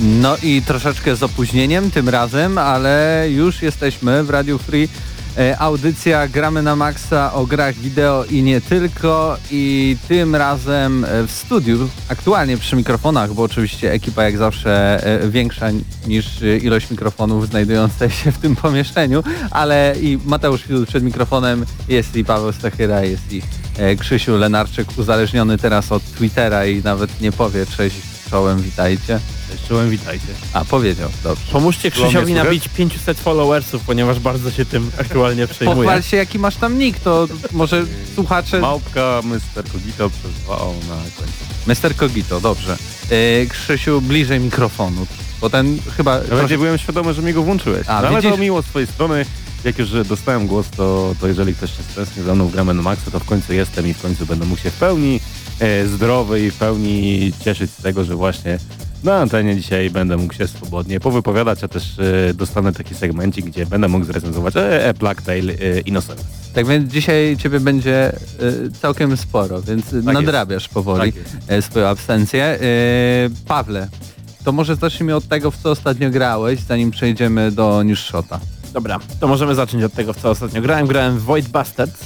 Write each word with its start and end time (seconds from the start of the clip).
No 0.00 0.36
i 0.42 0.62
troszeczkę 0.62 1.16
z 1.16 1.22
opóźnieniem 1.22 1.90
tym 1.90 2.08
razem, 2.08 2.58
ale 2.58 3.26
już 3.30 3.62
jesteśmy 3.62 4.24
w 4.24 4.30
Radio 4.30 4.58
Free. 4.58 4.88
E, 5.38 5.58
audycja 5.58 6.28
Gramy 6.28 6.62
na 6.62 6.76
Maxa 6.76 7.32
o 7.32 7.46
grach 7.46 7.74
wideo 7.74 8.24
i 8.24 8.42
nie 8.42 8.60
tylko 8.60 9.36
i 9.50 9.96
tym 10.08 10.36
razem 10.36 11.04
e, 11.04 11.26
w 11.26 11.30
studiu, 11.30 11.88
aktualnie 12.08 12.56
przy 12.56 12.76
mikrofonach, 12.76 13.34
bo 13.34 13.42
oczywiście 13.42 13.92
ekipa 13.92 14.24
jak 14.24 14.38
zawsze 14.38 15.04
e, 15.22 15.28
większa 15.28 15.66
niż 16.06 16.42
ilość 16.62 16.90
mikrofonów 16.90 17.48
znajdujących 17.48 18.14
się 18.14 18.32
w 18.32 18.38
tym 18.38 18.56
pomieszczeniu, 18.56 19.22
ale 19.50 19.94
i 20.00 20.18
Mateusz 20.24 20.68
Widul 20.68 20.86
przed 20.86 21.04
mikrofonem, 21.04 21.66
jest 21.88 22.16
i 22.16 22.24
Paweł 22.24 22.52
Stachyra, 22.52 23.04
jest 23.04 23.32
i 23.32 23.42
Krzysiu 23.98 24.36
Lenarczyk 24.36 24.98
uzależniony 24.98 25.58
teraz 25.58 25.92
od 25.92 26.02
Twittera 26.02 26.66
i 26.66 26.82
nawet 26.82 27.20
nie 27.20 27.32
powie 27.32 27.66
cześć 27.66 28.07
czołem, 28.30 28.62
witajcie. 28.62 29.20
Czołem, 29.68 29.90
witajcie. 29.90 30.26
A, 30.52 30.64
powiedział, 30.64 31.10
dobrze. 31.24 31.52
Pomóżcie 31.52 31.90
Krzysiowi 31.90 32.34
nabić 32.34 32.68
500 32.68 33.20
followersów, 33.20 33.82
ponieważ 33.82 34.18
bardzo 34.18 34.50
się 34.50 34.64
tym 34.64 34.90
aktualnie 35.00 35.46
przejmuje. 35.46 35.76
Pochwal 35.76 36.02
się, 36.02 36.16
jaki 36.16 36.38
masz 36.38 36.56
tam 36.56 36.78
nick, 36.78 37.00
to 37.00 37.28
może 37.52 37.84
słuchacze... 38.14 38.60
Małpka 38.60 39.20
Mr. 39.24 39.64
Kogito 39.72 40.10
przez 40.10 40.32
2 40.44 40.58
O 40.58 40.74
na 40.88 40.96
końcu. 40.96 41.84
Mr. 41.86 41.96
Kogito, 41.96 42.40
dobrze. 42.40 42.76
Yy, 43.10 43.46
Krzysiu, 43.46 44.00
bliżej 44.00 44.40
mikrofonu, 44.40 45.06
bo 45.40 45.50
ten 45.50 45.78
chyba... 45.96 46.14
Ja 46.14 46.20
trochę... 46.24 46.58
byłem 46.58 46.78
świadomy, 46.78 47.14
że 47.14 47.22
mi 47.22 47.32
go 47.32 47.42
włączyłeś. 47.42 47.88
A, 47.88 48.02
no, 48.02 48.08
ale 48.08 48.22
to 48.22 48.36
miło 48.36 48.62
z 48.62 48.66
twojej 48.66 48.88
strony. 48.88 49.24
Jak 49.68 49.78
już 49.78 49.90
dostałem 50.08 50.46
głos, 50.46 50.70
to, 50.70 51.14
to 51.20 51.28
jeżeli 51.28 51.54
ktoś 51.54 51.76
się 51.76 51.82
stresnie 51.82 52.22
za 52.22 52.34
mną 52.34 52.48
gramy 52.48 52.74
na 52.74 52.82
maksa, 52.82 53.10
to 53.10 53.20
w 53.20 53.24
końcu 53.24 53.52
jestem 53.52 53.86
i 53.86 53.94
w 53.94 54.02
końcu 54.02 54.26
będę 54.26 54.44
mógł 54.44 54.60
się 54.60 54.70
w 54.70 54.74
pełni 54.74 55.20
e, 55.60 55.86
zdrowy 55.86 56.40
i 56.40 56.50
w 56.50 56.54
pełni 56.54 57.32
cieszyć 57.44 57.70
z 57.70 57.82
tego, 57.82 58.04
że 58.04 58.16
właśnie 58.16 58.58
na 59.04 59.16
antenie 59.16 59.56
dzisiaj 59.56 59.90
będę 59.90 60.16
mógł 60.16 60.34
się 60.34 60.46
swobodnie 60.46 61.00
powypowiadać, 61.00 61.64
a 61.64 61.68
też 61.68 61.98
e, 61.98 62.34
dostanę 62.34 62.72
taki 62.72 62.94
segmencik, 62.94 63.46
gdzie 63.46 63.66
będę 63.66 63.88
mógł 63.88 64.04
zrecenzować 64.04 64.54
e, 64.56 64.94
Black 64.98 65.22
Tail 65.22 65.50
e, 65.50 65.54
Innocent. 65.80 66.24
Tak 66.54 66.66
więc 66.66 66.92
dzisiaj 66.92 67.36
ciebie 67.36 67.60
będzie 67.60 68.12
e, 68.12 68.18
całkiem 68.82 69.16
sporo, 69.16 69.62
więc 69.62 69.84
tak 69.90 70.04
nadrabiasz 70.04 70.62
jest. 70.62 70.74
powoli 70.74 71.12
tak 71.12 71.22
e, 71.48 71.62
swoją 71.62 71.86
absencję. 71.86 72.44
E, 72.44 72.58
Pawle, 73.46 73.88
to 74.44 74.52
może 74.52 74.76
zacznijmy 74.76 75.16
od 75.16 75.28
tego, 75.28 75.50
w 75.50 75.56
co 75.56 75.70
ostatnio 75.70 76.10
grałeś, 76.10 76.60
zanim 76.60 76.90
przejdziemy 76.90 77.52
do 77.52 77.82
News 77.82 77.98
Shota. 77.98 78.40
Dobra, 78.72 78.98
to 79.20 79.28
możemy 79.28 79.54
zacząć 79.54 79.84
od 79.84 79.92
tego, 79.92 80.12
w 80.12 80.16
co 80.16 80.30
ostatnio 80.30 80.62
grałem. 80.62 80.86
Grałem 80.86 81.18
w 81.18 81.22
Void 81.22 81.48
Bastards. 81.48 82.04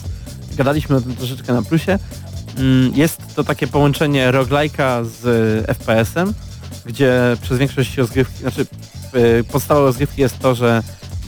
Gadaliśmy 0.56 0.96
o 0.96 1.00
tym 1.00 1.16
troszeczkę 1.16 1.52
na 1.52 1.62
plusie. 1.62 1.98
Mm, 2.56 2.94
jest 2.94 3.34
to 3.34 3.44
takie 3.44 3.66
połączenie 3.66 4.32
roguelike'a 4.32 5.04
z 5.04 5.22
FPS-em, 5.66 6.32
gdzie 6.86 7.36
przez 7.42 7.58
większość 7.58 7.96
rozgrywki, 7.96 8.38
znaczy 8.38 8.66
y, 9.14 9.44
podstawowe 9.44 9.86
rozgrywki 9.86 10.20
jest 10.20 10.38
to, 10.38 10.54
że 10.54 10.82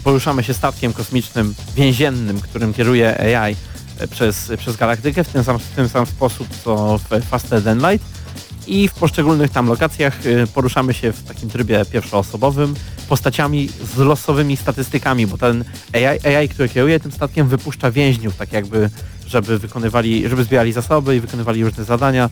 poruszamy 0.05 0.45
się 0.45 0.55
statkiem 0.55 0.93
kosmicznym 0.93 1.55
więziennym, 1.75 2.41
którym 2.41 2.75
kieruje 2.75 3.37
AI 3.39 3.57
y, 4.03 4.09
przez, 4.09 4.53
przez 4.59 4.77
galaktykę 4.77 5.25
w 5.25 5.29
ten, 5.29 5.45
sam, 5.45 5.59
w 5.59 5.69
ten 5.69 5.89
sam 5.89 6.07
sposób 6.07 6.49
co 6.65 6.99
w 6.99 7.25
Faster 7.25 7.63
Than 7.63 7.79
Light 7.91 8.24
i 8.67 8.89
w 8.89 8.95
poszczególnych 8.95 9.51
tam 9.51 9.69
lokacjach 9.69 10.27
y, 10.27 10.47
poruszamy 10.55 10.95
się 10.95 11.13
w 11.13 11.25
takim 11.25 11.51
trybie 11.51 11.85
pierwszoosobowym 11.93 12.75
postaciami 13.09 13.69
z 13.95 13.99
losowymi 13.99 14.57
statystykami, 14.57 15.27
bo 15.27 15.39
ten 15.39 15.65
AI, 15.93 16.37
AI 16.37 16.49
który 16.49 16.69
kieruje 16.69 17.01
tym 17.01 17.13
statkiem 17.13 17.49
wypuszcza 17.49 17.91
więźniów, 17.91 18.37
tak 18.37 18.53
jakby 18.53 18.91
żeby 19.27 19.59
wykonywali, 19.59 20.29
żeby 20.29 20.45
zbierali 20.45 20.73
zasoby 20.73 21.17
i 21.17 21.21
wykonywali 21.21 21.65
różne 21.65 21.85
zadania 21.85 22.31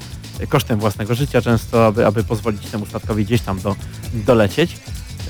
kosztem 0.48 0.78
własnego 0.78 1.15
życia 1.15 1.43
często, 1.43 1.87
aby, 1.87 2.06
aby 2.06 2.25
pozwolić 2.25 2.66
temu 2.66 2.87
statkowi 2.87 3.25
gdzieś 3.25 3.41
tam 3.41 3.60
do, 3.60 3.76
dolecieć. 4.14 4.76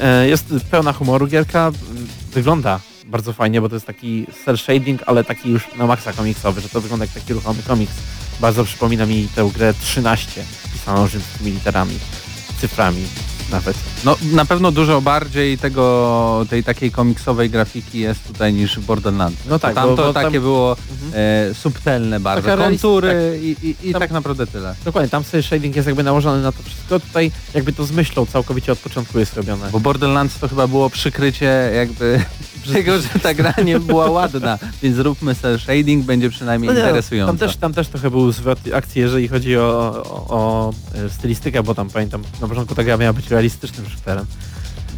E, 0.01 0.29
jest 0.29 0.47
pełna 0.71 0.93
humoru 0.93 1.27
gierka, 1.27 1.73
wygląda 2.33 2.81
bardzo 3.07 3.33
fajnie, 3.33 3.61
bo 3.61 3.69
to 3.69 3.77
jest 3.77 3.87
taki 3.87 4.27
cel 4.45 4.59
shading, 4.59 5.03
ale 5.07 5.25
taki 5.25 5.51
już 5.51 5.75
na 5.79 5.87
maksa 5.87 6.13
komiksowy, 6.13 6.61
że 6.61 6.69
to 6.69 6.81
wygląda 6.81 7.05
jak 7.05 7.15
taki 7.15 7.33
ruchomy 7.33 7.63
komiks. 7.63 7.95
Bardzo 8.43 8.65
przypomina 8.65 9.07
mi 9.07 9.29
tę 9.35 9.51
grę 9.55 9.75
13, 9.81 10.45
pisaną 10.73 11.07
rzymskimi 11.07 11.51
literami, 11.51 11.99
cyframi 12.61 13.07
nawet. 13.53 13.77
No 14.05 14.17
na 14.33 14.45
pewno 14.45 14.73
dużo 14.73 15.01
bardziej 15.01 15.59
tego, 15.59 16.47
tej 16.51 16.65
takiej 16.65 16.91
komiksowej 16.91 17.51
grafiki 17.51 17.99
jest 18.01 18.27
tutaj 18.27 18.53
niż 18.53 18.79
w 18.79 18.87
Borderlands. 18.87 19.39
No 19.49 19.59
tak, 19.59 19.75
tam 19.75 19.97
to 19.97 20.13
takie 20.13 20.31
tam... 20.31 20.43
było 20.43 20.77
mhm. 20.93 21.13
e, 21.51 21.55
subtelne 21.55 22.21
bardzo, 22.21 22.49
Taka 22.49 22.65
kontury 22.65 23.09
tak. 23.09 23.43
i, 23.43 23.57
i, 23.69 23.89
i 23.89 23.93
tam, 23.93 24.01
tak 24.01 24.11
naprawdę 24.11 24.47
tyle. 24.47 24.75
Dokładnie, 24.85 25.11
tam 25.11 25.25
sobie 25.25 25.43
shading 25.43 25.77
jest 25.77 25.87
jakby 25.87 26.03
nałożony 26.03 26.43
na 26.43 26.53
to 26.53 26.63
wszystko, 26.63 27.01
tutaj 27.01 27.31
jakby 27.55 27.73
to 27.73 27.85
z 27.85 27.93
myślą 27.93 28.27
całkowicie 28.27 28.73
od 28.73 28.79
początku 28.79 29.19
jest 29.19 29.37
robione. 29.37 29.71
Bo 29.73 29.81
Borderlands 29.81 30.39
to 30.39 30.49
chyba 30.49 30.67
było 30.67 30.91
przykrycie 30.91 31.71
jakby 31.75 32.25
tego, 32.73 32.99
że 32.99 33.09
ta 33.23 33.35
gra 33.35 33.55
nie 33.65 33.81
była 33.81 34.11
ładna, 34.11 34.59
więc 34.83 34.97
zróbmy 34.97 35.35
cel 35.35 35.59
shading, 35.59 36.05
będzie 36.05 36.31
przynajmniej 36.31 36.69
no 36.69 36.75
nie, 36.75 36.81
interesująca. 36.81 37.33
Tam 37.33 37.39
też, 37.39 37.57
tam 37.57 37.75
też 37.75 37.89
trochę 37.89 38.11
był 38.11 38.33
zwrot 38.33 38.59
akcji, 38.75 39.01
jeżeli 39.01 39.29
chodzi 39.29 39.57
o, 39.57 40.03
o, 40.05 40.27
o 40.29 40.73
e, 40.95 41.11
stylistykę, 41.11 41.63
bo 41.63 41.75
tam 41.75 41.91
pamiętam, 41.91 42.23
na 42.41 42.49
początku 42.49 42.75
ta 42.75 42.85
gra 42.85 42.97
miała 42.97 43.13
być 43.13 43.29
realistycznym 43.43 43.87
shooterem, 43.87 44.27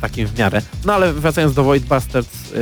takim 0.00 0.26
w 0.26 0.38
miarę. 0.38 0.62
No 0.84 0.94
ale 0.94 1.12
wracając 1.12 1.54
do 1.54 1.64
Void 1.64 1.84
Bastards, 1.84 2.50
yy, 2.50 2.58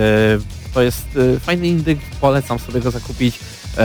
to 0.75 0.83
jest 0.83 1.15
yy, 1.15 1.41
fajny 1.41 1.69
indyk, 1.69 1.99
polecam 2.21 2.59
sobie 2.59 2.81
go 2.81 2.91
zakupić. 2.91 3.39
Yy, 3.39 3.83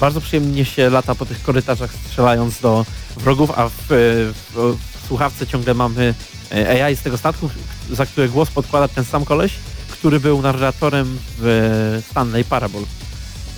bardzo 0.00 0.20
przyjemnie 0.20 0.64
się 0.64 0.90
lata 0.90 1.14
po 1.14 1.26
tych 1.26 1.42
korytarzach 1.42 1.90
strzelając 2.06 2.60
do 2.60 2.86
wrogów, 3.16 3.50
a 3.56 3.68
w, 3.68 3.72
w, 3.88 4.76
w 5.02 5.06
słuchawce 5.06 5.46
ciągle 5.46 5.74
mamy 5.74 6.14
AI 6.82 6.96
z 6.96 7.02
tego 7.02 7.18
statku, 7.18 7.50
za 7.90 8.06
które 8.06 8.28
głos 8.28 8.50
podkłada 8.50 8.88
ten 8.88 9.04
sam 9.04 9.24
koleś, 9.24 9.52
który 9.90 10.20
był 10.20 10.42
narratorem 10.42 11.18
w 11.38 12.02
Stanley 12.10 12.44
Parable. 12.44 12.82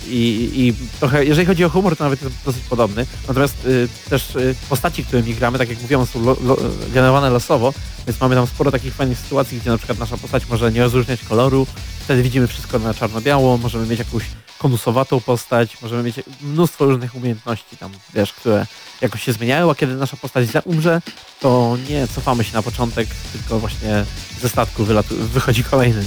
I, 0.07 0.49
I, 0.53 0.73
trochę, 0.99 1.25
jeżeli 1.25 1.47
chodzi 1.47 1.65
o 1.65 1.69
humor, 1.69 1.97
to 1.97 2.03
nawet 2.03 2.21
jest 2.21 2.35
dosyć 2.45 2.63
podobny. 2.63 3.05
Natomiast 3.27 3.65
y, 3.65 3.87
też 4.09 4.35
y, 4.35 4.55
postaci, 4.69 5.05
którymi 5.05 5.35
gramy, 5.35 5.57
tak 5.57 5.69
jak 5.69 5.81
mówiłem, 5.81 6.05
są 6.05 6.23
lo, 6.23 6.37
lo, 6.43 6.57
generowane 6.93 7.29
losowo, 7.29 7.73
więc 8.07 8.19
mamy 8.19 8.35
tam 8.35 8.47
sporo 8.47 8.71
takich 8.71 8.93
fajnych 8.93 9.19
sytuacji, 9.19 9.59
gdzie 9.59 9.69
na 9.69 9.77
przykład 9.77 9.99
nasza 9.99 10.17
postać 10.17 10.49
może 10.49 10.71
nie 10.71 10.83
rozróżniać 10.83 11.23
koloru, 11.23 11.67
wtedy 11.99 12.23
widzimy 12.23 12.47
wszystko 12.47 12.79
na 12.79 12.93
czarno-biało, 12.93 13.57
możemy 13.57 13.87
mieć 13.87 13.99
jakąś 13.99 14.23
konusowatą 14.59 15.21
postać, 15.21 15.81
możemy 15.81 16.03
mieć 16.03 16.15
mnóstwo 16.41 16.85
różnych 16.85 17.15
umiejętności 17.15 17.77
tam, 17.77 17.91
wiesz, 18.13 18.33
które 18.33 18.65
jakoś 19.01 19.23
się 19.23 19.33
zmieniają, 19.33 19.71
a 19.71 19.75
kiedy 19.75 19.95
nasza 19.95 20.17
postać 20.17 20.47
umrze, 20.65 21.01
to 21.39 21.77
nie 21.89 22.07
cofamy 22.07 22.43
się 22.43 22.53
na 22.53 22.61
początek, 22.61 23.07
tylko 23.33 23.59
właśnie 23.59 24.05
ze 24.41 24.49
statku 24.49 24.85
wychodzi 25.09 25.63
kolejny 25.63 26.03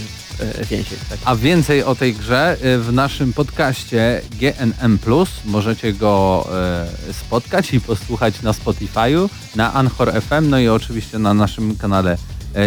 więzień. 0.71 0.99
Tak. 1.09 1.19
A 1.25 1.37
więcej 1.37 1.85
o 1.85 1.95
tej 1.95 2.15
grze 2.15 2.57
e, 2.63 2.79
w 2.79 2.93
naszym 2.93 3.33
podcaście 3.33 4.21
GNM+. 4.41 4.99
Możecie 5.45 5.93
go 5.93 6.47
e, 6.53 7.13
spotkać 7.13 7.75
i 7.75 7.81
posłuchać 7.81 8.43
na 8.43 8.53
Spotify'u, 8.53 9.29
na 9.57 9.73
Anchor 9.73 10.13
FM, 10.23 10.49
no 10.49 10.59
i 10.59 10.69
oczywiście 10.69 11.19
na 11.19 11.35
naszym 11.35 11.77
kanale 11.77 12.17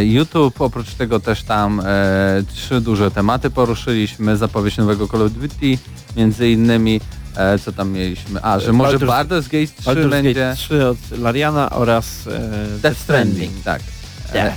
YouTube. 0.03 0.61
Oprócz 0.61 0.93
tego 0.93 1.19
też 1.19 1.43
tam 1.43 1.81
e, 1.85 2.43
trzy 2.53 2.81
duże 2.81 3.11
tematy 3.11 3.49
poruszyliśmy. 3.49 4.37
Zapowiedź 4.37 4.77
nowego 4.77 5.07
Call 5.07 5.21
of 5.21 5.31
Duty, 5.31 5.77
między 6.17 6.49
innymi 6.49 7.01
e, 7.35 7.59
co 7.59 7.71
tam 7.71 7.91
mieliśmy? 7.91 8.43
A, 8.43 8.59
że 8.59 8.73
może 8.73 8.99
Baldur's, 8.99 9.07
Baldur's 9.07 9.43
Gate 9.43 9.81
3 9.81 9.89
Baldur's 9.89 10.09
będzie... 10.09 10.33
Gate 10.33 10.55
3 10.55 10.87
od 10.87 10.97
Lariana 11.19 11.69
oraz 11.69 12.27
e, 12.27 12.79
Death 12.81 13.01
Stranding. 13.01 13.63
Tak. 13.63 13.81
Yeah. 14.33 14.53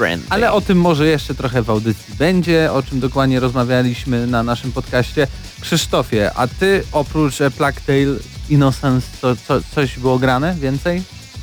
Stranding. 0.00 0.32
Ale 0.32 0.52
o 0.52 0.60
tym 0.60 0.80
może 0.80 1.06
jeszcze 1.06 1.34
trochę 1.34 1.62
w 1.62 1.70
audycji 1.70 2.14
będzie, 2.14 2.72
o 2.72 2.82
czym 2.82 3.00
dokładnie 3.00 3.40
rozmawialiśmy 3.40 4.26
na 4.26 4.42
naszym 4.42 4.72
podcaście. 4.72 5.26
Krzysztofie, 5.60 6.30
a 6.34 6.48
ty 6.48 6.82
oprócz 6.92 7.40
e, 7.40 7.50
Plague 7.50 7.80
Tale 7.86 8.16
Innocence 8.48 9.06
to 9.20 9.36
co, 9.36 9.60
coś 9.74 9.98
było 9.98 10.18
grane 10.18 10.54
więcej? 10.54 11.02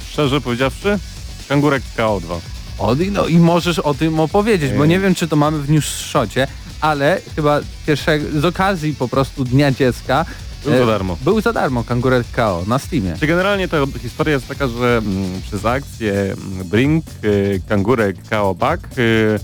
Szczerze 0.10 0.42
powiedziawszy, 0.42 1.00
kangurek 1.50 1.84
KO2. 1.98 2.40
O, 2.80 2.96
i 2.96 3.12
no 3.12 3.28
i 3.28 3.38
możesz 3.38 3.80
o 3.80 3.94
tym 3.94 4.20
opowiedzieć, 4.20 4.74
bo 4.74 4.86
nie 4.86 5.00
wiem 5.00 5.16
czy 5.16 5.28
to 5.28 5.36
mamy 5.36 5.60
w 5.60 5.70
newsshocie, 5.70 6.48
ale 6.82 7.22
chyba 7.36 7.60
pierwszego, 7.88 8.42
z 8.42 8.46
okazji 8.46 8.94
po 8.94 9.08
prostu 9.08 9.46
Dnia 9.46 9.72
Dziecka 9.72 10.26
Był 10.68 10.76
e, 10.76 10.80
za 10.80 10.86
darmo. 10.86 11.18
Był 11.22 11.42
za 11.42 11.54
darmo 11.54 11.84
Kangurek 11.84 12.28
KO 12.36 12.64
na 12.68 12.80
Steamie. 12.80 13.16
Czy 13.20 13.28
generalnie 13.28 13.68
ta 13.68 13.78
historia 14.02 14.34
jest 14.34 14.48
taka, 14.48 14.68
że 14.68 14.98
mm, 14.98 15.42
przez 15.42 15.66
akcję 15.66 16.14
mm, 16.14 16.68
Brink, 16.68 17.06
y, 17.24 17.62
kangurek 17.68 18.16
KO 18.30 18.56
Back 18.56 18.98
y, 18.98 19.40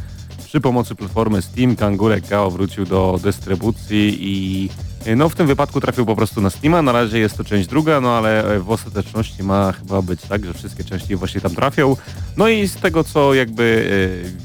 przy 0.46 0.62
pomocy 0.62 0.96
platformy 0.96 1.42
Steam 1.42 1.76
kangurek 1.76 2.30
KO 2.30 2.52
wrócił 2.52 2.86
do 2.86 3.20
dystrybucji 3.24 4.18
i 4.20 4.70
y, 5.08 5.16
no 5.16 5.30
w 5.30 5.36
tym 5.36 5.48
wypadku 5.48 5.82
trafił 5.82 6.06
po 6.06 6.16
prostu 6.16 6.42
na 6.42 6.50
Steama. 6.50 6.82
Na 6.82 6.92
razie 6.92 7.20
jest 7.20 7.38
to 7.38 7.44
część 7.44 7.68
druga, 7.68 8.02
no 8.02 8.18
ale 8.18 8.56
y, 8.56 8.60
w 8.60 8.72
ostateczności 8.72 9.44
ma 9.44 9.72
chyba 9.72 10.02
być 10.02 10.22
tak, 10.22 10.46
że 10.46 10.54
wszystkie 10.54 10.84
części 10.84 11.16
właśnie 11.16 11.42
tam 11.42 11.56
trafią. 11.56 11.96
No 12.38 12.48
i 12.48 12.68
z 12.68 12.76
tego 12.76 13.04
co 13.04 13.34
jakby 13.34 13.64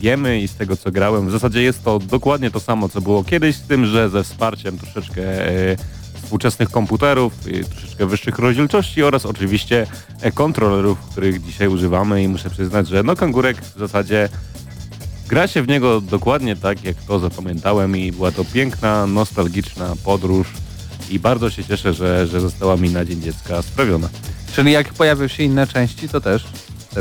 wiemy 0.01 0.41
i 0.41 0.49
z 0.49 0.55
tego 0.55 0.77
co 0.77 0.91
grałem, 0.91 1.29
w 1.29 1.31
zasadzie 1.31 1.63
jest 1.63 1.85
to 1.85 1.99
dokładnie 1.99 2.51
to 2.51 2.61
samo 2.61 2.89
co 2.89 3.01
było 3.01 3.25
kiedyś, 3.25 3.57
z 3.57 3.63
tym, 3.63 3.87
że 3.87 4.09
ze 4.11 4.25
wsparciem 4.25 4.79
troszeczkę 4.79 5.49
y, 5.51 5.77
współczesnych 6.29 6.71
komputerów, 6.71 7.33
troszeczkę 7.71 8.07
wyższych 8.07 8.39
rozdzielczości 8.39 9.03
oraz 9.03 9.27
oczywiście 9.27 9.87
kontrolerów, 10.35 10.99
których 11.11 11.45
dzisiaj 11.45 11.69
używamy 11.69 12.23
i 12.23 12.29
muszę 12.29 12.51
przyznać, 12.51 12.89
że 12.89 13.03
no 13.03 13.17
kangurek 13.17 13.57
w 13.63 13.79
zasadzie 13.79 14.29
gra 15.29 15.47
się 15.47 15.63
w 15.63 15.69
niego 15.69 16.01
dokładnie 16.01 16.57
tak, 16.57 16.85
jak 16.85 16.97
to 16.97 17.19
zapamiętałem 17.19 17.97
i 17.97 18.13
była 18.13 18.33
to 18.33 18.45
piękna, 18.45 19.07
nostalgiczna 19.07 19.95
podróż 20.05 20.47
i 21.11 21.19
bardzo 21.19 21.51
się 21.51 21.65
cieszę, 21.65 21.95
że, 21.95 22.27
że 22.27 22.41
została 22.41 22.77
mi 22.77 22.91
na 22.91 23.05
Dzień 23.05 23.23
Dziecka 23.23 23.63
sprawiona. 23.63 24.09
Czyli 24.53 24.73
jak 24.73 24.95
pojawią 24.95 25.29
się 25.29 25.43
inne 25.43 25.67
części, 25.67 26.09
to 26.09 26.21
też. 26.21 26.45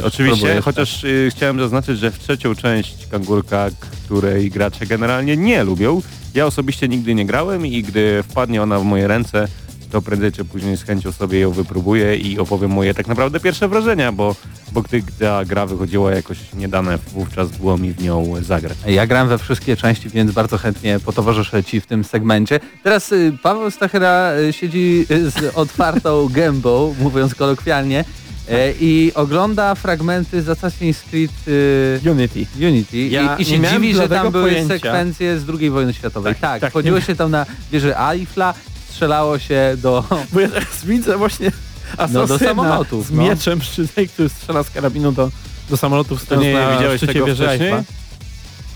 Oczywiście, 0.03 0.61
chociaż 0.61 1.03
y, 1.03 1.31
chciałem 1.31 1.59
zaznaczyć, 1.59 1.99
że 1.99 2.11
w 2.11 2.19
trzecią 2.19 2.55
część 2.55 3.07
Kangurka, 3.11 3.67
której 4.05 4.49
gracze 4.51 4.85
generalnie 4.85 5.37
nie 5.37 5.63
lubią, 5.63 6.01
ja 6.37 6.45
osobiście 6.45 6.87
nigdy 6.87 7.15
nie 7.15 7.25
grałem 7.25 7.65
i 7.65 7.83
gdy 7.83 8.23
wpadnie 8.23 8.63
ona 8.63 8.79
w 8.79 8.83
moje 8.83 9.07
ręce, 9.07 9.47
to 9.91 10.01
prędzej 10.01 10.31
czy 10.31 10.45
później 10.45 10.77
z 10.77 10.83
chęcią 10.83 11.11
sobie 11.11 11.39
ją 11.39 11.51
wypróbuję 11.51 12.15
i 12.15 12.39
opowiem 12.39 12.71
moje 12.71 12.93
tak 12.93 13.07
naprawdę 13.07 13.39
pierwsze 13.39 13.67
wrażenia, 13.67 14.11
bo, 14.11 14.35
bo 14.71 14.81
gdy 14.81 15.03
ta 15.19 15.45
gra 15.45 15.65
wychodziła 15.65 16.11
jakoś 16.11 16.37
niedane, 16.53 16.97
wówczas 16.97 17.51
było 17.51 17.77
mi 17.77 17.93
w 17.93 18.03
nią 18.03 18.33
zagrać. 18.41 18.77
Ja 18.87 19.07
grałem 19.07 19.27
we 19.27 19.37
wszystkie 19.37 19.77
części, 19.77 20.09
więc 20.09 20.31
bardzo 20.31 20.57
chętnie 20.57 20.99
potowarzyszę 20.99 21.63
Ci 21.63 21.81
w 21.81 21.85
tym 21.85 22.03
segmencie. 22.03 22.59
Teraz 22.83 23.11
y, 23.11 23.37
Paweł 23.43 23.71
Stachera 23.71 24.31
y, 24.49 24.53
siedzi 24.53 25.05
y, 25.11 25.31
z 25.31 25.55
otwartą 25.55 26.27
gębą, 26.29 26.95
mówiąc 26.99 27.35
kolokwialnie, 27.35 28.05
e, 28.49 28.73
i 28.79 29.11
ogląda 29.15 29.75
fragmenty 29.75 30.41
z 30.41 30.45
Assassin's 30.47 30.95
Creed 31.09 31.31
y, 31.47 32.11
Unity. 32.11 32.45
Unity 32.67 32.97
Ja 33.07 33.35
i, 33.37 33.41
i 33.41 33.45
się 33.45 33.59
miałem 33.59 33.81
dziwi, 33.81 33.95
że 33.95 34.09
tam 34.09 34.31
były 34.31 34.49
pojęcia. 34.49 34.73
sekwencje 34.73 35.39
z 35.39 35.45
II 35.59 35.69
wojny 35.69 35.93
światowej. 35.93 36.33
Tak, 36.33 36.41
Tak, 36.41 36.61
tak, 36.61 36.69
wchodziło 36.69 36.97
nie- 36.99 37.05
się 37.05 37.15
tam 37.15 37.31
na 37.31 37.45
wieżę 37.71 37.99
Eiffla, 38.09 38.53
strzelało 38.89 39.39
się 39.39 39.75
do... 39.77 40.03
Bo 40.33 40.39
ja 40.39 40.49
teraz 40.49 40.85
widzę 40.85 41.17
właśnie 41.17 41.51
asasyna 41.97 42.19
No, 42.21 42.27
do 42.27 42.39
samolotów, 42.39 43.07
z 43.07 43.11
no. 43.11 43.23
mieczem 43.23 43.59
przy 43.59 43.87
tej, 43.87 44.09
który 44.09 44.29
strzela 44.29 44.63
z 44.63 44.69
karabinu 44.69 45.11
do, 45.11 45.31
do 45.69 45.77
samolotów 45.77 46.21
stojąc 46.21 46.45
nie 46.45 46.53
na 46.53 46.73
widziałeś 46.77 46.97
szczycie 46.97 47.13
tego 47.13 47.25
wieży 47.25 47.43
wcześniej? 47.43 47.69
Eiffla. 47.73 47.83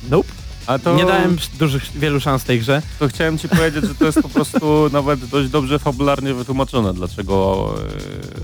Nope. 0.09 0.29
A 0.67 0.79
to, 0.79 0.95
Nie 0.95 1.05
dałem 1.05 1.37
dużych, 1.59 1.83
wielu 1.95 2.19
szans 2.19 2.43
tej 2.43 2.59
grze. 2.59 2.81
to 2.99 3.07
chciałem 3.07 3.37
ci 3.37 3.49
powiedzieć, 3.49 3.85
że 3.85 3.95
to 3.95 4.05
jest 4.05 4.21
po 4.21 4.29
prostu 4.29 4.79
nawet 4.93 5.25
dość 5.25 5.49
dobrze 5.49 5.79
fabularnie 5.79 6.33
wytłumaczone, 6.33 6.93
dlaczego 6.93 7.67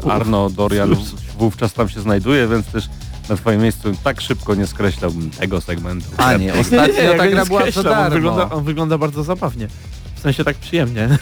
e, 0.06 0.12
Arno 0.12 0.50
Dorian 0.50 0.96
wówczas 1.40 1.74
tam 1.74 1.90
się 1.90 2.02
znajduje, 2.02 2.48
więc 2.48 2.66
też 2.66 2.90
na 3.30 3.36
twoim 3.36 3.62
miejscu 3.62 3.92
tak 4.04 4.22
szybko 4.22 4.56
nie 4.56 4.68
skreślałbym 4.68 5.30
tego 5.30 5.62
segmentu. 5.62 6.08
A 6.18 6.34
nie, 6.34 6.54
ostatnio 6.54 7.02
ja 7.04 7.18
ta 7.18 7.28
gra 7.28 7.40
nie 7.40 7.46
była 7.46 7.66
za 7.66 7.72
skreślam, 7.72 7.86
on 7.86 8.00
darmo. 8.00 8.16
wygląda, 8.16 8.50
on 8.50 8.64
wygląda 8.64 8.98
bardzo 8.98 9.24
zabawnie. 9.24 9.68
W 10.16 10.20
sensie 10.20 10.44
tak 10.44 10.58
przyjemnie. 10.58 11.10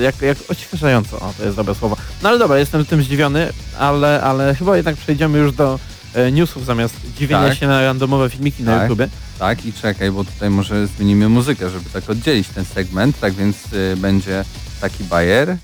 jak, 0.00 0.22
jak 0.22 0.38
odświeżająco, 0.48 1.16
o 1.20 1.32
to 1.38 1.44
jest 1.44 1.56
dobre 1.56 1.74
słowo. 1.74 1.96
No 2.22 2.28
ale 2.28 2.38
dobra, 2.38 2.58
jestem 2.58 2.84
tym 2.84 3.02
zdziwiony, 3.02 3.52
ale, 3.78 4.22
ale 4.22 4.54
chyba 4.54 4.76
jednak 4.76 4.96
przejdziemy 4.96 5.38
już 5.38 5.52
do 5.52 5.78
e, 6.16 6.32
newsów 6.32 6.64
zamiast 6.64 6.94
dziwienia 7.18 7.48
Tak. 7.48 7.58
się 7.58 7.66
na 7.66 7.80
randomowe 7.82 8.30
filmiki 8.30 8.62
na 8.62 8.72
Tak. 8.72 8.82
YouTubie. 8.82 9.08
Tak 9.38 9.66
i 9.66 9.72
czekaj, 9.72 10.10
bo 10.10 10.24
tutaj 10.24 10.50
może 10.50 10.86
zmienimy 10.86 11.28
muzykę, 11.28 11.70
żeby 11.70 11.90
tak 11.90 12.10
oddzielić 12.10 12.48
ten 12.48 12.64
segment, 12.64 13.20
tak 13.20 13.32
więc 13.34 13.72
y, 13.72 13.96
będzie 13.96 14.44
taki 14.80 15.04
bajer. 15.04 15.56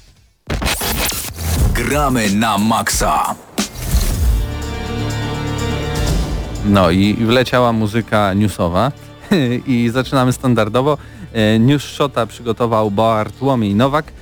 Gramy 1.74 2.30
na 2.30 2.58
maksa. 2.58 3.34
No 6.64 6.90
i 6.90 7.14
wleciała 7.14 7.72
muzyka 7.72 8.34
newsowa 8.34 8.92
i 9.66 9.90
zaczynamy 9.92 10.32
standardowo. 10.32 10.98
E, 11.32 11.58
News 11.58 11.82
Shota 11.82 12.26
przygotował 12.26 12.90
Bartłomiej 12.90 13.74
Nowak 13.74 14.12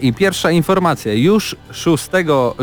i 0.00 0.12
pierwsza 0.12 0.50
informacja. 0.50 1.14
Już 1.14 1.56
6 1.70 2.08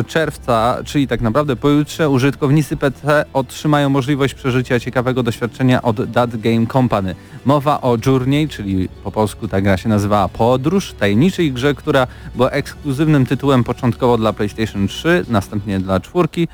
czerwca, 0.08 0.78
czyli 0.86 1.08
tak 1.08 1.22
naprawdę 1.22 1.56
pojutrze, 1.56 2.10
użytkownicy 2.10 2.78
PC 2.78 3.26
otrzymają 3.34 3.90
możliwość 3.90 4.34
przeżycia 4.34 4.80
ciekawego 4.80 5.24
doświadczenia 5.24 5.82
od 5.82 6.14
That 6.14 6.38
Game 6.38 6.68
Company. 6.68 7.16
Mowa 7.46 7.82
o 7.82 7.98
Journey, 8.06 8.48
czyli 8.48 8.90
po 9.04 9.12
polsku 9.12 9.48
ta 9.48 9.62
gra 9.62 9.78
się 9.78 9.90
nazywała 9.90 10.28
Podróż, 10.28 10.94
tajemniczej 10.94 11.52
grze, 11.52 11.74
która 11.74 12.08
była 12.36 12.50
ekskluzywnym 12.50 13.26
tytułem 13.26 13.64
początkowo 13.64 14.18
dla 14.18 14.34
PlayStation 14.34 14.88
3, 14.88 15.26
następnie 15.30 15.80
dla 15.80 16.00
czwórki. 16.00 16.48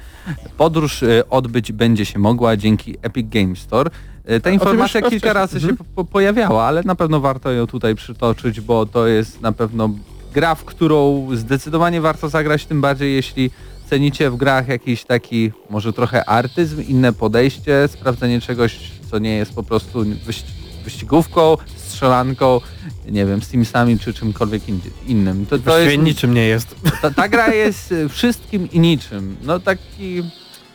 Podróż 0.57 1.03
e, 1.03 1.29
odbyć 1.29 1.71
będzie 1.71 2.05
się 2.05 2.19
mogła 2.19 2.57
dzięki 2.57 2.95
Epic 3.01 3.27
Game 3.29 3.55
Store. 3.55 3.91
E, 4.25 4.39
Ta 4.39 4.49
informacja 4.49 5.01
kilka 5.01 5.33
razy 5.33 5.61
się 5.61 5.77
po, 5.77 5.83
po, 5.83 6.05
pojawiała, 6.05 6.63
ale 6.63 6.83
na 6.83 6.95
pewno 6.95 7.19
warto 7.19 7.51
ją 7.51 7.67
tutaj 7.67 7.95
przytoczyć, 7.95 8.61
bo 8.61 8.85
to 8.85 9.07
jest 9.07 9.41
na 9.41 9.51
pewno 9.51 9.89
gra, 10.33 10.55
w 10.55 10.65
którą 10.65 11.27
zdecydowanie 11.33 12.01
warto 12.01 12.29
zagrać, 12.29 12.65
tym 12.65 12.81
bardziej 12.81 13.13
jeśli 13.15 13.51
cenicie 13.89 14.29
w 14.29 14.35
grach 14.35 14.67
jakiś 14.67 15.03
taki 15.03 15.51
może 15.69 15.93
trochę 15.93 16.25
artyzm, 16.29 16.81
inne 16.87 17.13
podejście, 17.13 17.87
sprawdzenie 17.87 18.41
czegoś, 18.41 18.79
co 19.11 19.19
nie 19.19 19.35
jest 19.35 19.53
po 19.53 19.63
prostu 19.63 19.99
wyś- 20.03 20.43
wyścigówką, 20.83 21.57
strzelanką, 21.75 22.61
nie 23.07 23.25
wiem, 23.25 23.41
z 23.41 23.47
Simsami 23.47 23.99
czy 23.99 24.13
czymkolwiek 24.13 24.63
innym. 25.07 25.45
To, 25.45 25.59
to 25.59 25.79
jest, 25.79 25.97
niczym 25.97 26.33
nie 26.33 26.45
jest. 26.47 26.75
ta, 27.01 27.11
ta 27.11 27.29
gra 27.29 27.53
jest 27.53 27.93
wszystkim 28.09 28.71
i 28.71 28.79
niczym. 28.79 29.37
No 29.43 29.59
taki, 29.59 30.23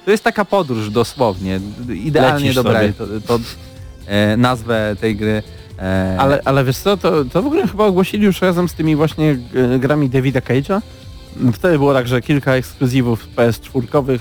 to 0.04 0.10
jest 0.10 0.24
taka 0.24 0.44
podróż 0.44 0.90
dosłownie. 0.90 1.60
Idealnie 2.04 2.48
Lecisz 2.48 2.62
sobie. 2.62 2.92
to, 2.98 3.06
to 3.26 3.40
e, 4.06 4.36
nazwę 4.36 4.96
tej 5.00 5.16
gry. 5.16 5.42
E, 5.78 6.16
Ale, 6.18 6.40
ale 6.44 6.64
wiesz 6.64 6.78
co, 6.78 6.96
to, 6.96 7.24
to 7.24 7.42
w 7.42 7.46
ogóle 7.46 7.68
chyba 7.68 7.84
ogłosili 7.84 8.24
już 8.24 8.40
razem 8.42 8.68
z 8.68 8.74
tymi 8.74 8.96
właśnie 8.96 9.38
e, 9.74 9.78
grami 9.78 10.08
Davida 10.10 10.40
Cage'a. 10.40 10.80
Wtedy 11.52 11.78
było 11.78 11.94
tak, 11.94 12.08
że 12.08 12.20
kilka 12.20 12.54
ekskluzywów 12.54 13.28
PS4 13.36 14.18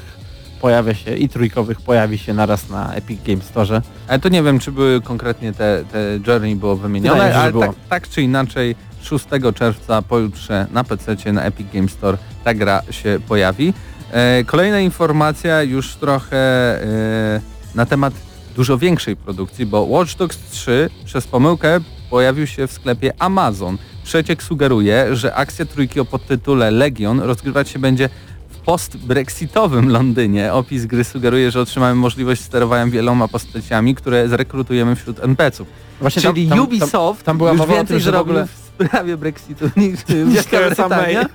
pojawia 0.61 0.93
się 0.93 1.15
i 1.15 1.29
trójkowych 1.29 1.81
pojawi 1.81 2.17
się 2.17 2.33
naraz 2.33 2.69
na 2.69 2.93
Epic 2.93 3.19
Games 3.27 3.45
Store. 3.45 3.81
Ale 4.07 4.19
to 4.19 4.29
nie 4.29 4.43
wiem, 4.43 4.59
czy 4.59 4.71
były 4.71 5.01
konkretnie 5.01 5.53
te, 5.53 5.83
te 5.91 6.19
Journey 6.27 6.55
było 6.55 6.75
wymienione, 6.75 7.17
Wydaje 7.17 7.35
ale 7.35 7.51
było. 7.51 7.63
tak, 7.63 7.75
tak 7.89 8.09
czy 8.09 8.21
inaczej 8.21 8.75
6 9.01 9.25
czerwca 9.55 10.01
pojutrze 10.01 10.67
na 10.71 10.83
PC 10.83 11.33
na 11.33 11.43
Epic 11.43 11.67
Game 11.73 11.87
Store 11.87 12.17
ta 12.43 12.53
gra 12.53 12.81
się 12.91 13.19
pojawi. 13.27 13.73
E, 14.11 14.43
kolejna 14.43 14.79
informacja 14.79 15.63
już 15.63 15.95
trochę 15.95 16.37
e, 16.83 17.41
na 17.75 17.85
temat 17.85 18.13
dużo 18.57 18.77
większej 18.77 19.15
produkcji, 19.15 19.65
bo 19.65 19.81
Watch 19.81 20.15
Dogs 20.15 20.37
3 20.51 20.89
przez 21.05 21.27
pomyłkę 21.27 21.79
pojawił 22.09 22.47
się 22.47 22.67
w 22.67 22.71
sklepie 22.71 23.13
Amazon. 23.19 23.77
Przeciek 24.03 24.43
sugeruje, 24.43 25.15
że 25.15 25.35
akcja 25.35 25.65
trójki 25.65 25.99
o 25.99 26.05
podtytule 26.05 26.71
Legion 26.71 27.19
rozgrywać 27.19 27.69
się 27.69 27.79
będzie 27.79 28.09
w 28.49 28.57
post-brexitowym 28.57 29.89
Londynie. 29.89 30.53
Opis 30.53 30.85
gry 30.85 31.03
sugeruje, 31.03 31.51
że 31.51 31.61
otrzymamy 31.61 31.95
możliwość 31.95 32.41
sterowania 32.41 32.91
wieloma 32.91 33.27
postaciami, 33.27 33.95
które 33.95 34.29
zrekrutujemy 34.29 34.95
wśród 34.95 35.19
NPC-ów. 35.23 35.67
Właśnie 36.01 36.21
Czyli 36.21 36.47
tam, 36.47 36.57
tam, 36.57 36.67
Ubisoft 36.67 37.23
tam 37.23 37.37
była 37.37 37.49
już 37.49 37.59
mowa 37.59 37.73
więcej 37.73 38.01
tym, 38.01 38.15
ogóle- 38.15 38.47
w 38.47 38.85
sprawie 38.85 39.17
Brexitu 39.17 39.65
niż 39.77 39.99
Wielka. 40.33 40.57
Brytania. 40.67 41.25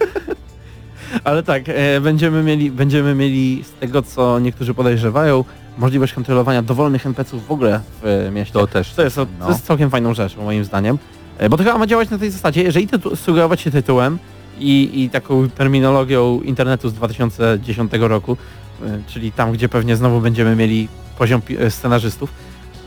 Ale 1.24 1.42
tak, 1.42 1.62
e, 1.66 2.00
będziemy, 2.00 2.42
mieli, 2.42 2.70
będziemy 2.70 3.14
mieli 3.14 3.64
z 3.64 3.80
tego, 3.80 4.02
co 4.02 4.38
niektórzy 4.38 4.74
podejrzewają, 4.74 5.44
możliwość 5.78 6.12
kontrolowania 6.12 6.62
dowolnych 6.62 7.06
NPC-ów 7.06 7.46
w 7.46 7.50
ogóle 7.50 7.80
w 8.02 8.06
e, 8.06 8.30
mieście. 8.30 8.52
To 8.52 8.66
też. 8.66 8.92
To 8.94 9.02
jest, 9.02 9.16
to 9.16 9.26
no. 9.40 9.48
jest 9.48 9.66
całkiem 9.66 9.90
fajną 9.90 10.14
rzecz, 10.14 10.36
moim 10.36 10.64
zdaniem. 10.64 10.98
E, 11.38 11.48
Bo 11.48 11.56
to 11.56 11.64
chyba 11.64 11.78
ma 11.78 11.86
działać 11.86 12.10
na 12.10 12.18
tej 12.18 12.30
zasadzie, 12.30 12.62
jeżeli 12.62 12.88
tytu- 12.88 13.16
sugerować 13.16 13.60
się 13.60 13.70
tytułem 13.70 14.18
i, 14.58 15.02
i 15.02 15.10
taką 15.10 15.50
terminologią 15.50 16.40
internetu 16.40 16.88
z 16.88 16.94
2010 16.94 17.92
roku, 18.00 18.36
e, 18.82 18.98
czyli 19.06 19.32
tam, 19.32 19.52
gdzie 19.52 19.68
pewnie 19.68 19.96
znowu 19.96 20.20
będziemy 20.20 20.56
mieli 20.56 20.88
poziom 21.18 21.42
scenarzystów, 21.68 22.32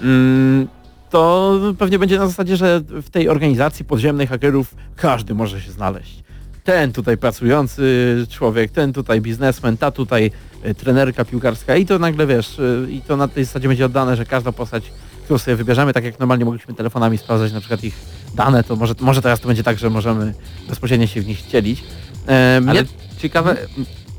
mm, 0.02 0.68
to 1.10 1.54
pewnie 1.78 2.00
będzie 2.00 2.20
na 2.20 2.28
zasadzie, 2.28 2.58
że 2.58 2.82
w 2.88 3.10
tej 3.10 3.30
organizacji 3.30 3.86
podziemnej 3.86 4.28
hakerów 4.28 4.76
każdy 4.96 5.36
może 5.36 5.62
się 5.62 5.72
znaleźć. 5.72 6.24
Ten 6.66 6.94
tutaj 6.94 7.18
pracujący 7.18 7.84
człowiek, 8.30 8.72
ten 8.72 8.94
tutaj 8.94 9.22
biznesmen, 9.22 9.78
ta 9.78 9.92
tutaj 9.92 10.32
e, 10.64 10.74
trenerka 10.74 11.26
piłkarska 11.26 11.76
i 11.76 11.86
to 11.86 12.00
nagle 12.00 12.28
wiesz, 12.28 12.60
e, 12.60 12.92
i 12.92 13.02
to 13.02 13.18
na 13.18 13.28
tej 13.28 13.46
zasadzie 13.46 13.68
będzie 13.68 13.86
oddane, 13.86 14.16
że 14.16 14.26
każda 14.26 14.52
postać, 14.52 14.84
którą 15.24 15.38
sobie 15.38 15.56
wybierzemy, 15.56 15.94
tak 15.94 16.04
jak 16.04 16.20
normalnie 16.20 16.46
mogliśmy 16.46 16.74
telefonami 16.74 17.18
sprawdzać 17.18 17.54
na 17.54 17.60
przykład 17.60 17.84
ich 17.84 17.96
dane, 18.36 18.64
to 18.64 18.76
może, 18.76 18.94
może 19.00 19.22
teraz 19.22 19.40
to 19.40 19.48
będzie 19.48 19.64
tak, 19.64 19.80
że 19.80 19.90
możemy 19.90 20.34
bezpośrednio 20.70 21.08
się 21.08 21.22
w 21.22 21.28
nich 21.28 21.40
wcielić. 21.40 21.84
E, 22.28 22.62
mnie- 22.62 22.70
Ale 22.72 22.84
ciekawe, 23.18 23.58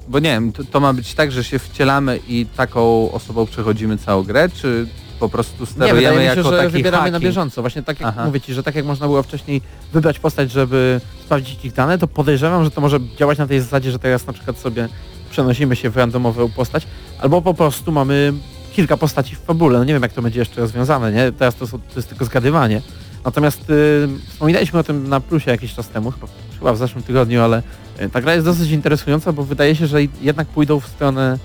bo 0.08 0.18
nie 0.18 0.30
wiem, 0.30 0.52
to, 0.52 0.64
to 0.64 0.80
ma 0.80 0.92
być 0.92 1.14
tak, 1.14 1.32
że 1.32 1.44
się 1.44 1.58
wcielamy 1.58 2.18
i 2.28 2.46
taką 2.56 3.12
osobą 3.12 3.46
przechodzimy 3.46 3.98
całą 3.98 4.22
grę, 4.22 4.48
czy 4.48 4.86
po 5.20 5.28
prostu 5.28 5.61
Nie, 5.61 5.66
sterujemy 5.66 5.99
wydaje 6.00 6.16
mi 6.18 6.35
się, 6.35 6.38
jako 6.38 6.50
że 6.50 6.56
taki 6.56 6.73
wybieramy 6.73 7.04
na 7.04 7.04
hacking? 7.04 7.23
bieżąco. 7.25 7.61
Właśnie 7.61 7.82
tak 7.82 8.00
jak 8.00 8.08
Aha. 8.08 8.25
mówię 8.26 8.40
Ci, 8.40 8.54
że 8.54 8.62
tak 8.62 8.75
jak 8.75 8.85
można 8.85 9.06
było 9.06 9.23
wcześniej 9.23 9.62
wybrać 9.92 10.18
postać, 10.18 10.50
żeby 10.52 11.00
sprawdzić 11.25 11.64
ich 11.64 11.73
dane, 11.73 11.99
to 11.99 12.06
podejrzewam, 12.08 12.64
że 12.64 12.70
to 12.70 12.80
może 12.80 12.99
działać 13.18 13.38
na 13.38 13.46
tej 13.46 13.61
zasadzie, 13.61 13.90
że 13.92 13.99
teraz 13.99 14.26
na 14.26 14.32
przykład 14.32 14.58
sobie 14.58 14.88
przenosimy 15.30 15.76
się 15.76 15.90
w 15.90 15.96
randomową 15.96 16.49
postać, 16.49 16.87
albo 17.18 17.42
po 17.42 17.54
prostu 17.54 17.92
mamy 17.92 18.32
kilka 18.73 18.96
postaci 18.96 19.37
w 19.37 19.38
fabule. 19.38 19.78
No 19.78 19.85
nie 19.85 19.92
wiem 19.92 20.02
jak 20.02 20.12
to 20.12 20.23
będzie 20.23 20.38
jeszcze 20.40 20.61
rozwiązane, 20.61 21.12
nie? 21.12 21.32
Teraz 21.32 21.54
to, 21.54 21.66
są- 21.66 21.78
to 21.78 21.96
jest 21.96 22.08
tylko 22.08 22.25
zgadywanie. 22.25 22.82
Natomiast 23.25 23.70
y, 23.70 24.08
wspominaliśmy 24.30 24.78
o 24.78 24.82
tym 24.82 25.08
na 25.08 25.20
plusie 25.20 25.50
jakiś 25.50 25.75
czas 25.75 25.88
temu, 25.88 26.11
chyba, 26.11 26.26
chyba 26.58 26.73
w 26.73 26.78
zeszłym 26.78 27.02
tygodniu, 27.04 27.42
ale 27.42 27.62
y, 28.00 28.11
ta 28.11 28.20
gra 28.20 28.35
jest 28.35 28.46
dosyć 28.46 28.70
interesująca, 28.70 29.32
bo 29.32 29.44
wydaje 29.44 29.76
się, 29.76 29.87
że 29.87 29.99
jednak 30.20 30.46
pójdą 30.49 30.80
w 30.80 30.87
stronę 30.87 31.38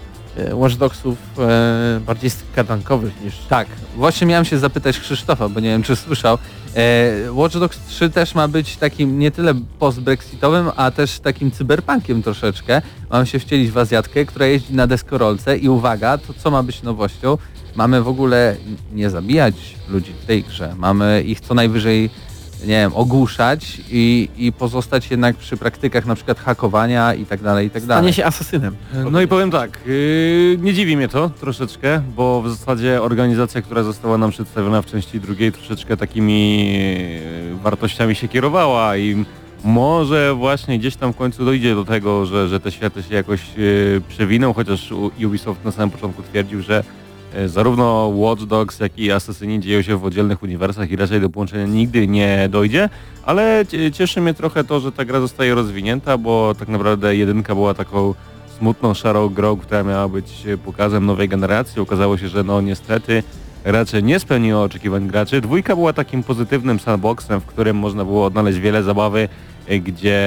Watch 0.54 0.76
Dogsów 0.76 1.18
y, 1.98 2.00
bardziej 2.00 2.30
skadankowych 2.30 3.22
niż 3.24 3.38
Tak, 3.50 3.68
właśnie 3.96 4.28
miałem 4.28 4.46
się 4.46 4.60
zapytać 4.60 5.00
Krzysztofa, 5.00 5.50
bo 5.50 5.60
nie 5.60 5.70
wiem 5.70 5.84
czy 5.84 5.96
słyszał. 5.96 6.38
E, 6.76 7.32
Watch 7.32 7.58
Dogs 7.58 7.80
3 7.88 8.10
też 8.10 8.36
ma 8.36 8.48
być 8.48 8.78
takim 8.78 9.20
nie 9.20 9.32
tyle 9.32 9.54
post-brexitowym, 9.80 10.72
a 10.76 10.92
też 10.92 11.20
takim 11.20 11.52
cyberpunkiem 11.52 12.24
troszeczkę. 12.24 12.82
Mam 13.10 13.26
się 13.26 13.40
wcielić 13.40 13.72
w 13.72 13.78
Azjatkę, 13.78 14.26
która 14.26 14.46
jeździ 14.46 14.76
na 14.76 14.88
deskorolce 14.88 15.58
i 15.58 15.70
uwaga, 15.70 16.18
to 16.18 16.34
co 16.34 16.52
ma 16.52 16.64
być 16.64 16.84
nowością? 16.84 17.38
Mamy 17.76 18.02
w 18.02 18.08
ogóle 18.08 18.56
nie 18.94 19.10
zabijać 19.10 19.56
ludzi 19.90 20.14
w 20.24 20.26
tej 20.26 20.44
grze. 20.44 20.76
Mamy 20.78 21.24
ich 21.26 21.40
co 21.40 21.54
najwyżej 21.54 22.10
nie 22.62 22.68
wiem, 22.68 22.91
ogłuszać 22.96 23.82
i, 23.91 24.30
i 24.38 24.51
pozostać 24.51 25.12
jednak 25.12 25.36
przy 25.36 25.58
praktykach 25.58 26.06
na 26.06 26.15
przykład 26.15 26.39
hakowania 26.39 27.13
i 27.13 27.25
tak 27.25 27.41
dalej, 27.41 27.68
i 27.68 27.70
tak 27.70 27.86
dalej. 27.86 28.03
stanie 28.03 28.13
się 28.13 28.25
asasynem. 28.25 28.75
No 29.12 29.22
i 29.22 29.27
powiem 29.27 29.51
tak, 29.51 29.80
yy, 29.86 30.58
nie 30.62 30.74
dziwi 30.74 30.98
mnie 30.98 31.08
to 31.08 31.30
troszeczkę, 31.30 32.01
bo 32.15 32.41
w 32.41 32.50
zasadzie 32.50 33.01
organizacja, 33.01 33.62
która 33.62 33.84
została 33.84 34.18
nam 34.18 34.32
przedstawiona 34.32 34.82
w 34.82 34.86
części 34.86 35.20
drugiej 35.20 35.51
troszeczkę 35.51 35.98
takimi 35.98 36.74
yy, 36.74 37.56
wartościami 37.63 38.15
się 38.15 38.27
kierowała 38.27 38.98
i 38.98 39.25
może 39.63 40.34
właśnie 40.34 40.80
gdzieś 40.80 40.96
tam 40.96 41.13
w 41.13 41.18
końcu 41.18 41.46
dojdzie 41.46 41.75
do 41.75 41.86
tego, 41.86 42.25
że, 42.25 42.48
że 42.48 42.60
te 42.60 42.72
światy 42.72 43.03
się 43.03 43.15
jakoś 43.15 43.41
yy, 43.58 44.01
przewiną, 44.10 44.53
chociaż 44.53 44.94
Ubisoft 45.25 45.65
na 45.65 45.72
samym 45.72 45.89
początku 45.89 46.24
twierdził, 46.24 46.62
że 46.62 46.84
zarówno 47.46 48.12
Watch 48.16 48.44
Dogs, 48.44 48.80
jak 48.80 49.00
i 49.00 49.12
Assassini 49.12 49.60
dzieją 49.60 49.82
się 49.82 49.98
w 49.98 50.06
oddzielnych 50.06 50.44
uniwersach 50.44 50.92
i 50.92 50.96
raczej 50.96 51.22
do 51.22 51.30
połączenia 51.30 51.66
nigdy 51.66 52.08
nie 52.08 52.50
dojdzie, 52.50 52.90
ale 53.26 53.66
cie- 53.70 53.92
cieszy 53.92 54.22
mnie 54.22 54.34
trochę 54.34 54.64
to, 54.64 54.80
że 54.80 54.92
ta 54.92 55.06
gra 55.06 55.20
zostaje 55.20 55.56
rozwinięta, 55.56 56.18
bo 56.18 56.56
tak 56.60 56.68
naprawdę 56.68 57.16
jedynka 57.16 57.56
była 57.56 57.74
taką 57.74 58.14
smutną, 58.60 58.94
szarą 58.94 59.30
grą, 59.30 59.58
która 59.58 59.84
miała 59.84 60.08
być 60.08 60.44
pokazem 60.66 61.06
nowej 61.06 61.30
generacji. 61.30 61.82
Okazało 61.82 62.18
się, 62.18 62.28
że 62.30 62.44
no 62.44 62.62
niestety 62.62 63.24
raczej 63.66 64.04
nie 64.04 64.20
spełniło 64.20 64.64
oczekiwań 64.64 65.08
graczy. 65.08 65.42
Dwójka 65.42 65.76
była 65.76 65.94
takim 65.94 66.24
pozytywnym 66.24 66.80
sandboxem, 66.80 67.42
w 67.42 67.46
którym 67.46 67.78
można 67.78 68.06
było 68.06 68.26
odnaleźć 68.26 68.60
wiele 68.60 68.84
zabawy, 68.84 69.30
y, 69.72 69.80
gdzie 69.80 70.20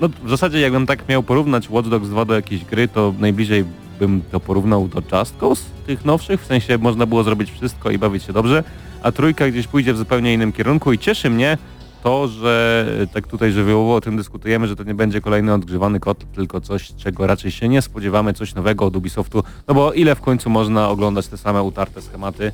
no 0.00 0.08
w 0.24 0.30
zasadzie 0.30 0.60
jakbym 0.60 0.86
tak 0.86 1.08
miał 1.08 1.22
porównać 1.22 1.70
Watch 1.70 1.88
Dogs 1.88 2.08
2 2.08 2.24
do 2.24 2.34
jakiejś 2.34 2.64
gry, 2.64 2.88
to 2.88 3.14
najbliżej 3.18 3.64
bym 4.00 4.22
to 4.32 4.40
porównał 4.40 4.88
do 4.88 5.18
Just 5.18 5.36
Cause 5.36 5.62
tych 5.86 6.04
nowszych, 6.04 6.40
w 6.42 6.46
sensie 6.46 6.78
można 6.78 7.06
było 7.06 7.22
zrobić 7.22 7.50
wszystko 7.50 7.90
i 7.90 7.98
bawić 7.98 8.22
się 8.22 8.32
dobrze, 8.32 8.64
a 9.02 9.12
trójka 9.12 9.48
gdzieś 9.48 9.66
pójdzie 9.66 9.94
w 9.94 9.98
zupełnie 9.98 10.34
innym 10.34 10.52
kierunku 10.52 10.92
i 10.92 10.98
cieszy 10.98 11.30
mnie, 11.30 11.58
to, 12.02 12.28
że 12.28 12.86
tak 13.12 13.26
tutaj 13.26 13.52
żywiołowo 13.52 13.94
o 13.94 14.00
tym 14.00 14.16
dyskutujemy, 14.16 14.68
że 14.68 14.76
to 14.76 14.84
nie 14.84 14.94
będzie 14.94 15.20
kolejny 15.20 15.54
odgrzewany 15.54 16.00
kot, 16.00 16.32
tylko 16.34 16.60
coś, 16.60 16.92
czego 16.96 17.26
raczej 17.26 17.50
się 17.50 17.68
nie 17.68 17.82
spodziewamy, 17.82 18.32
coś 18.32 18.54
nowego 18.54 18.86
od 18.86 18.96
Ubisoftu, 18.96 19.42
no 19.68 19.74
bo 19.74 19.92
ile 19.92 20.14
w 20.14 20.20
końcu 20.20 20.50
można 20.50 20.88
oglądać 20.88 21.26
te 21.26 21.36
same 21.36 21.62
utarte 21.62 22.02
schematy, 22.02 22.52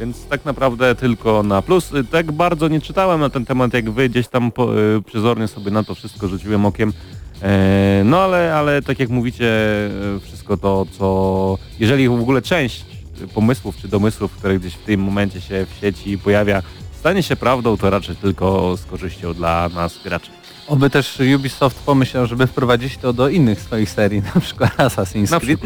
więc 0.00 0.26
tak 0.26 0.44
naprawdę 0.44 0.94
tylko 0.94 1.42
na 1.42 1.62
plus. 1.62 1.94
Y, 1.94 2.04
Tak 2.04 2.32
bardzo 2.32 2.68
nie 2.68 2.80
czytałem 2.80 3.20
na 3.20 3.30
ten 3.30 3.44
temat 3.44 3.74
jak 3.74 3.90
wy, 3.90 4.08
gdzieś 4.08 4.28
tam 4.28 4.50
po, 4.52 4.78
y, 4.80 5.02
przezornie 5.02 5.48
sobie 5.48 5.70
na 5.70 5.84
to 5.84 5.94
wszystko 5.94 6.28
rzuciłem 6.28 6.66
okiem, 6.66 6.88
e, 6.88 6.92
no 8.04 8.20
ale, 8.20 8.54
ale 8.54 8.82
tak 8.82 9.00
jak 9.00 9.08
mówicie, 9.08 9.44
y, 10.16 10.20
wszystko 10.20 10.56
to, 10.56 10.86
co, 10.98 11.58
jeżeli 11.78 12.08
w 12.08 12.12
ogóle 12.12 12.42
część 12.42 12.84
pomysłów 13.34 13.76
czy 13.76 13.88
domysłów, 13.88 14.32
które 14.32 14.58
gdzieś 14.58 14.74
w 14.74 14.82
tym 14.82 15.00
momencie 15.00 15.40
się 15.40 15.66
w 15.66 15.80
sieci 15.80 16.18
pojawia, 16.18 16.62
stanie 16.98 17.22
się 17.22 17.36
prawdą, 17.36 17.76
to 17.76 17.90
raczej 17.90 18.16
tylko 18.16 18.76
z 18.76 18.84
korzyścią 18.84 19.34
dla 19.34 19.68
nas 19.68 19.98
graczy. 20.04 20.30
Oby 20.68 20.90
też 20.90 21.18
Ubisoft 21.36 21.78
pomyślał, 21.78 22.26
żeby 22.26 22.46
wprowadzić 22.46 22.96
to 22.96 23.12
do 23.12 23.28
innych 23.28 23.60
swoich 23.60 23.90
serii, 23.90 24.22
na 24.34 24.40
przykład 24.40 24.76
Assassin's 24.76 25.30
Na 25.30 25.40
Creed, 25.40 25.60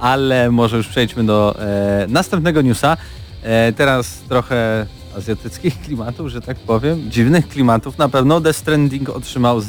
ale 0.00 0.50
może 0.50 0.76
już 0.76 0.88
przejdźmy 0.88 1.24
do 1.24 1.56
e, 1.58 2.06
następnego 2.08 2.62
newsa. 2.62 2.96
E, 3.42 3.72
teraz 3.72 4.18
trochę 4.28 4.86
azjatyckich 5.16 5.80
klimatów, 5.84 6.28
że 6.28 6.40
tak 6.40 6.56
powiem, 6.56 7.10
dziwnych 7.10 7.48
klimatów. 7.48 7.98
Na 7.98 8.08
pewno 8.08 8.40
Death 8.40 8.58
Stranding 8.58 9.08
otrzymał 9.08 9.60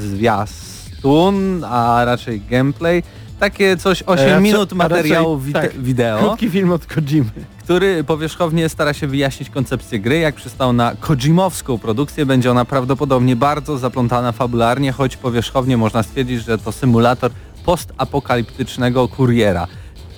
zwiastun, 1.08 1.64
a 1.64 2.06
raczej 2.06 2.42
gameplay. 2.50 3.04
Takie 3.40 3.78
coś 3.78 4.04
8 4.04 4.26
raczej- 4.28 4.44
minut 4.44 4.74
materiału 4.74 5.38
raczej- 5.54 5.54
tak. 5.54 5.82
wideo 5.82 6.20
Krótki 6.20 6.50
film 6.50 6.72
od 6.72 6.86
Kojimy. 6.86 7.30
który 7.64 8.04
powierzchownie 8.04 8.70
stara 8.70 8.94
się 8.94 9.08
wyjaśnić 9.08 9.50
koncepcję 9.50 10.00
gry. 10.00 10.20
Jak 10.20 10.36
przystał 10.36 10.74
na 10.74 10.96
Kojimowską 11.00 11.78
produkcję, 11.78 12.26
będzie 12.26 12.52
ona 12.52 12.66
prawdopodobnie 12.66 13.36
bardzo 13.36 13.78
zaplątana 13.78 14.32
fabularnie, 14.32 14.92
choć 14.92 15.18
powierzchownie 15.18 15.78
można 15.78 16.04
stwierdzić, 16.04 16.44
że 16.44 16.58
to 16.58 16.72
symulator 16.72 17.32
postapokaliptycznego 17.66 19.08
kuriera. 19.08 19.68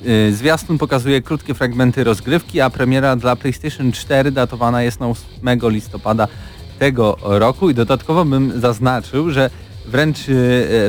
Yy, 0.01 0.34
Zwiastun 0.34 0.77
pokazuje 0.77 1.22
krótkie 1.22 1.53
fragmenty 1.53 2.03
rozgrywki, 2.03 2.62
a 2.62 2.69
premiera 2.69 3.15
dla 3.15 3.36
PlayStation 3.36 3.91
4 3.91 4.31
datowana 4.31 4.84
jest 4.84 5.00
na 5.00 5.08
8 5.08 5.69
listopada 5.69 6.27
tego 6.79 7.17
roku 7.24 7.69
i 7.69 7.74
dodatkowo 7.74 8.25
bym 8.25 8.62
zaznaczył, 8.62 9.29
że 9.31 9.50
wręcz 9.89 10.27
yy, 10.27 10.34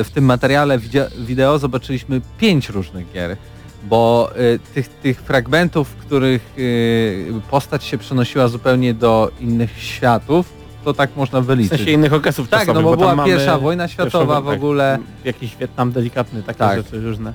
w 0.03 0.09
tym 0.13 0.25
materiale 0.25 0.79
wideo 1.17 1.59
zobaczyliśmy 1.59 2.21
pięć 2.37 2.69
różnych 2.69 3.11
gier 3.11 3.37
bo 3.83 4.31
y, 4.39 4.59
tych, 4.73 4.89
tych 4.89 5.21
fragmentów, 5.21 5.89
w 5.89 5.95
których 5.95 6.53
y, 6.57 7.41
postać 7.51 7.83
się 7.83 7.97
przenosiła 7.97 8.47
zupełnie 8.47 8.93
do 8.93 9.31
innych 9.39 9.83
światów, 9.83 10.53
to 10.83 10.93
tak 10.93 11.15
można 11.15 11.41
W 11.41 11.45
wyliczyć. 11.45 11.77
sensie 11.77 11.91
innych 11.91 12.13
okresów 12.13 12.49
tak, 12.49 12.67
no 12.67 12.73
czasowych, 12.73 12.99
bo, 12.99 13.05
tam 13.05 13.15
była 13.15 13.27
pierwsza 13.27 13.57
wojna 13.57 13.87
światowa 13.87 14.41
w 14.41 14.47
ogóle. 14.47 14.97
Tak, 14.97 15.25
jakiś 15.25 15.55
Wietnam 15.55 15.91
delikatny, 15.91 16.43
takie 16.43 16.59
Tak. 16.59 16.77
rzeczy 16.77 17.01
różne. 17.01 17.33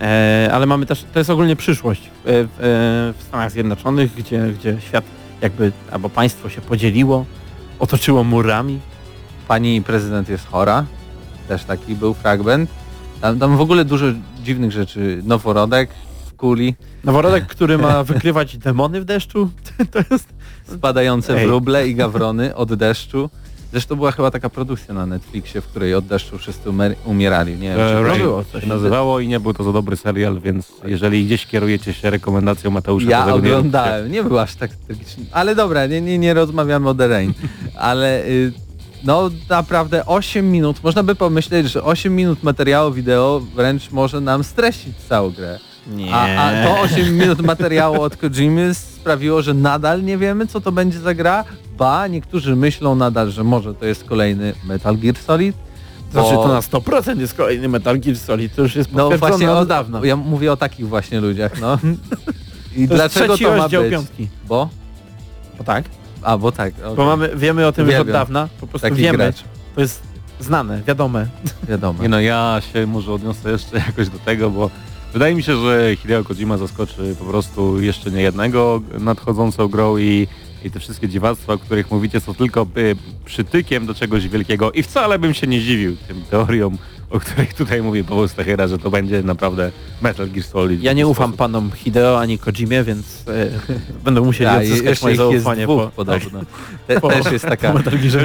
E, 0.00 0.50
ale 0.52 0.66
mamy 0.66 0.86
też, 0.86 1.04
to 1.12 1.18
jest 1.18 1.30
ogólnie 1.30 1.56
przyszłość 1.56 2.02
e, 2.02 2.10
w, 2.24 2.26
e, 2.28 2.48
w 3.18 3.22
Stanach 3.28 3.50
Zjednoczonych, 3.50 4.14
gdzie, 4.14 4.46
gdzie 4.58 4.76
świat 4.80 5.04
jakby, 5.40 5.72
albo 5.90 6.08
państwo 6.08 6.48
się 6.48 6.60
podzieliło, 6.60 7.24
otoczyło 7.78 8.24
murami. 8.24 8.80
Pani 9.48 9.82
prezydent 9.82 10.28
jest 10.28 10.46
chora, 10.46 10.84
też 11.48 11.64
taki 11.64 11.94
był 11.94 12.14
fragment. 12.14 12.70
Tam, 13.20 13.38
tam 13.38 13.56
w 13.56 13.60
ogóle 13.60 13.84
dużo 13.84 14.06
dziwnych 14.42 14.72
rzeczy. 14.72 15.22
Noworodek 15.24 15.90
w 16.26 16.36
kuli, 16.36 16.74
Noworodek, 17.04 17.46
który 17.46 17.78
ma 17.78 18.04
wykrywać 18.04 18.58
demony 18.58 19.00
w 19.00 19.04
deszczu, 19.04 19.50
to 19.92 19.98
jest... 20.14 20.28
spadające 20.66 21.38
Ej. 21.38 21.46
wróble 21.46 21.88
i 21.88 21.94
gawrony 21.94 22.54
od 22.54 22.74
deszczu. 22.74 23.30
Zresztą 23.72 23.96
była 23.96 24.12
chyba 24.12 24.30
taka 24.30 24.50
produkcja 24.50 24.94
na 24.94 25.06
Netflixie, 25.06 25.60
w 25.60 25.66
której 25.66 25.94
od 25.94 26.06
deszczu 26.06 26.38
wszyscy 26.38 26.70
umierali. 27.04 27.56
Nie 27.56 27.68
wiem, 27.68 27.78
czy 27.78 27.84
E, 27.84 27.92
to 27.94 28.02
Ray 28.02 28.18
było 28.18 28.44
coś. 28.44 28.62
się 28.62 28.68
nazywało 28.68 29.20
i 29.20 29.28
nie 29.28 29.40
był 29.40 29.54
to 29.54 29.64
za 29.64 29.72
dobry 29.72 29.96
serial, 29.96 30.40
więc 30.40 30.72
jeżeli 30.84 31.26
gdzieś 31.26 31.46
kierujecie 31.46 31.92
się 31.94 32.10
rekomendacją 32.10 32.70
Mateusza, 32.70 33.10
Ja 33.10 33.24
to 33.26 33.26
tego 33.36 33.48
nie 33.48 33.56
oglądałem, 33.56 34.12
nie 34.12 34.22
był 34.22 34.38
aż 34.38 34.54
tak 34.54 34.70
tragiczny. 34.76 35.24
Ale 35.32 35.54
dobra, 35.54 35.86
nie, 35.86 36.00
nie, 36.00 36.18
nie 36.18 36.34
rozmawiamy 36.34 36.88
o 36.88 36.94
The 36.94 37.08
Rain. 37.08 37.32
Ale 37.76 38.24
y, 38.24 38.52
no 39.04 39.30
naprawdę 39.48 40.06
8 40.06 40.50
minut, 40.52 40.84
można 40.84 41.02
by 41.02 41.14
pomyśleć, 41.14 41.70
że 41.70 41.82
8 41.82 42.16
minut 42.16 42.42
materiału 42.42 42.92
wideo 42.92 43.40
wręcz 43.54 43.90
może 43.90 44.20
nam 44.20 44.44
streścić 44.44 44.96
całą 45.08 45.30
grę. 45.30 45.58
Nie. 45.86 46.14
A, 46.14 46.42
a 46.50 46.64
to 46.66 46.80
8 46.80 47.16
minut 47.18 47.40
materiału 47.40 48.02
od 48.02 48.16
Kojimy 48.16 48.74
sprawiło, 48.74 49.42
że 49.42 49.54
nadal 49.54 50.02
nie 50.04 50.18
wiemy 50.18 50.46
co 50.46 50.60
to 50.60 50.72
będzie 50.72 51.00
za 51.00 51.14
gra. 51.14 51.44
Ba, 51.76 52.06
niektórzy 52.06 52.56
myślą 52.56 52.94
nadal, 52.94 53.30
że 53.30 53.44
może 53.44 53.74
to 53.74 53.86
jest 53.86 54.04
kolejny 54.04 54.54
Metal 54.64 54.96
Gear 54.98 55.16
Solid. 55.16 55.56
Znaczy 56.12 56.30
to 56.30 56.48
na 56.48 56.60
100% 56.60 57.20
jest 57.20 57.34
kolejny 57.34 57.68
Metal 57.68 58.00
Gear 58.00 58.16
Solid, 58.16 58.54
to 58.54 58.62
już 58.62 58.76
jest 58.76 58.92
no 58.92 59.10
właśnie 59.10 59.50
od 59.50 59.68
dawna. 59.68 60.00
Ja 60.04 60.16
mówię 60.16 60.52
o 60.52 60.56
takich 60.56 60.88
właśnie 60.88 61.20
ludziach, 61.20 61.60
no. 61.60 61.78
I 62.76 62.88
To 62.88 62.94
dlaczego 62.94 63.38
to 63.38 63.56
ma 63.56 63.68
być? 63.68 63.90
piątki. 63.90 64.28
Bo? 64.48 64.68
Bo 65.58 65.64
tak. 65.64 65.84
A, 66.24 66.38
bo 66.38 66.52
tak. 66.52 66.74
okej. 66.82 66.96
Bo 66.96 67.04
mamy, 67.04 67.30
wiemy 67.36 67.66
o 67.66 67.72
tym 67.72 67.86
już 67.86 67.94
od 67.96 68.10
dawna. 68.10 68.48
Po 68.60 68.66
prostu 68.66 68.88
Taki 68.88 69.02
wiemy. 69.02 69.18
gracz, 69.18 69.44
To 69.74 69.80
jest 69.80 70.02
znane, 70.40 70.82
wiadome. 70.86 71.26
wiadomo. 71.68 72.02
Nie 72.02 72.08
no, 72.08 72.20
ja 72.20 72.60
się 72.72 72.86
może 72.86 73.12
odniosę 73.12 73.50
jeszcze 73.50 73.76
jakoś 73.76 74.08
do 74.08 74.18
tego, 74.18 74.50
bo 74.50 74.70
wydaje 75.12 75.34
mi 75.34 75.42
się, 75.42 75.56
że 75.56 75.96
Hideo 75.96 76.24
Kojima 76.24 76.58
zaskoczy 76.58 77.16
po 77.18 77.24
prostu 77.24 77.80
jeszcze 77.80 78.10
nie 78.10 78.22
jednego 78.22 78.82
nadchodzącą 79.00 79.68
grą 79.68 79.96
i, 79.98 80.28
i 80.64 80.70
te 80.70 80.80
wszystkie 80.80 81.08
dziwactwa, 81.08 81.52
o 81.52 81.58
których 81.58 81.90
mówicie 81.90 82.20
są 82.20 82.34
tylko 82.34 82.66
y, 82.76 82.96
przytykiem 83.24 83.86
do 83.86 83.94
czegoś 83.94 84.28
wielkiego 84.28 84.72
i 84.72 84.82
wcale 84.82 85.18
bym 85.18 85.34
się 85.34 85.46
nie 85.46 85.60
dziwił 85.60 85.96
tym 86.08 86.22
teoriom, 86.30 86.78
o 87.14 87.20
których 87.20 87.54
tutaj 87.54 87.82
mówi 87.82 88.04
Paweł 88.04 88.28
Stachera, 88.28 88.68
że 88.68 88.78
to 88.78 88.90
będzie 88.90 89.22
naprawdę 89.22 89.72
Metal 90.02 90.30
Gear 90.30 90.46
Solid. 90.46 90.82
Ja 90.82 90.92
nie 90.92 91.06
ufam 91.06 91.24
sposób. 91.24 91.38
panom 91.38 91.70
Hideo 91.70 92.20
ani 92.20 92.38
Kojimie, 92.38 92.84
więc 92.84 93.24
e, 93.28 93.50
będą 94.04 94.24
musieli 94.24 94.50
Ja, 94.50 94.56
odzyskać 94.56 95.02
moje 95.02 95.16
zaufanie 95.16 95.64
dwóch 95.64 95.82
po, 95.82 95.90
podobno. 95.90 96.40
Te, 96.86 97.00
po- 97.00 97.08
też 97.08 97.32
jest 97.32 97.44
taka... 97.44 97.74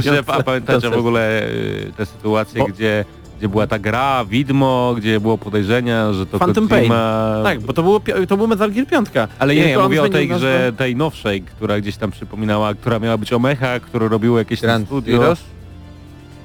że, 0.02 0.24
a 0.28 0.44
pamiętacie 0.44 0.90
w 0.90 0.98
ogóle 0.98 1.50
y, 1.50 1.92
te 1.98 2.06
sytuacje, 2.06 2.66
gdzie, 2.74 3.06
gdzie 3.38 3.50
była 3.50 3.68
ta 3.68 3.80
gra, 3.80 4.26
widmo, 4.26 4.96
gdzie 4.98 5.20
było 5.20 5.38
podejrzenia, 5.38 6.14
że 6.14 6.26
to 6.26 6.40
Phantom 6.40 6.68
Kojima... 6.68 7.42
Tak, 7.44 7.62
bo 7.62 7.74
to, 7.74 7.84
było, 7.84 8.02
to 8.28 8.38
był 8.38 8.48
Metal 8.48 8.72
Gear 8.72 8.88
5. 8.88 9.08
Ale 9.40 9.56
nie, 9.56 9.70
ja 9.70 9.84
mówię 9.84 10.04
o 10.04 10.10
tej 10.10 10.28
grze, 10.28 10.74
tej 10.78 10.96
nowszej, 10.96 11.42
która 11.42 11.80
gdzieś 11.80 11.98
tam 11.98 12.12
przypominała, 12.12 12.74
która 12.74 13.00
miała 13.00 13.18
być 13.18 13.34
o 13.34 13.40
mechach, 13.40 13.82
które 13.82 14.08
robiło 14.08 14.40
jakieś 14.40 14.62
Grand 14.62 14.88
studio. 14.88 15.20
Heroes? 15.20 15.59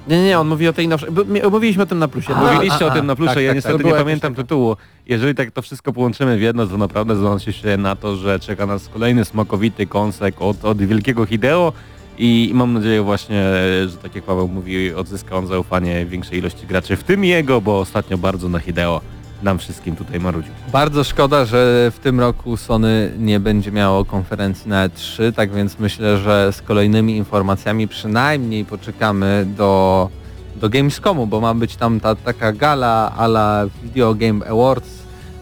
Nie, 0.09 0.25
nie, 0.25 0.39
on 0.39 0.49
mówi 0.49 0.69
o 0.69 0.73
tej 0.73 0.89
nowszej. 0.89 1.11
bo 1.13 1.51
Mówiliśmy 1.51 1.83
o 1.83 1.87
tym 1.87 1.99
na 1.99 2.09
plusie. 2.09 2.35
A, 2.35 2.41
Mówili- 2.41 2.55
Mówiliście 2.55 2.85
a, 2.85 2.89
o 2.89 2.91
tym 2.91 3.01
a, 3.01 3.07
na 3.07 3.17
plusze, 3.17 3.35
tak, 3.35 3.43
ja 3.43 3.49
tak, 3.51 3.57
niestety 3.57 3.77
tak. 3.79 3.87
nie 3.87 3.93
pamiętam 3.93 4.35
tytułu. 4.35 4.77
Jeżeli 5.07 5.35
tak 5.35 5.51
to 5.51 5.63
wszystko 5.63 5.93
połączymy 5.93 6.37
w 6.39 6.43
jedno, 6.43 6.67
to 6.67 6.79
naprawdę 6.79 7.17
zanosi 7.17 7.53
się 7.53 7.77
na 7.77 7.97
to, 7.97 8.17
że 8.17 8.41
czeka 8.41 8.67
nas 8.67 8.89
kolejny 8.89 9.25
smakowity 9.25 9.87
kąsek 9.87 10.35
od, 10.39 10.65
od 10.65 10.83
wielkiego 10.83 11.27
Hideo 11.27 11.73
i 12.19 12.51
mam 12.55 12.73
nadzieję 12.73 13.03
właśnie, 13.03 13.45
że 13.87 13.97
tak 14.03 14.15
jak 14.15 14.25
Paweł 14.25 14.49
mówi, 14.49 14.95
odzyska 14.95 15.37
on 15.37 15.47
zaufanie 15.47 16.07
większej 16.07 16.39
ilości 16.39 16.67
graczy, 16.67 16.97
w 16.97 17.05
tym 17.05 17.25
jego, 17.25 17.61
bo 17.61 17.79
ostatnio 17.81 18.19
bardzo 18.19 18.49
na 18.49 18.59
Hideo 18.59 19.01
nam 19.45 19.59
wszystkim 19.59 19.97
tutaj 19.97 20.21
marudził. 20.21 20.53
Bardzo 20.73 21.05
szkoda, 21.05 21.45
że 21.45 21.91
w 21.95 21.99
tym 21.99 22.21
roku 22.21 22.57
Sony 22.57 23.13
nie 23.19 23.41
będzie 23.41 23.73
miało 23.73 24.05
konferencji 24.05 24.69
na 24.69 24.89
E3, 24.89 25.33
tak 25.33 25.53
więc 25.53 25.79
myślę, 25.79 26.19
że 26.19 26.53
z 26.53 26.63
kolejnymi 26.63 27.17
informacjami 27.17 27.89
przynajmniej 27.89 28.65
poczekamy 28.65 29.47
do, 29.57 30.09
do 30.57 30.69
Gamescomu, 30.69 31.27
bo 31.27 31.41
ma 31.41 31.55
być 31.55 31.77
tam 31.77 32.01
ta 32.01 32.15
taka 32.15 32.53
gala 32.53 33.13
a 33.17 33.25
la 33.25 33.67
Video 33.83 34.15
Game 34.15 34.47
Awards 34.47 34.89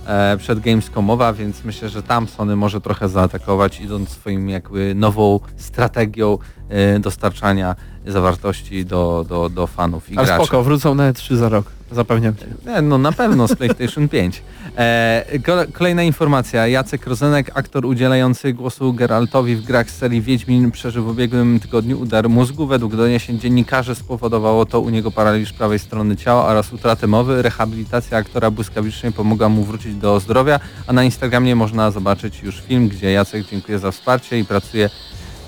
e, 0.06 0.37
przed 0.37 0.61
Gamescomowa, 0.61 1.32
więc 1.32 1.64
myślę, 1.64 1.88
że 1.88 2.02
tam 2.02 2.28
Sony 2.28 2.56
może 2.56 2.80
trochę 2.80 3.09
zaatakować, 3.09 3.80
idąc 3.80 4.09
swoim 4.09 4.49
jakby 4.49 4.94
nową 4.94 5.40
strategią 5.56 6.38
e, 6.68 6.99
dostarczania 6.99 7.76
zawartości 8.06 8.85
do, 8.87 9.25
do, 9.28 9.49
do 9.49 9.66
fanów 9.66 10.11
i 10.11 10.16
Ale 10.18 10.26
graczy. 10.26 10.44
spoko, 10.44 10.62
wrócą 10.62 10.94
na 10.94 11.12
E3 11.12 11.37
za 11.37 11.49
rok. 11.49 11.66
Zapewniam 11.92 12.37
cię. 12.37 12.46
Nie, 12.66 12.82
no 12.82 12.99
na 12.99 13.12
pewno 13.12 13.49
z 13.49 13.54
PlayStation 13.56 14.08
5. 14.18 14.42
E, 14.76 15.25
kole- 15.42 15.72
kolejna 15.72 16.02
informacja. 16.02 16.66
Jacek 16.66 17.06
Rozenek, 17.06 17.50
aktor 17.54 17.87
udzielający 17.87 18.52
głosu 18.52 18.92
Geraltowi 18.92 19.56
w 19.56 19.62
grach 19.64 19.90
serii 19.90 20.22
Wiedźmin 20.22 20.70
przeżył 20.70 21.04
w 21.04 21.08
ubiegłym 21.08 21.61
tygodniu 21.61 22.00
udar 22.00 22.28
mózgu. 22.28 22.66
Według 22.66 22.96
doniesień 22.96 23.38
dziennikarzy 23.40 23.94
spowodowało 23.94 24.66
to 24.66 24.80
u 24.80 24.90
niego 24.90 25.11
paraliż 25.11 25.52
prawej 25.52 25.78
strony 25.78 26.16
ciała 26.16 26.44
oraz 26.46 26.72
utratę 26.72 27.06
mowy. 27.06 27.42
Rehabilitacja 27.42 28.18
aktora 28.18 28.50
błyskawicznie 28.50 29.12
pomogła 29.12 29.49
mu 29.49 29.64
wrócić 29.64 29.94
do 29.94 30.20
zdrowia, 30.20 30.61
a 30.87 30.92
na 30.92 31.04
Instagramie 31.04 31.56
można 31.56 31.90
zobaczyć 31.90 32.42
już 32.42 32.61
film, 32.61 32.88
gdzie 32.88 33.12
Jacek 33.12 33.46
dziękuję 33.50 33.78
za 33.78 33.90
wsparcie 33.90 34.38
i 34.38 34.44
pracuje 34.44 34.90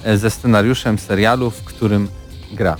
e, 0.04 0.18
ze 0.18 0.30
scenariuszem 0.30 0.98
serialu, 0.98 1.50
w 1.50 1.64
którym 1.64 2.08
gra. 2.52 2.76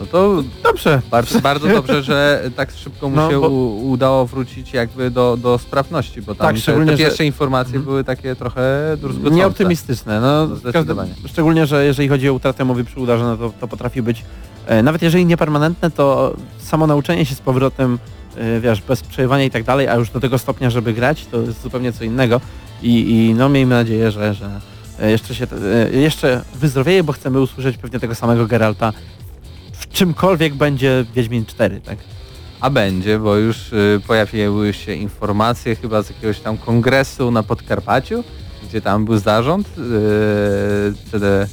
No 0.00 0.06
to 0.06 0.42
Dobrze. 0.62 1.02
bardzo, 1.10 1.40
bardzo 1.40 1.68
dobrze, 1.68 2.02
że 2.02 2.50
tak 2.56 2.70
szybko 2.70 3.08
mu 3.08 3.16
No, 3.16 3.30
się 3.30 3.40
bo- 3.40 3.48
u, 3.48 3.90
udało 3.90 4.26
wrócić 4.26 4.72
jakby 4.72 5.10
do, 5.10 5.36
do 5.36 5.58
sprawności, 5.58 6.22
bo 6.22 6.34
tam 6.34 6.46
Tak, 6.46 6.56
te, 6.56 6.60
szczególnie, 6.62 6.90
te 6.92 6.96
że- 6.96 7.04
pierwsze 7.04 7.24
informacje 7.24 7.68
Mhm. 7.76 7.84
były 7.84 8.04
takie 8.04 8.36
trochę 8.36 8.96
druzgocące. 9.00 9.36
Nieoptymistyczne. 9.36 10.20
No, 10.20 10.46
No, 10.64 10.72
każdym- 10.72 10.98
szczególnie, 11.26 11.66
że 11.66 11.84
jeżeli 11.84 12.08
chodzi 12.08 12.28
o 12.28 12.32
utratę 12.32 12.64
mowy 12.64 12.84
przy 12.84 13.00
udarze, 13.00 13.24
no 13.24 13.36
to, 13.36 13.52
to 13.60 13.68
potrafi 13.68 14.02
być, 14.02 14.24
e, 14.66 14.82
nawet 14.82 15.02
jeżeli 15.02 15.26
niepermanentne, 15.26 15.90
to 15.90 16.34
samo 16.58 16.86
nauczenie 16.86 17.26
się 17.26 17.34
z 17.34 17.40
powrotem, 17.40 17.98
e, 18.36 18.60
wiesz, 18.60 18.82
bez 18.82 19.02
przerywania 19.02 19.44
i 19.44 19.50
tak 19.50 19.64
dalej, 19.64 19.88
a 19.88 19.94
już 19.94 20.10
do 20.10 20.20
tego 20.20 20.38
stopnia, 20.38 20.70
żeby 20.70 20.92
grać, 20.92 21.26
to 21.26 21.40
jest 21.40 21.62
zupełnie 21.62 21.92
co 21.92 22.04
innego. 22.04 22.40
I, 22.82 23.10
i 23.28 23.34
no 23.34 23.48
miejmy 23.48 23.74
nadzieję, 23.74 24.10
że, 24.10 24.34
że 24.34 24.60
e, 25.00 25.10
jeszcze 25.10 25.34
się, 25.34 25.46
e, 25.94 25.96
jeszcze 25.96 26.42
wyzdrowieje, 26.54 27.04
bo 27.04 27.12
chcemy 27.12 27.40
usłyszeć 27.40 27.76
pewnie 27.76 28.00
tego 28.00 28.14
samego 28.14 28.46
Geralta 28.46 28.92
czymkolwiek 29.92 30.54
będzie 30.54 31.04
Wiedźmin 31.14 31.46
4, 31.46 31.80
tak? 31.80 31.98
A 32.60 32.70
będzie, 32.70 33.18
bo 33.18 33.36
już 33.36 33.72
y, 33.72 34.00
pojawiły 34.06 34.72
się 34.72 34.94
informacje 34.94 35.76
chyba 35.76 36.02
z 36.02 36.10
jakiegoś 36.10 36.40
tam 36.40 36.58
kongresu 36.58 37.30
na 37.30 37.42
Podkarpaciu, 37.42 38.24
gdzie 38.68 38.80
tam 38.80 39.04
był 39.04 39.18
zarząd 39.18 39.68
y, 39.68 41.10
CD, 41.10 41.46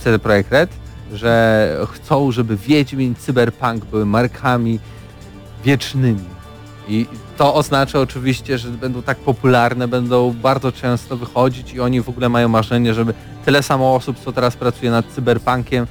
CD 0.00 0.18
Projekt 0.18 0.52
Red, 0.52 0.70
że 1.12 1.86
chcą, 1.92 2.32
żeby 2.32 2.56
Wiedźmin, 2.56 3.14
Cyberpunk 3.14 3.84
były 3.84 4.06
markami 4.06 4.78
wiecznymi. 5.64 6.24
I 6.88 7.06
to 7.36 7.54
oznacza 7.54 8.00
oczywiście, 8.00 8.58
że 8.58 8.68
będą 8.68 9.02
tak 9.02 9.18
popularne, 9.18 9.88
będą 9.88 10.32
bardzo 10.32 10.72
często 10.72 11.16
wychodzić 11.16 11.74
i 11.74 11.80
oni 11.80 12.00
w 12.00 12.08
ogóle 12.08 12.28
mają 12.28 12.48
marzenie, 12.48 12.94
żeby 12.94 13.14
tyle 13.44 13.62
samo 13.62 13.94
osób, 13.94 14.18
co 14.24 14.32
teraz 14.32 14.56
pracuje 14.56 14.90
nad 14.90 15.06
Cyberpunkiem, 15.06 15.86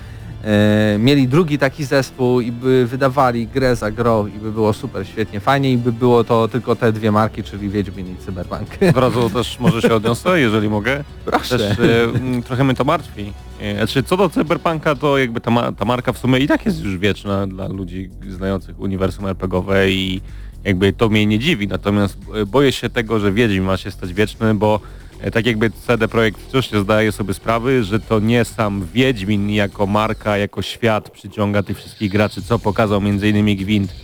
mieli 1.00 1.28
drugi 1.28 1.58
taki 1.58 1.86
zespół 1.86 2.42
i 2.42 2.52
by 2.52 2.86
wydawali 2.88 3.48
grę 3.48 3.76
za 3.76 3.92
grą 3.92 4.28
i 4.28 4.32
by 4.32 4.52
było 4.52 4.74
super, 4.74 5.08
świetnie, 5.08 5.40
fajnie 5.40 5.72
i 5.72 5.78
by 5.78 5.92
było 5.92 6.24
to 6.24 6.48
tylko 6.48 6.76
te 6.76 6.94
dwie 6.94 7.12
marki, 7.12 7.44
czyli 7.44 7.70
Wiedźmin 7.70 8.08
i 8.14 8.16
Cyberpunk. 8.26 8.68
Od 8.90 8.98
razu 8.98 9.30
też 9.30 9.60
może 9.60 9.82
się 9.82 9.96
odniosę, 9.96 10.40
jeżeli 10.40 10.70
mogę. 10.70 11.04
Proszę. 11.26 11.58
Też 11.58 11.80
e, 11.80 12.42
trochę 12.46 12.64
mnie 12.64 12.74
to 12.76 12.84
martwi. 12.84 13.34
E, 13.62 13.76
Znaczy, 13.76 14.04
co 14.04 14.18
do 14.18 14.30
Cyberpunka, 14.30 14.96
to 14.96 15.18
jakby 15.18 15.42
ta, 15.42 15.52
ma, 15.52 15.72
ta 15.72 15.86
marka 15.86 16.14
w 16.14 16.18
sumie 16.18 16.40
i 16.40 16.48
tak 16.48 16.66
jest 16.66 16.84
już 16.84 16.98
wieczna 16.98 17.48
dla 17.48 17.68
ludzi 17.68 18.10
znających 18.30 18.80
uniwersum 18.80 19.26
RPGowe 19.28 19.92
i 19.92 20.22
jakby 20.64 20.94
to 20.94 21.10
mnie 21.10 21.26
nie 21.26 21.40
dziwi. 21.40 21.68
Natomiast 21.68 22.18
e, 22.42 22.46
boję 22.46 22.72
się 22.72 22.90
tego, 22.90 23.20
że 23.20 23.32
Wiedźmin 23.32 23.64
ma 23.64 23.78
się 23.78 23.92
stać 23.92 24.14
wieczny, 24.14 24.54
bo 24.54 24.80
e, 24.86 25.11
tak 25.30 25.46
jakby 25.46 25.72
CD 25.88 26.08
Projekt 26.08 26.40
wciąż 26.48 26.72
nie 26.72 26.80
zdaje 26.80 27.12
sobie 27.12 27.34
sprawy, 27.34 27.84
że 27.84 28.00
to 28.00 28.20
nie 28.20 28.46
sam 28.46 28.88
Wiedźmin 28.94 29.50
jako 29.50 29.88
marka, 29.88 30.38
jako 30.38 30.62
świat 30.62 31.10
przyciąga 31.10 31.64
tych 31.64 31.78
wszystkich 31.78 32.12
graczy, 32.12 32.42
co 32.42 32.60
pokazał 32.60 32.98
m.in. 32.98 33.58
Gwint 33.58 33.96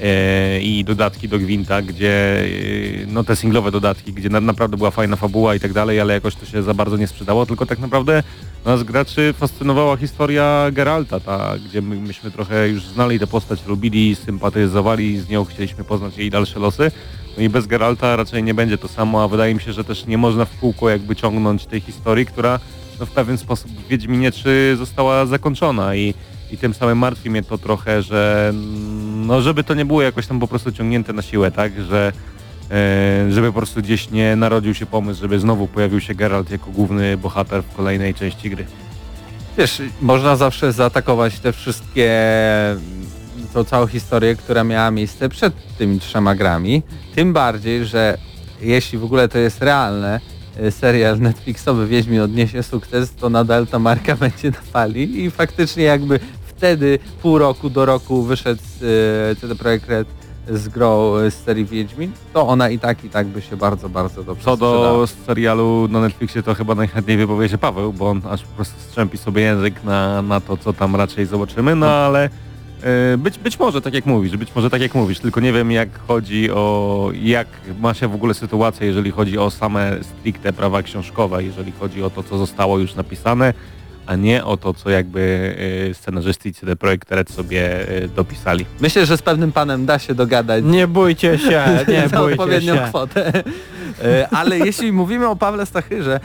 e, 0.00 0.60
i 0.60 0.84
dodatki 0.84 1.28
do 1.28 1.38
Gwinta, 1.38 1.82
gdzie 1.82 2.42
e, 2.42 3.06
no 3.06 3.24
te 3.24 3.36
singlowe 3.36 3.70
dodatki, 3.70 4.12
gdzie 4.12 4.28
na, 4.28 4.40
naprawdę 4.40 4.76
była 4.76 4.90
fajna 4.90 5.16
fabuła 5.16 5.54
i 5.54 5.60
tak 5.60 5.72
dalej, 5.72 6.00
ale 6.00 6.14
jakoś 6.14 6.34
to 6.34 6.46
się 6.46 6.62
za 6.62 6.74
bardzo 6.74 6.96
nie 6.96 7.06
sprzedało, 7.06 7.46
tylko 7.46 7.66
tak 7.66 7.78
naprawdę 7.78 8.22
nas 8.64 8.82
graczy 8.82 9.34
fascynowała 9.38 9.96
historia 9.96 10.66
Geralta, 10.72 11.20
ta, 11.20 11.54
gdzie 11.68 11.82
my, 11.82 11.96
myśmy 11.96 12.30
trochę 12.30 12.68
już 12.68 12.86
znali 12.86 13.18
tę 13.18 13.26
postać, 13.26 13.66
lubili, 13.66 14.16
sympatyzowali 14.16 15.20
z 15.20 15.28
nią, 15.28 15.44
chcieliśmy 15.44 15.84
poznać 15.84 16.18
jej 16.18 16.30
dalsze 16.30 16.58
losy. 16.60 16.90
No 17.36 17.42
i 17.42 17.48
bez 17.48 17.66
Geralta 17.66 18.16
raczej 18.16 18.42
nie 18.42 18.54
będzie 18.54 18.78
to 18.78 18.88
samo, 18.88 19.22
a 19.22 19.28
wydaje 19.28 19.54
mi 19.54 19.60
się, 19.60 19.72
że 19.72 19.84
też 19.84 20.06
nie 20.06 20.18
można 20.18 20.44
w 20.44 20.58
kółko 20.58 20.90
jakby 20.90 21.16
ciągnąć 21.16 21.66
tej 21.66 21.80
historii, 21.80 22.26
która 22.26 22.60
no, 23.00 23.06
w 23.06 23.10
pewien 23.10 23.38
sposób 23.38 23.70
w 23.70 23.88
Wiedźminie 23.88 24.30
3 24.30 24.74
została 24.78 25.26
zakończona 25.26 25.94
i 25.94 26.14
i 26.52 26.58
tym 26.58 26.74
samym 26.74 26.98
martwi 26.98 27.30
mnie 27.30 27.42
to 27.42 27.58
trochę, 27.58 28.02
że 28.02 28.46
mm, 28.50 29.26
no 29.26 29.42
żeby 29.42 29.64
to 29.64 29.74
nie 29.74 29.84
było 29.84 30.02
jakoś 30.02 30.26
tam 30.26 30.40
po 30.40 30.48
prostu 30.48 30.72
ciągnięte 30.72 31.12
na 31.12 31.22
siłę, 31.22 31.50
tak, 31.50 31.72
że 31.82 32.12
e, 32.70 33.32
żeby 33.32 33.46
po 33.46 33.58
prostu 33.58 33.82
gdzieś 33.82 34.10
nie 34.10 34.36
narodził 34.36 34.74
się 34.74 34.86
pomysł, 34.86 35.20
żeby 35.20 35.40
znowu 35.40 35.68
pojawił 35.68 36.00
się 36.00 36.14
Geralt 36.14 36.50
jako 36.50 36.70
główny 36.70 37.16
bohater 37.16 37.62
w 37.62 37.76
kolejnej 37.76 38.14
części 38.14 38.50
gry. 38.50 38.66
Wiesz, 39.58 39.82
można 40.02 40.36
zawsze 40.36 40.72
zaatakować 40.72 41.38
te 41.38 41.52
wszystkie, 41.52 42.10
tą 43.52 43.64
całą 43.64 43.86
historię, 43.86 44.36
która 44.36 44.64
miała 44.64 44.90
miejsce 44.90 45.28
przed 45.28 45.76
tymi 45.78 46.00
trzema 46.00 46.34
grami. 46.34 46.82
Tym 47.14 47.32
bardziej, 47.32 47.84
że 47.84 48.18
jeśli 48.60 48.98
w 48.98 49.04
ogóle 49.04 49.28
to 49.28 49.38
jest 49.38 49.62
realne, 49.62 50.20
e, 50.56 50.70
serial 50.70 51.18
Netflixowy 51.18 51.86
Wiedźmin 51.86 52.20
odniesie 52.20 52.62
sukces, 52.62 53.14
to 53.14 53.30
nadal 53.30 53.66
ta 53.66 53.78
marka 53.78 54.16
będzie 54.26 54.50
na 54.50 54.60
fali 54.60 55.24
i 55.24 55.30
faktycznie 55.30 55.84
jakby 55.84 56.20
wtedy 56.46 56.98
pół 57.22 57.38
roku 57.38 57.70
do 57.70 57.86
roku 57.86 58.22
wyszedł 58.22 58.62
e, 59.32 59.36
CD 59.36 59.54
Projekt 59.54 59.88
Red 59.88 60.08
z 60.48 60.68
grą 60.68 61.16
e, 61.16 61.30
z 61.30 61.34
serii 61.34 61.64
Wiedźmin, 61.64 62.12
to 62.32 62.48
ona 62.48 62.68
i 62.68 62.78
tak 62.78 63.04
i 63.04 63.10
tak 63.10 63.26
by 63.26 63.42
się 63.42 63.56
bardzo, 63.56 63.88
bardzo 63.88 64.24
dobrze 64.24 64.44
Co 64.44 64.56
sprzedała. 64.56 64.92
do 64.92 65.06
serialu 65.06 65.88
na 65.90 66.00
Netflixie 66.00 66.42
to 66.42 66.54
chyba 66.54 66.74
najchętniej 66.74 67.16
wypowie 67.16 67.48
się 67.48 67.58
Paweł, 67.58 67.92
bo 67.92 68.10
on 68.10 68.22
aż 68.30 68.42
po 68.42 68.54
prostu 68.56 68.80
strzępi 68.80 69.18
sobie 69.18 69.42
język 69.42 69.84
na, 69.84 70.22
na 70.22 70.40
to, 70.40 70.56
co 70.56 70.72
tam 70.72 70.96
raczej 70.96 71.26
zobaczymy, 71.26 71.76
no 71.76 71.86
ale 71.86 72.24
E, 72.24 72.49
Być, 73.18 73.38
być 73.38 73.58
może 73.58 73.80
tak 73.82 73.94
jak 73.94 74.06
mówisz, 74.06 74.36
być 74.36 74.54
może 74.54 74.70
tak 74.70 74.80
jak 74.82 74.94
mówisz, 74.94 75.18
tylko 75.18 75.40
nie 75.40 75.52
wiem 75.52 75.70
jak 75.72 75.88
chodzi 76.08 76.50
o, 76.50 77.10
jak 77.22 77.46
ma 77.80 77.94
się 77.94 78.08
w 78.08 78.14
ogóle 78.14 78.34
sytuacja, 78.34 78.86
jeżeli 78.86 79.10
chodzi 79.10 79.38
o 79.38 79.50
same 79.50 79.96
stricte 80.02 80.52
prawa 80.52 80.82
książkowe, 80.82 81.44
jeżeli 81.44 81.72
chodzi 81.72 82.02
o 82.02 82.10
to, 82.10 82.22
co 82.22 82.38
zostało 82.38 82.78
już 82.78 82.94
napisane, 82.94 83.54
a 84.06 84.16
nie 84.16 84.44
o 84.44 84.56
to, 84.56 84.74
co 84.74 84.90
jakby 84.90 85.54
e, 85.90 85.94
scenarzyści 85.94 86.48
i 86.48 86.54
CD 86.54 86.76
Projekt 86.76 87.12
Red 87.12 87.30
sobie 87.30 87.88
e, 87.88 88.08
dopisali. 88.08 88.66
Myślę, 88.80 89.06
że 89.06 89.16
z 89.16 89.22
pewnym 89.22 89.52
panem 89.52 89.86
da 89.86 89.98
się 89.98 90.14
dogadać 90.14 90.64
Nie 90.64 90.86
bójcie 90.86 91.38
się, 91.38 91.64
nie 91.88 92.08
za 92.08 92.18
bójcie 92.18 92.32
odpowiednią 92.34 92.74
się. 92.74 92.82
kwotę. 92.88 93.32
E, 94.04 94.28
Ale 94.28 94.58
jeśli 94.58 94.92
mówimy 94.92 95.28
o 95.28 95.36
Pawle 95.36 95.66
Stachyrze, 95.66 96.20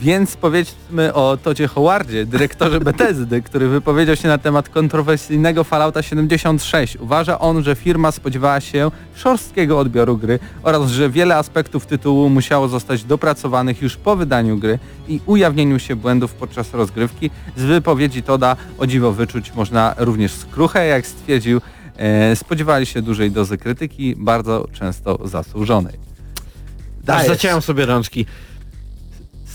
więc 0.00 0.36
powiedzmy 0.36 1.14
o 1.14 1.38
Todzie 1.42 1.68
Howardzie, 1.68 2.26
dyrektorze 2.26 2.80
Bethesdy, 2.90 3.42
który 3.42 3.68
wypowiedział 3.68 4.16
się 4.16 4.28
na 4.28 4.38
temat 4.38 4.68
kontrowersyjnego 4.68 5.64
Fallouta 5.64 6.02
76. 6.02 6.96
Uważa 6.96 7.38
on, 7.38 7.62
że 7.62 7.74
firma 7.74 8.12
spodziewała 8.12 8.60
się 8.60 8.90
szorstkiego 9.14 9.78
odbioru 9.78 10.18
gry 10.18 10.38
oraz, 10.62 10.90
że 10.90 11.10
wiele 11.10 11.36
aspektów 11.36 11.86
tytułu 11.86 12.28
musiało 12.28 12.68
zostać 12.68 13.04
dopracowanych 13.04 13.82
już 13.82 13.96
po 13.96 14.16
wydaniu 14.16 14.58
gry 14.58 14.78
i 15.08 15.20
ujawnieniu 15.26 15.78
się 15.78 15.96
błędów 15.96 16.34
podczas 16.34 16.74
rozgrywki. 16.74 17.30
Z 17.56 17.62
wypowiedzi 17.62 18.22
Toda 18.22 18.56
o 18.78 18.86
dziwo 18.86 19.12
wyczuć 19.12 19.54
można 19.54 19.94
również 19.98 20.32
skruchę, 20.32 20.86
jak 20.86 21.06
stwierdził, 21.06 21.60
e, 21.96 22.36
spodziewali 22.36 22.86
się 22.86 23.02
dużej 23.02 23.30
dozy 23.30 23.58
krytyki, 23.58 24.14
bardzo 24.16 24.68
często 24.72 25.18
zasłużonej. 25.24 26.06
Dajesz. 27.04 27.26
zaciąłem 27.26 27.62
sobie 27.62 27.86
rączki. 27.86 28.26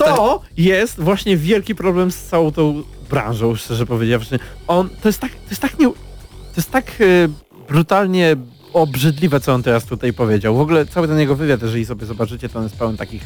To 0.06 0.42
jest 0.58 1.00
właśnie 1.00 1.38
wielki 1.38 1.76
problem 1.76 2.12
z 2.12 2.18
całą 2.24 2.52
tą 2.52 2.84
branżą, 3.10 3.56
szczerze 3.56 3.86
powiedziawszy. 3.86 4.40
On, 4.68 4.90
to 5.02 5.10
jest 5.10 5.20
tak, 5.20 5.32
to 5.32 5.50
jest 5.50 5.62
tak 5.62 5.80
nie, 5.80 5.88
to 5.88 6.58
jest 6.58 6.72
tak 6.72 6.86
e, 7.00 7.06
brutalnie 7.70 8.36
obrzydliwe, 8.74 9.40
co 9.40 9.54
on 9.54 9.64
teraz 9.64 9.86
tutaj 9.86 10.14
powiedział. 10.14 10.56
W 10.56 10.60
ogóle 10.62 10.86
cały 10.86 11.08
ten 11.08 11.20
jego 11.20 11.36
wywiad, 11.36 11.62
jeżeli 11.62 11.86
sobie 11.86 12.06
zobaczycie, 12.06 12.50
to 12.50 12.60
on 12.60 12.64
jest 12.66 12.76
pełen 12.76 12.98
takich 12.98 13.22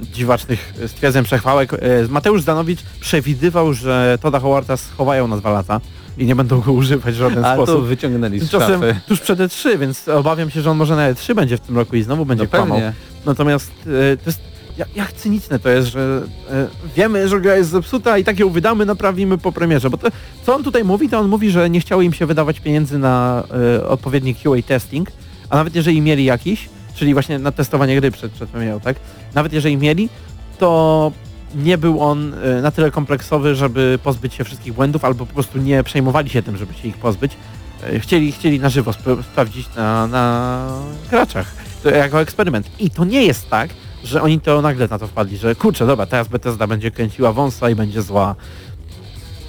dziwacznych 0.00 0.74
stwierdzeń, 0.86 1.24
przechwałek. 1.24 1.72
E, 1.74 1.78
Mateusz 2.08 2.42
Zdanowicz 2.42 2.80
przewidywał, 3.00 3.74
że 3.74 4.18
Toda 4.22 4.40
Howarda 4.40 4.76
schowają 4.76 5.28
na 5.28 5.36
dwa 5.36 5.50
lata 5.50 5.80
i 6.18 6.26
nie 6.26 6.36
będą 6.36 6.60
go 6.60 6.72
używać 6.72 7.14
w 7.14 7.18
żaden 7.18 7.44
A 7.44 7.56
to 7.56 7.66
sposób. 7.66 7.84
wyciągnęli 7.86 8.38
z 8.38 8.50
Tymczasem 8.50 8.80
szafy. 8.80 9.00
tuż 9.08 9.20
przed 9.20 9.38
E3, 9.38 9.78
więc 9.78 10.08
obawiam 10.08 10.50
się, 10.50 10.62
że 10.62 10.70
on 10.70 10.76
może 10.76 10.96
na 10.96 11.12
E3 11.12 11.34
będzie 11.34 11.56
w 11.56 11.60
tym 11.60 11.76
roku 11.76 11.96
i 11.96 12.02
znowu 12.02 12.24
będzie 12.26 12.44
No 12.44 12.50
kłamał. 12.50 12.78
Natomiast 13.26 13.70
to 13.84 13.90
jest, 14.26 14.40
jak, 14.96 15.12
cyniczne 15.12 15.58
to 15.58 15.68
jest, 15.68 15.88
że 15.88 16.22
e, 16.50 16.68
wiemy, 16.96 17.28
że 17.28 17.40
gra 17.40 17.56
jest 17.56 17.70
zepsuta 17.70 18.18
i 18.18 18.24
tak 18.24 18.38
ją 18.38 18.50
wydamy, 18.50 18.86
naprawimy 18.86 19.38
po 19.38 19.52
premierze. 19.52 19.90
Bo 19.90 19.96
to, 19.96 20.08
co 20.46 20.54
on 20.54 20.64
tutaj 20.64 20.84
mówi, 20.84 21.08
to 21.08 21.18
on 21.18 21.28
mówi, 21.28 21.50
że 21.50 21.70
nie 21.70 21.80
chciało 21.80 22.02
im 22.02 22.12
się 22.12 22.26
wydawać 22.26 22.60
pieniędzy 22.60 22.98
na 22.98 23.44
e, 23.78 23.86
odpowiedni 23.88 24.34
QA 24.34 24.62
testing, 24.66 25.12
a 25.50 25.56
nawet 25.56 25.74
jeżeli 25.74 26.00
mieli 26.00 26.24
jakiś, 26.24 26.68
czyli 26.94 27.12
właśnie 27.12 27.38
na 27.38 27.52
testowanie 27.52 28.00
gry 28.00 28.10
przed, 28.10 28.32
przed 28.32 28.50
premierą, 28.50 28.80
tak? 28.80 28.96
Nawet 29.34 29.52
jeżeli 29.52 29.76
mieli, 29.76 30.08
to 30.58 31.12
nie 31.54 31.78
był 31.78 32.00
on 32.00 32.34
e, 32.34 32.62
na 32.62 32.70
tyle 32.70 32.90
kompleksowy, 32.90 33.54
żeby 33.54 33.98
pozbyć 34.02 34.34
się 34.34 34.44
wszystkich 34.44 34.72
błędów, 34.72 35.04
albo 35.04 35.26
po 35.26 35.34
prostu 35.34 35.58
nie 35.58 35.84
przejmowali 35.84 36.30
się 36.30 36.42
tym, 36.42 36.56
żeby 36.56 36.74
się 36.74 36.88
ich 36.88 36.96
pozbyć. 36.96 37.32
Chcieli, 37.98 38.32
chcieli 38.32 38.60
na 38.60 38.68
żywo 38.68 38.90
sp- 38.98 39.22
sprawdzić 39.32 39.66
na, 39.76 40.06
na 40.06 40.66
graczach 41.10 41.60
to 41.82 41.90
jako 41.90 42.20
eksperyment. 42.20 42.70
I 42.78 42.90
to 42.90 43.04
nie 43.04 43.22
jest 43.22 43.50
tak, 43.50 43.70
że 44.04 44.22
oni 44.22 44.40
to 44.40 44.62
nagle 44.62 44.88
na 44.88 44.98
to 44.98 45.06
wpadli, 45.06 45.36
że 45.36 45.54
kurczę, 45.54 45.86
dobra, 45.86 46.06
teraz 46.06 46.28
Bethesda 46.28 46.66
będzie 46.66 46.90
kręciła 46.90 47.32
wąsa 47.32 47.70
i 47.70 47.74
będzie 47.74 48.02
zła. 48.02 48.34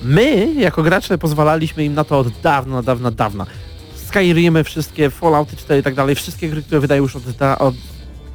My, 0.04 0.54
jako 0.54 0.84
gracze, 0.84 1.18
pozwalaliśmy 1.18 1.86
im 1.86 1.94
na 1.94 2.04
to 2.04 2.20
od 2.20 2.42
dawna, 2.42 2.82
dawna, 2.82 3.12
dawna. 3.12 3.46
Skyrimy 3.96 4.64
wszystkie, 4.64 5.10
Fallouty 5.10 5.56
4 5.56 5.80
i 5.80 5.84
tak 5.84 5.96
dalej, 5.96 6.16
wszystkie 6.16 6.50
gry, 6.50 6.62
które 6.62 6.82
wydają 6.82 7.04
już 7.04 7.16
od, 7.16 7.32
da, 7.32 7.60
od 7.60 7.76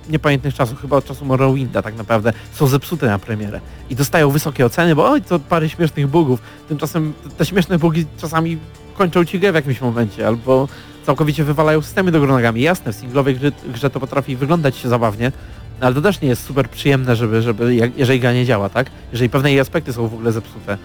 niepamiętnych 0.09 0.55
czasów, 0.55 0.81
chyba 0.81 0.97
od 0.97 1.05
czasu 1.05 1.25
Morrowinda 1.25 1.83
tak 1.83 1.97
naprawdę, 1.97 2.33
są 2.53 2.67
zepsute 2.67 3.07
na 3.07 3.19
premierę. 3.19 3.61
I 3.91 3.97
dostają 3.97 4.31
wysokie 4.31 4.67
oceny, 4.67 4.95
bo 4.95 5.11
oj, 5.11 5.23
to 5.23 5.39
parę 5.39 5.69
śmiesznych 5.69 6.07
bugów. 6.07 6.41
Tymczasem 6.69 7.13
te 7.39 7.47
śmieszne 7.47 7.79
bugi 7.79 8.07
czasami 8.19 8.59
kończą 8.97 9.25
ci 9.25 9.41
grę 9.41 9.53
w 9.53 9.55
jakimś 9.55 9.81
momencie, 9.81 10.27
albo 10.27 10.69
całkowicie 11.07 11.45
wywalają 11.45 11.83
systemy 11.83 12.13
do 12.13 12.21
góry 12.21 12.33
nogami. 12.33 12.63
Jasne, 12.63 12.93
w 12.93 12.97
singlowej 12.97 13.35
grze, 13.35 13.53
grze 13.69 13.91
to 13.91 14.01
potrafi 14.01 14.37
wyglądać 14.37 14.87
zabawnie, 14.87 15.33
ale 15.81 15.95
to 15.95 16.03
też 16.03 16.21
nie 16.21 16.29
jest 16.29 16.45
super 16.45 16.71
przyjemne, 16.71 17.17
żeby, 17.17 17.43
żeby 17.43 17.75
jak, 17.75 17.99
jeżeli 17.99 18.21
gra 18.21 18.33
nie 18.33 18.45
działa, 18.45 18.69
tak? 18.69 18.91
Jeżeli 19.13 19.31
pewne 19.31 19.51
jej 19.51 19.61
aspekty 19.61 19.93
są 19.93 20.09
w 20.09 20.15
ogóle 20.15 20.33
zepsute. 20.33 20.79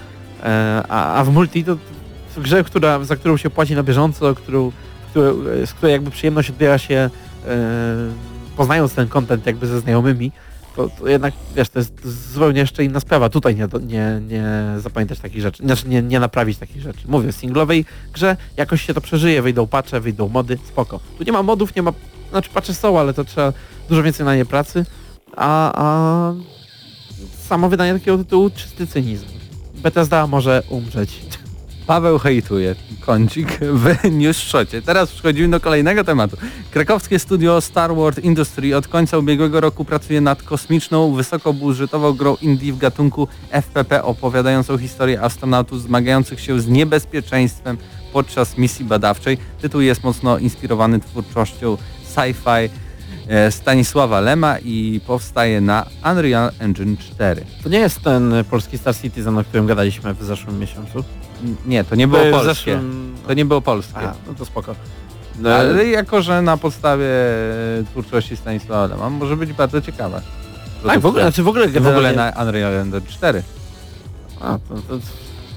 E, 0.44 0.84
a, 0.90 1.14
a 1.14 1.24
w 1.24 1.34
multi 1.34 1.64
to 1.64 1.78
w 2.36 2.40
grze, 2.40 2.64
która, 2.64 3.04
za 3.04 3.16
którą 3.16 3.38
się 3.38 3.50
płaci 3.50 3.76
na 3.76 3.84
bieżąco, 3.84 4.36
którą, 4.36 4.72
którą, 5.10 5.34
z 5.66 5.74
której 5.74 5.94
jakby 5.94 6.12
przyjemność 6.12 6.50
odbiera 6.50 6.78
się 6.78 6.96
e, 6.96 7.10
poznając 8.58 8.94
ten 8.94 9.08
content 9.08 9.46
jakby 9.46 9.68
ze 9.68 9.80
znajomymi, 9.80 10.32
to, 10.76 10.90
to 11.00 11.08
jednak 11.08 11.34
wiesz, 11.56 11.70
to 11.70 11.80
jest 11.80 12.08
zupełnie 12.34 12.60
jeszcze 12.60 12.84
inna 12.84 13.00
sprawa. 13.00 13.30
Tutaj 13.30 13.56
nie, 13.56 13.68
nie, 13.82 14.22
nie 14.28 14.54
zapamiętać 14.78 15.20
takich 15.20 15.42
rzeczy, 15.42 15.64
znaczy 15.64 15.88
nie, 15.88 16.02
nie 16.02 16.20
naprawić 16.20 16.58
takich 16.58 16.82
rzeczy. 16.82 17.00
Mówię, 17.08 17.32
w 17.32 17.36
singlowej 17.36 17.86
grze 18.14 18.38
jakoś 18.58 18.82
się 18.82 18.94
to 18.94 19.02
przeżyje, 19.02 19.42
wyjdą 19.42 19.68
patche, 19.68 20.00
wyjdą 20.00 20.30
mody, 20.30 20.58
spoko. 20.68 21.00
Tu 21.18 21.24
nie 21.24 21.32
ma 21.32 21.44
modów, 21.44 21.76
nie 21.76 21.82
ma, 21.82 21.94
znaczy 22.32 22.50
patche 22.50 22.74
są, 22.74 23.00
ale 23.00 23.14
to 23.14 23.24
trzeba 23.24 23.54
dużo 23.90 24.04
więcej 24.04 24.26
na 24.26 24.36
nie 24.36 24.46
pracy, 24.46 24.86
a, 25.36 25.72
a 25.76 26.34
samo 27.48 27.70
wydanie 27.70 27.94
takiego 27.94 28.18
tytułu 28.18 28.50
czysty 28.50 28.88
cynizm. 28.88 29.26
Bethesda 29.76 30.28
może 30.28 30.64
umrzeć. 30.70 31.20
Paweł 31.88 32.20
hejtuje 32.20 32.76
kącik 33.00 33.60
w 33.60 34.12
Newsshocie. 34.12 34.82
Teraz 34.82 35.12
przechodzimy 35.12 35.50
do 35.50 35.60
kolejnego 35.60 36.04
tematu. 36.04 36.38
Krakowskie 36.72 37.20
studio 37.20 37.62
Star 37.62 37.96
Wars 37.96 38.20
Industry 38.20 38.78
od 38.78 38.88
końca 38.88 39.18
ubiegłego 39.18 39.62
roku 39.62 39.86
pracuje 39.86 40.22
nad 40.22 40.44
kosmiczną, 40.44 41.14
wysokobudżetową 41.14 42.14
grą 42.14 42.36
indie 42.42 42.74
w 42.74 42.78
gatunku 42.78 43.28
FPP 43.50 44.04
opowiadającą 44.04 44.78
historię 44.78 45.22
astronautów 45.22 45.82
zmagających 45.82 46.40
się 46.40 46.60
z 46.60 46.68
niebezpieczeństwem 46.68 47.78
podczas 48.14 48.58
misji 48.58 48.86
badawczej. 48.86 49.38
Tytuł 49.62 49.82
jest 49.82 50.04
mocno 50.04 50.38
inspirowany 50.38 51.00
twórczością 51.00 51.78
sci-fi 52.12 52.70
e, 53.28 53.52
Stanisława 53.52 54.20
Lema 54.20 54.60
i 54.60 55.02
powstaje 55.08 55.62
na 55.62 55.86
Unreal 56.12 56.52
Engine 56.60 56.98
4. 56.98 57.46
To 57.64 57.70
nie 57.70 57.80
jest 57.80 58.02
ten 58.02 58.34
polski 58.50 58.78
Star 58.78 58.96
Citizen, 58.96 59.38
o 59.38 59.44
którym 59.44 59.68
gadaliśmy 59.68 60.14
w 60.14 60.24
zeszłym 60.24 60.60
miesiącu. 60.60 61.04
Nie, 61.66 61.84
to 61.84 61.96
nie 61.96 62.08
było 62.08 62.22
polskie. 62.22 62.46
zeszłym... 62.46 63.16
To 63.28 63.34
nie 63.34 63.46
było 63.46 63.62
polskie. 63.62 64.00
A, 64.00 64.14
no 64.28 64.34
to 64.34 64.46
spoko. 64.46 64.76
Ale 65.46 65.86
jako, 65.86 66.22
że 66.22 66.42
na 66.42 66.58
podstawie 66.58 67.06
e, 67.06 67.84
twórczości 67.92 68.38
Stanisława 68.38 68.88
Lema 68.88 69.10
może 69.10 69.38
być 69.38 69.54
bardzo 69.54 69.82
ciekawa. 69.82 70.22
Tak, 70.86 71.00
w 71.00 71.06
ogóle, 71.06 71.24
znaczy 71.24 71.44
w 71.44 71.48
ogóle, 71.48 71.68
w 71.68 71.88
ogóle 71.88 72.14
na 72.14 72.34
Unreal 72.42 72.74
Engine 72.74 73.02
4. 73.08 73.44
A, 74.42 74.58
to, 74.70 74.76
to, 74.76 75.00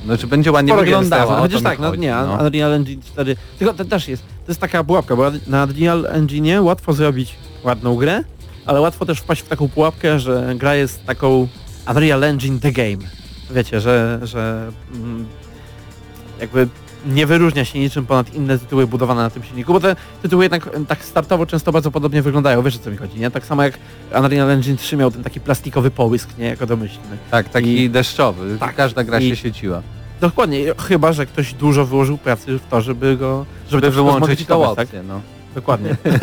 Znaczy 0.04 0.26
będzie 0.26 0.52
ładnie 0.52 0.72
sporo 0.72 0.84
wyglądała. 0.84 1.22
wystawa, 1.22 1.38
o 1.38 1.42
Chociaż 1.42 1.62
tak, 1.62 1.78
no 1.78 1.90
chodzi, 1.90 2.00
nie, 2.00 2.14
no. 2.14 2.38
Unreal 2.44 2.72
Engine 2.72 3.02
4, 3.02 3.36
tylko 3.58 3.74
to 3.74 3.84
też 3.84 4.08
jest, 4.08 4.22
to 4.22 4.50
jest 4.52 4.60
taka 4.60 4.84
pułapka, 4.84 5.16
bo 5.16 5.30
na 5.46 5.64
Unreal 5.64 6.06
Engine 6.06 6.60
łatwo 6.60 6.92
zrobić 6.92 7.34
ładną 7.64 7.96
grę, 7.96 8.24
ale 8.66 8.80
łatwo 8.80 9.06
też 9.06 9.18
wpaść 9.18 9.42
w 9.42 9.48
taką 9.48 9.68
pułapkę, 9.68 10.18
że 10.18 10.54
gra 10.56 10.74
jest 10.74 11.06
taką 11.06 11.48
Unreal 11.90 12.24
Engine 12.24 12.60
the 12.60 12.72
game. 12.72 13.10
Wiecie, 13.50 13.80
że, 13.80 14.20
że 14.22 14.72
mm, 14.94 15.26
jakby 16.40 16.68
nie 17.06 17.26
wyróżnia 17.26 17.64
się 17.64 17.78
niczym 17.78 18.06
ponad 18.06 18.34
inne 18.34 18.58
tytuły 18.58 18.86
budowane 18.86 19.22
na 19.22 19.30
tym 19.30 19.42
silniku, 19.42 19.72
bo 19.72 19.80
te 19.80 19.96
tytuły 20.22 20.44
jednak 20.44 20.70
tak 20.88 21.04
startowo 21.04 21.46
często 21.46 21.72
bardzo 21.72 21.90
podobnie 21.90 22.22
wyglądają, 22.22 22.62
wiesz 22.62 22.76
o 22.76 22.78
co 22.78 22.90
mi 22.90 22.96
chodzi, 22.96 23.20
nie? 23.20 23.30
Tak 23.30 23.46
samo 23.46 23.62
jak 23.62 23.78
Unreal 24.18 24.50
Engine 24.50 24.76
3 24.76 24.96
miał 24.96 25.10
ten 25.10 25.22
taki 25.24 25.40
plastikowy 25.40 25.90
połysk, 25.90 26.38
nie? 26.38 26.44
Jako 26.46 26.66
domyślny. 26.66 27.16
Tak, 27.30 27.48
taki 27.48 27.82
I- 27.82 27.90
deszczowy. 27.90 28.56
Tak. 28.60 28.74
Każda 28.76 29.04
gra 29.04 29.20
I- 29.20 29.28
się 29.30 29.36
sieciła. 29.36 29.82
Dokładnie, 30.20 30.58
chyba, 30.88 31.12
że 31.12 31.26
ktoś 31.26 31.54
dużo 31.54 31.86
wyłożył 31.86 32.18
pracy 32.18 32.58
w 32.58 32.66
to, 32.70 32.80
żeby 32.80 33.16
go, 33.16 33.46
żeby 33.70 33.80
By 33.80 33.86
to 33.86 33.92
wszystko 33.92 34.04
wyłączyć 34.04 34.20
tą 34.46 34.54
zmodyfikować, 34.54 34.78
opcję, 34.86 35.02
no. 35.02 35.20
tak? 36.04 36.14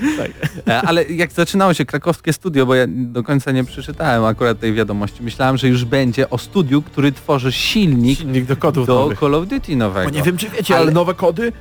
Dokładnie. 0.00 0.34
E, 0.68 0.82
Ale 0.82 1.04
jak 1.04 1.32
zaczynało 1.32 1.74
się 1.74 1.84
krakowskie 1.84 2.32
studio, 2.32 2.66
bo 2.66 2.74
ja 2.74 2.84
do 2.88 3.22
końca 3.22 3.52
nie 3.52 3.64
przeczytałem 3.64 4.24
akurat 4.24 4.60
tej 4.60 4.72
wiadomości, 4.74 5.22
myślałem, 5.22 5.56
że 5.56 5.68
już 5.68 5.84
będzie 5.84 6.30
o 6.30 6.38
studiu, 6.38 6.82
który 6.82 7.12
tworzy 7.12 7.52
silnik 7.52 8.18
Silnik 8.18 8.44
do 8.44 8.56
do. 8.86 9.10
Call 9.20 9.34
of 9.34 9.48
Duty 9.48 9.76
nowego. 9.76 10.10
Bo 10.10 10.16
nie 10.16 10.22
wiem, 10.22 10.36
czy 10.36 10.48
wiecie, 10.50 10.74
Ale- 10.74 10.82
ale 10.82 10.92
nowe 10.92 11.14
kody 11.14 11.52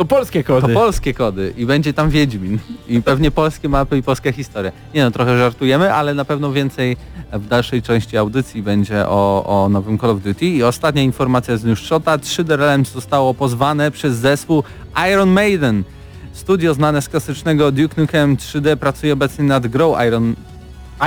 to 0.00 0.04
polskie 0.04 0.44
kody. 0.44 0.66
To 0.66 0.80
polskie 0.80 1.14
kody 1.14 1.54
i 1.56 1.66
będzie 1.66 1.92
tam 1.92 2.10
Wiedźmin 2.10 2.58
i 2.88 3.02
pewnie 3.02 3.30
polskie 3.30 3.68
mapy 3.68 3.98
i 3.98 4.02
polska 4.02 4.32
historia. 4.32 4.72
Nie 4.94 5.04
no, 5.04 5.10
trochę 5.10 5.38
żartujemy, 5.38 5.94
ale 5.94 6.14
na 6.14 6.24
pewno 6.24 6.52
więcej 6.52 6.96
w 7.32 7.46
dalszej 7.46 7.82
części 7.82 8.16
audycji 8.16 8.62
będzie 8.62 9.06
o, 9.06 9.44
o 9.46 9.68
nowym 9.68 9.98
Call 9.98 10.10
of 10.10 10.22
Duty. 10.22 10.46
I 10.46 10.62
ostatnia 10.62 11.02
informacja 11.02 11.56
z 11.56 11.64
Newshota. 11.64 12.16
3D 12.16 12.56
Realms 12.56 12.92
zostało 12.92 13.34
pozwane 13.34 13.90
przez 13.90 14.16
zespół 14.16 14.62
Iron 15.10 15.30
Maiden. 15.30 15.84
Studio 16.32 16.74
znane 16.74 17.02
z 17.02 17.08
klasycznego 17.08 17.72
Duke 17.72 18.00
Nukem 18.00 18.36
3D 18.36 18.76
pracuje 18.76 19.12
obecnie 19.12 19.44
nad 19.44 19.66
grą 19.66 20.02
Iron, 20.06 20.34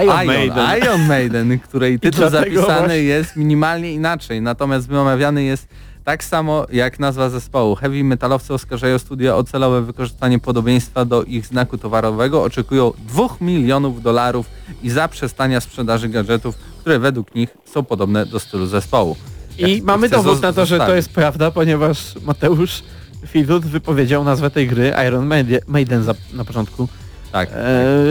Iron, 0.03 0.25
Maiden. 0.25 0.77
Iron 0.81 1.07
Maiden, 1.07 1.59
której 1.59 1.99
tytuł 1.99 2.29
zapisany 2.29 2.77
właśnie- 2.77 2.95
jest 2.95 3.35
minimalnie 3.35 3.93
inaczej, 3.93 4.41
natomiast 4.41 4.87
wymawiany 4.87 5.43
jest 5.43 5.67
Tak 6.03 6.23
samo 6.23 6.65
jak 6.71 6.99
nazwa 6.99 7.29
zespołu. 7.29 7.75
Heavy 7.75 8.03
metalowcy 8.03 8.53
oskarżają 8.53 8.99
studia 8.99 9.35
o 9.35 9.43
celowe 9.43 9.81
wykorzystanie 9.81 10.39
podobieństwa 10.39 11.05
do 11.05 11.23
ich 11.23 11.45
znaku 11.45 11.77
towarowego. 11.77 12.43
Oczekują 12.43 12.91
2 13.07 13.27
milionów 13.41 14.01
dolarów 14.01 14.45
i 14.83 14.89
zaprzestania 14.89 15.61
sprzedaży 15.61 16.09
gadżetów, 16.09 16.55
które 16.79 16.99
według 16.99 17.35
nich 17.35 17.49
są 17.65 17.83
podobne 17.83 18.25
do 18.25 18.39
stylu 18.39 18.65
zespołu. 18.65 19.15
I 19.57 19.75
Jak 19.75 19.83
mamy 19.83 20.07
chcę 20.07 20.15
dowód 20.15 20.41
na 20.41 20.53
to, 20.53 20.65
że 20.65 20.77
to 20.77 20.95
jest 20.95 21.09
prawda, 21.09 21.51
ponieważ 21.51 22.15
Mateusz 22.21 22.83
Fidut 23.27 23.65
wypowiedział 23.65 24.23
nazwę 24.23 24.49
tej 24.49 24.67
gry 24.67 24.93
Iron 25.07 25.25
Maiden, 25.25 25.59
Maiden 25.67 26.03
za, 26.03 26.13
na 26.33 26.45
początku. 26.45 26.87
Tak. 27.31 27.49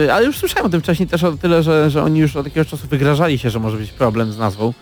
E, 0.05 0.13
ale 0.13 0.25
już 0.25 0.37
słyszałem 0.37 0.65
o 0.65 0.69
tym 0.69 0.81
wcześniej 0.81 1.09
też 1.09 1.23
o 1.23 1.31
tyle, 1.31 1.63
że, 1.63 1.89
że 1.89 2.03
oni 2.03 2.19
już 2.19 2.35
od 2.35 2.45
jakiegoś 2.45 2.67
czasu 2.67 2.87
wygrażali 2.87 3.37
się, 3.37 3.49
że 3.49 3.59
może 3.59 3.77
być 3.77 3.91
problem 3.91 4.31
z 4.31 4.37
nazwą. 4.37 4.73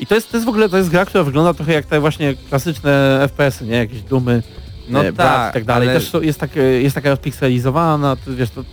I 0.00 0.06
to 0.06 0.14
jest, 0.14 0.30
to 0.30 0.36
jest 0.36 0.46
w 0.46 0.48
ogóle 0.48 0.68
to 0.68 0.76
jest 0.76 0.90
gra, 0.90 1.04
która 1.04 1.24
wygląda 1.24 1.54
trochę 1.54 1.72
jak 1.72 1.86
te 1.86 2.00
właśnie 2.00 2.34
klasyczne 2.48 3.18
FPS-y, 3.28 3.64
nie? 3.66 3.76
Jakieś 3.76 4.02
dumy, 4.02 4.42
No 4.88 5.04
e, 5.04 5.12
tak, 5.12 5.50
i 5.50 5.54
tak 5.54 5.64
dalej. 5.64 5.88
ale- 5.88 6.00
Też 6.00 6.10
to 6.10 6.20
jest, 6.20 6.40
tak, 6.40 6.50
jest 6.80 6.94
taka 6.94 7.16
pikselizowała, 7.16 8.16
to, 8.16 8.34
wiesz, 8.34 8.50
to 8.50 8.64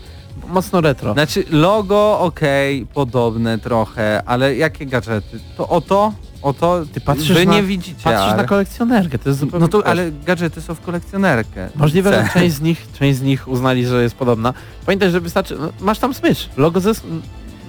mocno 0.47 0.81
retro. 0.81 1.13
Znaczy 1.13 1.43
logo 1.51 2.19
okej, 2.19 2.85
podobne 2.93 3.59
trochę, 3.59 4.23
ale 4.25 4.55
jakie 4.55 4.85
gadżety? 4.85 5.39
To 5.57 5.69
oto, 5.69 6.13
oto 6.41 6.83
Ty 6.93 7.01
patrzysz 7.01 7.33
wy 7.37 7.45
na- 7.45 7.53
nie 7.53 7.63
widzicie. 7.63 8.03
Patrzysz 8.03 8.27
ale... 8.27 8.37
na 8.37 8.43
kolekcjonerkę, 8.43 9.19
to 9.19 9.29
jest 9.29 9.39
zupełnie... 9.39 9.61
No 9.61 9.67
to, 9.67 9.87
ale 9.87 10.11
gadżety 10.11 10.61
są 10.61 10.75
w 10.75 10.81
kolekcjonerkę. 10.81 11.69
Możliwe, 11.75 12.11
że 12.11 12.29
część 12.33 12.55
z 12.55 12.61
nich, 12.61 12.87
część 12.99 13.17
z 13.17 13.21
nich 13.21 13.47
uznali, 13.47 13.85
że 13.85 14.03
jest 14.03 14.15
podobna. 14.15 14.53
Pamiętaj, 14.85 15.11
że 15.11 15.21
wystarczy, 15.21 15.55
no, 15.59 15.69
masz 15.79 15.99
tam 15.99 16.13
smycz, 16.13 16.49
logo 16.57 16.79
ze, 16.79 16.91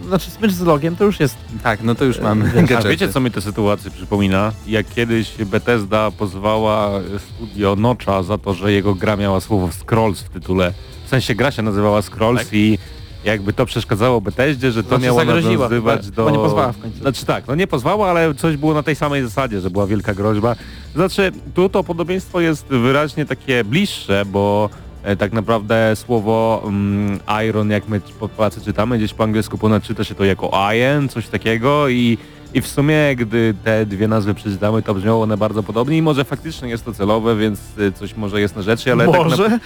znaczy 0.08 0.30
smycz 0.30 0.52
z 0.52 0.60
logiem 0.60 0.96
to 0.96 1.04
już 1.04 1.20
jest 1.20 1.36
Tak, 1.62 1.82
no 1.82 1.94
to 1.94 2.04
już 2.04 2.18
mamy 2.20 2.52
Wiesz, 2.68 2.84
a 2.84 2.88
wiecie 2.88 3.08
co 3.08 3.20
mi 3.20 3.30
tę 3.30 3.40
sytuację 3.40 3.90
przypomina? 3.90 4.52
Jak 4.66 4.88
kiedyś 4.94 5.36
Bethesda 5.44 6.10
pozwała 6.10 6.90
studio 7.18 7.76
Notcha 7.76 8.22
za 8.22 8.38
to, 8.38 8.54
że 8.54 8.72
jego 8.72 8.94
gra 8.94 9.16
miała 9.16 9.40
słowo 9.40 9.68
Scrolls 9.72 10.20
w 10.20 10.28
tytule. 10.28 10.72
W 11.06 11.08
sensie 11.08 11.34
gra 11.34 11.50
się 11.50 11.62
nazywała 11.62 12.02
Scrolls 12.02 12.40
Tak. 12.44 12.52
i 12.52 12.78
jakby 13.24 13.52
to 13.52 13.66
przeszkadzało 13.66 14.20
Bethesdzie, 14.20 14.72
że 14.72 14.82
to 14.82 14.88
Znaczy 14.88 15.04
miało 15.04 15.24
nawiązywać 15.24 16.10
do... 16.10 16.24
chyba 16.24 16.36
nie 16.36 16.42
pozwała 16.44 16.72
w 16.72 16.78
końcu. 16.78 16.98
Znaczy 16.98 17.26
tak, 17.26 17.46
no 17.46 17.54
nie 17.54 17.66
pozwała, 17.66 18.10
ale 18.10 18.34
coś 18.34 18.56
było 18.56 18.74
na 18.74 18.82
tej 18.82 18.96
samej 18.96 19.22
zasadzie, 19.22 19.60
że 19.60 19.70
była 19.70 19.86
wielka 19.86 20.14
groźba. 20.14 20.56
Znaczy 20.94 21.32
tu 21.54 21.68
to 21.68 21.84
podobieństwo 21.84 22.40
jest 22.40 22.66
wyraźnie 22.66 23.26
takie 23.26 23.64
bliższe, 23.64 24.24
bo 24.26 24.70
e, 24.72 24.83
tak 25.18 25.32
naprawdę 25.32 25.96
słowo 25.96 26.62
mm, 26.66 27.20
iron, 27.48 27.70
jak 27.70 27.88
my 27.88 28.00
po 28.20 28.28
Polacy 28.28 28.60
czytamy, 28.60 28.98
gdzieś 28.98 29.14
po 29.14 29.24
angielsku 29.24 29.58
ponad 29.58 29.82
czyta 29.82 30.04
się 30.04 30.14
to 30.14 30.24
jako 30.24 30.50
iron, 30.74 31.08
coś 31.08 31.28
takiego 31.28 31.88
i, 31.88 32.18
i 32.54 32.60
w 32.60 32.66
sumie 32.66 33.16
gdy 33.16 33.54
te 33.64 33.86
dwie 33.86 34.08
nazwy 34.08 34.34
przeczytamy, 34.34 34.82
to 34.82 34.94
brzmią 34.94 35.22
one 35.22 35.36
bardzo 35.36 35.62
podobnie 35.62 35.96
i 35.96 36.02
może 36.02 36.24
faktycznie 36.24 36.68
jest 36.68 36.84
to 36.84 36.92
celowe, 36.92 37.36
więc 37.36 37.60
e, 37.78 37.92
coś 37.92 38.16
może 38.16 38.40
jest 38.40 38.56
na 38.56 38.62
rzeczy, 38.62 38.92
ale 38.92 39.06
tak 39.06 39.14
na, 39.14 39.24
może. 39.24 39.58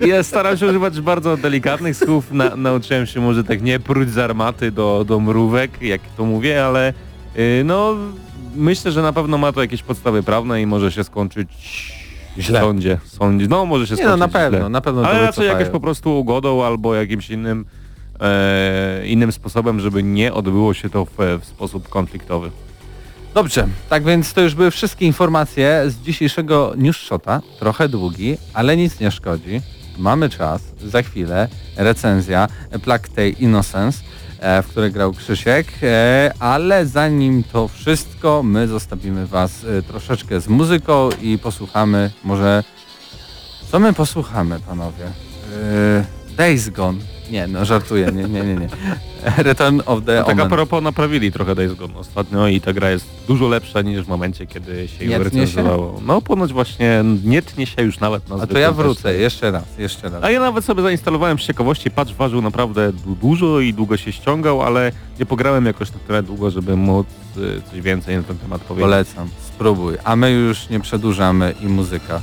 ja 0.06 0.22
staram 0.22 0.56
się 0.56 0.66
używać 0.66 1.00
bardzo 1.00 1.36
delikatnych 1.36 1.96
słów, 1.96 2.32
na, 2.32 2.56
nauczyłem 2.56 3.06
się 3.06 3.20
może 3.20 3.44
tak 3.44 3.62
nie 3.62 3.80
pruć 3.80 4.10
z 4.10 4.18
armaty 4.18 4.70
do, 4.70 5.04
do 5.04 5.20
mrówek, 5.20 5.82
jak 5.82 6.00
to 6.16 6.24
mówię, 6.24 6.66
ale 6.66 6.92
y, 7.38 7.62
no 7.64 7.94
myślę, 8.54 8.92
że 8.92 9.02
na 9.02 9.12
pewno 9.12 9.38
ma 9.38 9.52
to 9.52 9.60
jakieś 9.60 9.82
podstawy 9.82 10.22
prawne 10.22 10.62
i 10.62 10.66
może 10.66 10.92
się 10.92 11.04
skończyć 11.04 11.48
Źle. 12.38 12.60
sądzie. 12.60 12.98
sądzie. 13.06 13.48
No 13.48 13.66
może 13.66 13.86
się 13.86 13.92
Nie 13.92 13.96
skończyć 13.96 14.10
no, 14.20 14.26
na 14.26 14.28
pewno, 14.28 14.58
źle. 14.58 14.68
na 14.68 14.80
pewno 14.80 15.06
Ale 15.06 15.22
raczej 15.22 15.46
jakoś 15.46 15.68
po 15.68 15.80
prostu 15.80 16.18
ugodą 16.20 16.64
albo 16.64 16.94
jakimś 16.94 17.30
innym 17.30 17.64
e, 18.20 19.06
innym 19.06 19.32
sposobem, 19.32 19.80
żeby 19.80 20.02
nie 20.02 20.32
odbyło 20.32 20.74
się 20.74 20.90
to 20.90 21.04
w, 21.04 21.10
w 21.40 21.44
sposób 21.44 21.88
konfliktowy. 21.88 22.50
Dobrze, 23.34 23.68
tak 23.88 24.04
więc 24.04 24.32
to 24.32 24.40
już 24.40 24.54
były 24.54 24.70
wszystkie 24.70 25.06
informacje 25.06 25.84
z 25.86 25.96
dzisiejszego 25.96 26.72
News 26.76 26.96
Shota. 26.96 27.40
Trochę 27.58 27.88
długi, 27.88 28.36
ale 28.54 28.76
nic 28.76 29.00
nie 29.00 29.10
szkodzi. 29.10 29.60
Mamy 29.98 30.28
czas, 30.30 30.62
za 30.84 31.02
chwilę 31.02 31.48
recenzja 31.76 32.48
Plague 32.84 33.28
Innocence, 33.38 34.02
w 34.42 34.66
której 34.68 34.92
grał 34.92 35.12
Krzysiek, 35.12 35.66
e, 35.82 36.32
ale 36.38 36.86
zanim 36.86 37.44
to 37.52 37.68
wszystko, 37.68 38.42
my 38.42 38.68
zostawimy 38.68 39.26
Was 39.26 39.64
e, 39.64 39.82
troszeczkę 39.82 40.40
z 40.40 40.48
muzyką 40.48 41.08
i 41.22 41.38
posłuchamy 41.38 42.10
może... 42.24 42.64
Co 43.70 43.78
my 43.78 43.92
posłuchamy, 43.92 44.60
panowie? 44.60 45.04
E, 45.04 46.04
Days 46.36 46.68
Gone. 46.68 46.98
Nie, 47.32 47.46
no 47.46 47.64
żartuję, 47.64 48.06
nie, 48.14 48.24
nie, 48.24 48.40
nie, 48.44 48.54
nie. 48.54 48.68
Return 49.38 49.80
of 49.86 50.04
the 50.04 50.16
No, 50.18 50.24
tak 50.24 50.40
a 50.40 50.46
propos 50.46 50.82
naprawili 50.82 51.32
trochę 51.32 51.54
Days 51.54 51.74
Gone 51.74 51.94
ostatnio 51.98 52.46
i 52.48 52.60
ta 52.60 52.72
gra 52.72 52.90
jest 52.90 53.06
dużo 53.28 53.48
lepsza 53.48 53.82
niż 53.82 54.02
w 54.02 54.08
momencie, 54.08 54.46
kiedy 54.46 54.88
się 54.88 55.06
Nie 55.06 55.12
ją 55.12 55.18
tnie 55.24 55.30
się? 55.30 55.40
recenzowało. 55.40 56.00
No 56.06 56.22
ponoć 56.22 56.52
właśnie 56.52 57.04
nie 57.24 57.42
tnie 57.42 57.66
się 57.66 57.82
już 57.82 58.00
nawet 58.00 58.28
na 58.28 58.36
A 58.42 58.46
to 58.46 58.58
ja 58.58 58.72
wrócę, 58.72 59.02
teście. 59.02 59.20
jeszcze 59.22 59.50
raz, 59.50 59.64
jeszcze 59.78 60.08
raz. 60.10 60.24
A 60.24 60.30
ja 60.30 60.40
nawet 60.40 60.64
sobie 60.64 60.82
zainstalowałem 60.82 61.38
z 61.38 61.42
ciekawości, 61.42 61.90
patch 61.90 62.12
ważył 62.12 62.42
naprawdę 62.42 62.92
du- 62.92 63.14
dużo 63.14 63.60
i 63.60 63.74
długo 63.74 63.96
się 63.96 64.12
ściągał, 64.12 64.62
ale 64.62 64.92
nie 65.18 65.26
pograłem 65.26 65.66
jakoś 65.66 65.92
na 65.92 65.98
tyle 66.06 66.22
długo, 66.22 66.50
żeby 66.50 66.76
móc 66.76 67.06
y, 67.36 67.62
coś 67.70 67.80
więcej 67.80 68.16
na 68.16 68.22
ten 68.22 68.38
temat 68.38 68.60
powiedzieć. 68.62 68.82
Polecam, 68.84 69.28
spróbuj. 69.54 69.94
A 70.04 70.16
my 70.16 70.30
już 70.30 70.68
nie 70.68 70.80
przedłużamy 70.80 71.54
i 71.60 71.66
muzyka. 71.66 72.20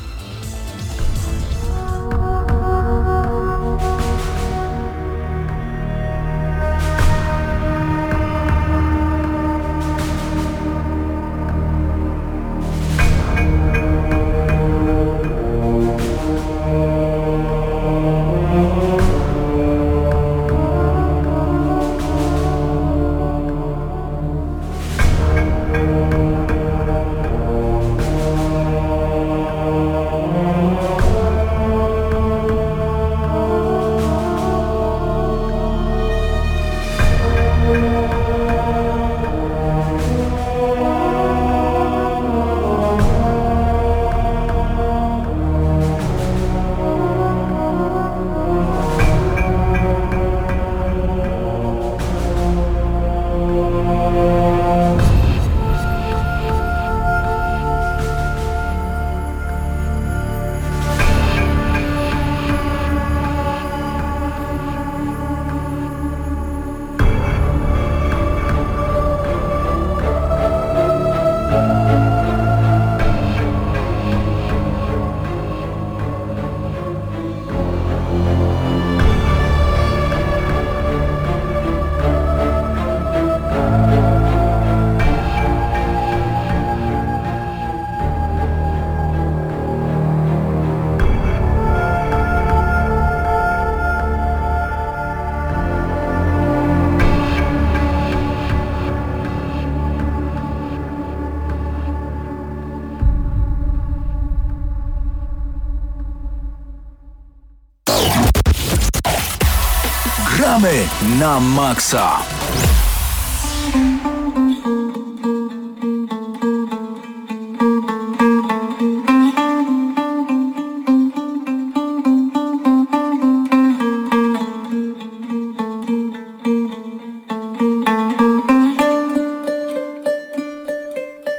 Gramy 110.60 110.88
na 111.20 111.40
maksa. 111.40 112.20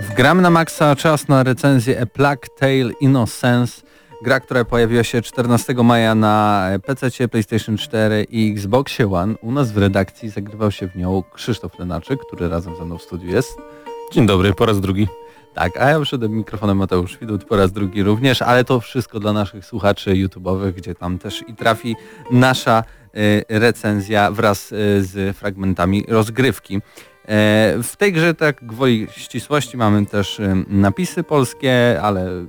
W 0.00 0.14
Gramy 0.16 0.42
na 0.42 0.50
maksa, 0.50 0.96
czas 0.96 1.28
na 1.28 1.42
recenzję 1.42 2.00
A 2.00 2.06
Plague 2.06 2.48
Tale 2.58 2.92
Innocence. 3.00 3.89
Gra, 4.22 4.40
która 4.40 4.64
pojawiła 4.64 5.04
się 5.04 5.22
14 5.22 5.74
maja 5.74 6.14
na 6.14 6.66
PC, 6.86 7.28
PlayStation 7.28 7.76
4 7.76 8.26
i 8.30 8.52
Xbox 8.52 8.98
One. 9.12 9.34
U 9.42 9.52
nas 9.52 9.72
w 9.72 9.78
redakcji 9.78 10.30
zagrywał 10.30 10.70
się 10.70 10.88
w 10.88 10.96
nią 10.96 11.22
Krzysztof 11.34 11.78
Lenaczyk, 11.78 12.20
który 12.26 12.48
razem 12.48 12.76
ze 12.76 12.84
mną 12.84 12.98
w 12.98 13.02
studiu 13.02 13.30
jest. 13.30 13.58
Dzień 14.12 14.26
dobry, 14.26 14.54
po 14.54 14.66
raz 14.66 14.80
drugi. 14.80 15.08
Tak, 15.54 15.76
a 15.76 15.90
ja 15.90 16.00
przed 16.00 16.30
mikrofonem 16.30 16.76
Mateusz 16.76 17.18
Widut 17.18 17.44
po 17.44 17.56
raz 17.56 17.72
drugi 17.72 18.02
również, 18.02 18.42
ale 18.42 18.64
to 18.64 18.80
wszystko 18.80 19.20
dla 19.20 19.32
naszych 19.32 19.64
słuchaczy 19.64 20.10
YouTube'owych, 20.10 20.72
gdzie 20.72 20.94
tam 20.94 21.18
też 21.18 21.44
i 21.48 21.54
trafi 21.54 21.96
nasza 22.30 22.84
y, 23.16 23.44
recenzja 23.48 24.30
wraz 24.30 24.72
y, 24.72 24.76
z 25.04 25.36
fragmentami 25.36 26.04
rozgrywki. 26.08 26.76
E, 26.76 26.80
w 27.82 27.96
tej 27.96 28.12
grze 28.12 28.34
tak 28.34 28.64
gwoli 28.66 29.06
ścisłości 29.10 29.76
mamy 29.76 30.06
też 30.06 30.40
napisy 30.68 31.22
polskie, 31.22 32.00
ale 32.02 32.46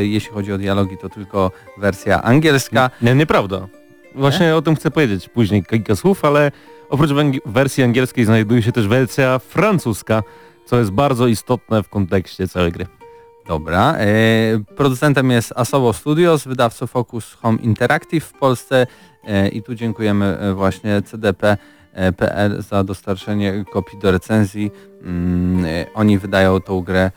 jeśli 0.00 0.32
chodzi 0.32 0.52
o 0.52 0.58
dialogi 0.58 0.96
to 0.98 1.08
tylko 1.08 1.50
wersja 1.78 2.22
angielska. 2.22 2.90
Nie, 3.02 3.14
nieprawda. 3.14 3.68
Właśnie 4.14 4.46
nie? 4.46 4.56
o 4.56 4.62
tym 4.62 4.76
chcę 4.76 4.90
powiedzieć 4.90 5.28
później 5.28 5.64
kilka 5.64 5.96
słów, 5.96 6.24
ale 6.24 6.52
oprócz 6.90 7.10
wersji 7.46 7.84
angielskiej 7.84 8.24
znajduje 8.24 8.62
się 8.62 8.72
też 8.72 8.88
wersja 8.88 9.38
francuska 9.38 10.22
co 10.70 10.78
jest 10.78 10.90
bardzo 10.90 11.26
istotne 11.26 11.82
w 11.82 11.88
kontekście 11.88 12.48
całej 12.48 12.72
gry. 12.72 12.86
Dobra. 13.48 13.94
E, 13.94 14.06
producentem 14.76 15.30
jest 15.30 15.52
Asobo 15.56 15.92
Studios, 15.92 16.44
wydawcą 16.44 16.86
Focus 16.86 17.34
Home 17.34 17.58
Interactive 17.62 18.24
w 18.24 18.32
Polsce 18.32 18.86
e, 19.24 19.48
i 19.48 19.62
tu 19.62 19.74
dziękujemy 19.74 20.38
e, 20.38 20.54
właśnie 20.54 21.02
CDP.pl 21.94 22.62
za 22.62 22.84
dostarczenie 22.84 23.64
kopii 23.72 23.98
do 23.98 24.10
recenzji. 24.10 24.70
Mm, 25.02 25.64
oni 25.94 26.18
wydają 26.18 26.60
tą 26.60 26.80
grę 26.80 27.10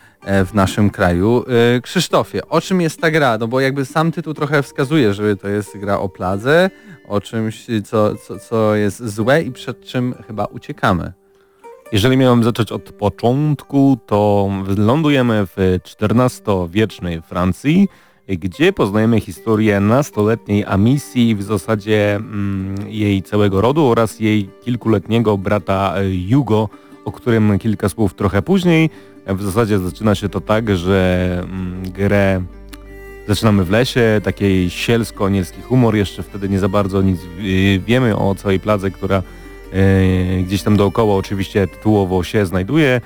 w 0.46 0.54
naszym 0.54 0.90
kraju. 0.90 1.44
Krzysztofie, 1.82 2.48
o 2.48 2.60
czym 2.60 2.80
jest 2.80 3.00
ta 3.00 3.10
gra? 3.10 3.38
No 3.38 3.48
bo 3.48 3.60
jakby 3.60 3.84
sam 3.84 4.12
tytuł 4.12 4.34
trochę 4.34 4.62
wskazuje, 4.62 5.14
że 5.14 5.36
to 5.36 5.48
jest 5.48 5.78
gra 5.78 5.98
o 5.98 6.08
pladze, 6.08 6.70
o 7.08 7.20
czymś, 7.20 7.66
co, 7.84 8.16
co, 8.16 8.38
co 8.38 8.74
jest 8.74 9.08
złe 9.08 9.42
i 9.42 9.52
przed 9.52 9.84
czym 9.84 10.14
chyba 10.26 10.44
uciekamy. 10.44 11.12
Jeżeli 11.92 12.16
miałem 12.16 12.44
zacząć 12.44 12.72
od 12.72 12.92
początku, 12.92 13.98
to 14.06 14.50
lądujemy 14.76 15.46
w 15.46 15.78
XIV-wiecznej 16.00 17.22
Francji, 17.22 17.88
gdzie 18.28 18.72
poznajemy 18.72 19.20
historię 19.20 19.80
nastoletniej 19.80 20.64
Amisji, 20.64 21.36
w 21.36 21.42
zasadzie 21.42 22.14
mm, 22.16 22.74
jej 22.88 23.22
całego 23.22 23.60
rodu 23.60 23.86
oraz 23.86 24.20
jej 24.20 24.50
kilkuletniego 24.64 25.38
brata 25.38 25.94
Hugo, 26.32 26.68
o 27.04 27.12
którym 27.12 27.58
kilka 27.58 27.88
słów 27.88 28.14
trochę 28.14 28.42
później. 28.42 28.90
W 29.26 29.42
zasadzie 29.42 29.78
zaczyna 29.78 30.14
się 30.14 30.28
to 30.28 30.40
tak, 30.40 30.76
że 30.76 31.38
mm, 31.44 31.82
grę 31.90 32.42
zaczynamy 33.28 33.64
w 33.64 33.70
lesie, 33.70 34.20
takiej 34.24 34.70
sielsko-anielski 34.70 35.62
humor, 35.62 35.96
jeszcze 35.96 36.22
wtedy 36.22 36.48
nie 36.48 36.58
za 36.58 36.68
bardzo 36.68 37.02
nic 37.02 37.20
wiemy 37.86 38.16
o 38.16 38.34
całej 38.34 38.60
pladze, 38.60 38.90
która 38.90 39.22
E, 39.74 40.42
gdzieś 40.42 40.62
tam 40.62 40.76
dookoła 40.76 41.16
oczywiście 41.16 41.66
tytułowo 41.66 42.22
się 42.22 42.46
znajduje. 42.46 43.00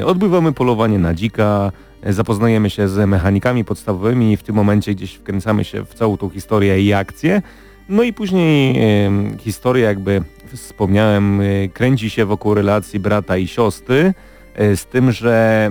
E, 0.00 0.06
odbywamy 0.06 0.52
polowanie 0.52 0.98
na 0.98 1.14
dzika, 1.14 1.72
e, 1.72 1.87
zapoznajemy 2.06 2.70
się 2.70 2.88
z 2.88 3.08
mechanikami 3.08 3.64
podstawowymi 3.64 4.32
i 4.32 4.36
w 4.36 4.42
tym 4.42 4.54
momencie 4.54 4.94
gdzieś 4.94 5.14
wkręcamy 5.14 5.64
się 5.64 5.84
w 5.84 5.94
całą 5.94 6.16
tą 6.16 6.30
historię 6.30 6.82
i 6.82 6.92
akcję. 6.92 7.42
No 7.88 8.02
i 8.02 8.12
później 8.12 8.80
historia 9.38 9.88
jakby 9.88 10.22
wspomniałem 10.52 11.40
kręci 11.72 12.10
się 12.10 12.24
wokół 12.24 12.54
relacji 12.54 13.00
brata 13.00 13.36
i 13.36 13.46
siostry 13.46 14.14
z 14.56 14.86
tym, 14.86 15.12
że 15.12 15.70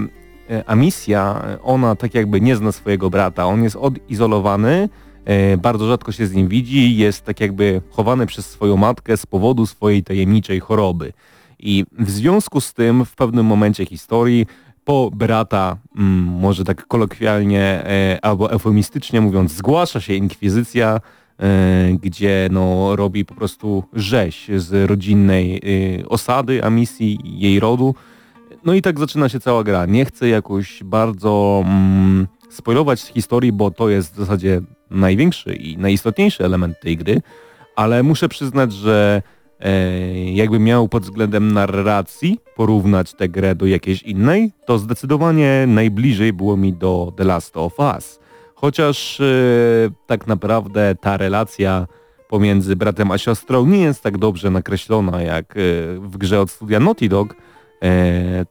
Amisja, 0.66 1.46
ona 1.64 1.96
tak 1.96 2.14
jakby 2.14 2.42
nie 2.42 2.56
zna 2.56 2.72
swojego 2.72 3.10
brata, 3.10 3.46
on 3.46 3.64
jest 3.64 3.76
odizolowany, 3.76 4.90
E, 5.28 5.58
bardzo 5.58 5.88
rzadko 5.88 6.12
się 6.12 6.28
z 6.28 6.34
nim 6.34 6.48
widzi, 6.48 6.98
jest 6.98 7.26
tak 7.26 7.40
jakby 7.40 7.82
chowany 7.90 8.26
przez 8.26 8.46
swoją 8.46 8.78
matkę 8.78 9.18
z 9.18 9.26
powodu 9.26 9.66
swojej 9.66 10.04
tajemniczej 10.04 10.60
choroby. 10.60 11.14
I 11.60 11.86
w 12.00 12.10
związku 12.10 12.62
z 12.62 12.74
tym 12.74 13.06
w 13.06 13.16
pewnym 13.16 13.46
momencie 13.46 13.86
historii 13.86 14.46
po 14.88 15.12
brata, 15.14 15.78
mm, 15.98 16.24
może 16.24 16.64
tak 16.64 16.88
kolokwialnie 16.88 17.62
e, 17.62 18.20
albo 18.22 18.52
eufemistycznie 18.52 19.22
mówiąc, 19.22 19.52
zgłasza 19.52 20.02
się 20.02 20.14
inkwizycja, 20.14 21.00
e, 21.40 21.94
gdzie 22.02 22.50
no, 22.52 22.96
robi 22.96 23.26
po 23.26 23.36
prostu 23.36 23.84
rzeź 23.94 24.48
z 24.56 24.90
rodzinnej 24.90 25.62
osady, 26.10 26.64
a 26.64 26.70
misji 26.70 27.20
jej 27.24 27.60
rodu. 27.60 27.96
No 28.66 28.74
i 28.74 28.82
tak 28.82 29.00
zaczyna 29.00 29.30
się 29.30 29.40
cała 29.40 29.64
gra. 29.64 29.86
Nie 29.86 30.06
chcę 30.06 30.30
jakoś 30.30 30.84
bardzo 30.84 31.64
mm, 31.66 32.28
spoilować 32.50 33.02
historii, 33.02 33.52
bo 33.52 33.72
to 33.72 33.90
jest 33.90 34.14
w 34.14 34.18
zasadzie 34.18 34.62
największy 34.90 35.56
i 35.56 35.78
najistotniejszy 35.78 36.46
element 36.46 36.80
tej 36.80 36.98
gry, 36.98 37.22
ale 37.76 38.04
muszę 38.04 38.30
przyznać, 38.30 38.74
że 38.74 39.22
e, 39.60 40.32
jakbym 40.32 40.64
miał 40.64 40.88
pod 40.88 41.04
względem 41.04 41.52
narracji 41.52 42.40
porównać 42.56 43.14
tę 43.14 43.30
grę 43.30 43.56
do 43.56 43.66
jakiejś 43.66 44.04
innej, 44.04 44.52
to 44.66 44.78
zdecydowanie 44.78 45.66
najbliżej 45.68 46.34
było 46.34 46.58
mi 46.58 46.74
do 46.74 47.14
The 47.18 47.24
Last 47.24 47.58
of 47.58 47.80
Us. 47.80 48.20
Chociaż 48.56 49.20
e, 49.20 49.26
tak 50.08 50.28
naprawdę 50.28 50.96
ta 51.02 51.18
relacja 51.18 51.88
pomiędzy 52.30 52.76
bratem 52.76 53.12
a 53.12 53.18
siostrą 53.18 53.66
nie 53.66 53.82
jest 53.82 54.04
tak 54.04 54.18
dobrze 54.18 54.52
nakreślona 54.52 55.22
jak 55.22 55.52
e, 55.52 55.60
w 56.00 56.18
grze 56.18 56.42
od 56.42 56.52
studia 56.52 56.80
Naughty 56.80 57.10
Dog, 57.10 57.36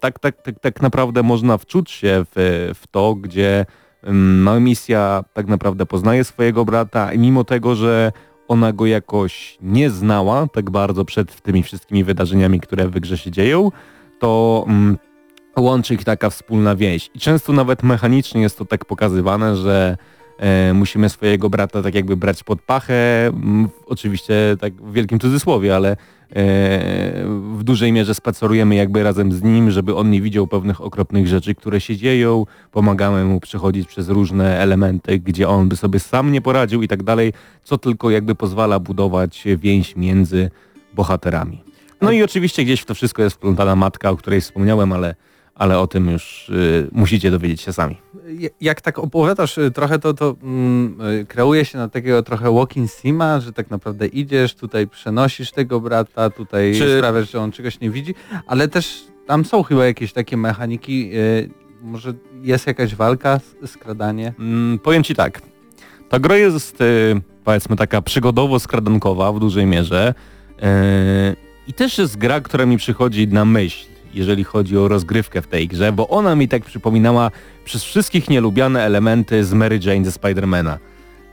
tak, 0.00 0.18
tak, 0.18 0.42
tak, 0.42 0.60
tak 0.60 0.82
naprawdę 0.82 1.22
można 1.22 1.58
wczuć 1.58 1.90
się 1.90 2.24
w, 2.34 2.70
w 2.74 2.86
to, 2.86 3.14
gdzie 3.14 3.66
Mała 4.12 4.60
misja 4.60 5.24
tak 5.32 5.46
naprawdę 5.46 5.86
poznaje 5.86 6.24
swojego 6.24 6.64
brata 6.64 7.12
i 7.12 7.18
mimo 7.18 7.44
tego, 7.44 7.74
że 7.74 8.12
ona 8.48 8.72
go 8.72 8.86
jakoś 8.86 9.58
nie 9.62 9.90
znała 9.90 10.46
tak 10.46 10.70
bardzo 10.70 11.04
przed 11.04 11.40
tymi 11.40 11.62
wszystkimi 11.62 12.04
wydarzeniami, 12.04 12.60
które 12.60 12.88
w 12.88 13.00
grze 13.00 13.18
się 13.18 13.30
dzieją, 13.30 13.70
to 14.18 14.64
mm, 14.68 14.98
łączy 15.56 15.94
ich 15.94 16.04
taka 16.04 16.30
wspólna 16.30 16.76
więź. 16.76 17.10
I 17.14 17.18
często 17.18 17.52
nawet 17.52 17.82
mechanicznie 17.82 18.42
jest 18.42 18.58
to 18.58 18.64
tak 18.64 18.84
pokazywane, 18.84 19.56
że 19.56 19.96
musimy 20.74 21.08
swojego 21.08 21.50
brata 21.50 21.82
tak 21.82 21.94
jakby 21.94 22.16
brać 22.16 22.44
pod 22.44 22.62
pachę, 22.62 23.32
oczywiście 23.86 24.56
tak 24.60 24.74
w 24.74 24.92
wielkim 24.92 25.18
cudzysłowie, 25.18 25.76
ale 25.76 25.96
E, 26.30 27.24
w 27.56 27.64
dużej 27.64 27.92
mierze 27.92 28.14
spacerujemy 28.14 28.74
jakby 28.74 29.02
razem 29.02 29.32
z 29.32 29.42
nim, 29.42 29.70
żeby 29.70 29.94
on 29.94 30.10
nie 30.10 30.22
widział 30.22 30.46
pewnych 30.46 30.80
okropnych 30.80 31.26
rzeczy, 31.26 31.54
które 31.54 31.80
się 31.80 31.96
dzieją, 31.96 32.46
pomagamy 32.72 33.24
mu 33.24 33.40
przechodzić 33.40 33.88
przez 33.88 34.08
różne 34.08 34.58
elementy, 34.58 35.18
gdzie 35.18 35.48
on 35.48 35.68
by 35.68 35.76
sobie 35.76 36.00
sam 36.00 36.32
nie 36.32 36.40
poradził 36.40 36.82
i 36.82 36.88
tak 36.88 37.02
dalej, 37.02 37.32
co 37.62 37.78
tylko 37.78 38.10
jakby 38.10 38.34
pozwala 38.34 38.78
budować 38.78 39.44
więź 39.56 39.96
między 39.96 40.50
bohaterami. 40.94 41.62
No 42.00 42.10
i 42.10 42.22
oczywiście 42.22 42.64
gdzieś 42.64 42.80
w 42.80 42.86
to 42.86 42.94
wszystko 42.94 43.22
jest 43.22 43.36
wplątana 43.36 43.76
matka, 43.76 44.10
o 44.10 44.16
której 44.16 44.40
wspomniałem, 44.40 44.92
ale 44.92 45.14
ale 45.56 45.78
o 45.78 45.86
tym 45.86 46.10
już 46.10 46.48
y, 46.48 46.88
musicie 46.92 47.30
dowiedzieć 47.30 47.60
się 47.60 47.72
sami. 47.72 47.96
Jak 48.60 48.80
tak 48.80 48.98
opowiadasz 48.98 49.58
y, 49.58 49.70
trochę, 49.70 49.98
to, 49.98 50.14
to 50.14 50.36
mm, 50.42 51.00
y, 51.20 51.26
kreuje 51.26 51.64
się 51.64 51.78
na 51.78 51.88
takiego 51.88 52.22
trochę 52.22 52.54
walking 52.54 52.90
sima, 52.90 53.40
że 53.40 53.52
tak 53.52 53.70
naprawdę 53.70 54.06
idziesz, 54.06 54.54
tutaj 54.54 54.88
przenosisz 54.88 55.52
tego 55.52 55.80
brata, 55.80 56.30
tutaj 56.30 56.74
Czy... 56.78 56.98
sprawiasz, 56.98 57.30
że 57.30 57.40
on 57.40 57.52
czegoś 57.52 57.80
nie 57.80 57.90
widzi, 57.90 58.14
ale 58.46 58.68
też 58.68 59.04
tam 59.26 59.44
są 59.44 59.62
chyba 59.62 59.86
jakieś 59.86 60.12
takie 60.12 60.36
mechaniki, 60.36 61.10
y, 61.14 61.50
może 61.82 62.14
jest 62.42 62.66
jakaś 62.66 62.94
walka, 62.94 63.40
skradanie? 63.66 64.34
Mm, 64.38 64.78
powiem 64.78 65.04
Ci 65.04 65.14
tak, 65.14 65.42
ta 66.08 66.18
gra 66.18 66.36
jest 66.36 66.80
y, 66.80 67.20
powiedzmy 67.44 67.76
taka 67.76 68.00
przygodowo-skradankowa 68.00 69.36
w 69.36 69.40
dużej 69.40 69.66
mierze 69.66 70.14
y, 70.58 70.62
i 71.68 71.72
też 71.72 71.98
jest 71.98 72.16
gra, 72.16 72.40
która 72.40 72.66
mi 72.66 72.76
przychodzi 72.76 73.28
na 73.28 73.44
myśl 73.44 73.95
jeżeli 74.16 74.44
chodzi 74.44 74.78
o 74.78 74.88
rozgrywkę 74.88 75.42
w 75.42 75.46
tej 75.46 75.68
grze, 75.68 75.92
bo 75.92 76.08
ona 76.08 76.34
mi 76.34 76.48
tak 76.48 76.64
przypominała 76.64 77.30
przez 77.64 77.84
wszystkich 77.84 78.30
nielubiane 78.30 78.82
elementy 78.82 79.44
z 79.44 79.52
Mary 79.52 79.80
Jane 79.84 80.04
ze 80.04 80.12
Spidermana. 80.12 80.78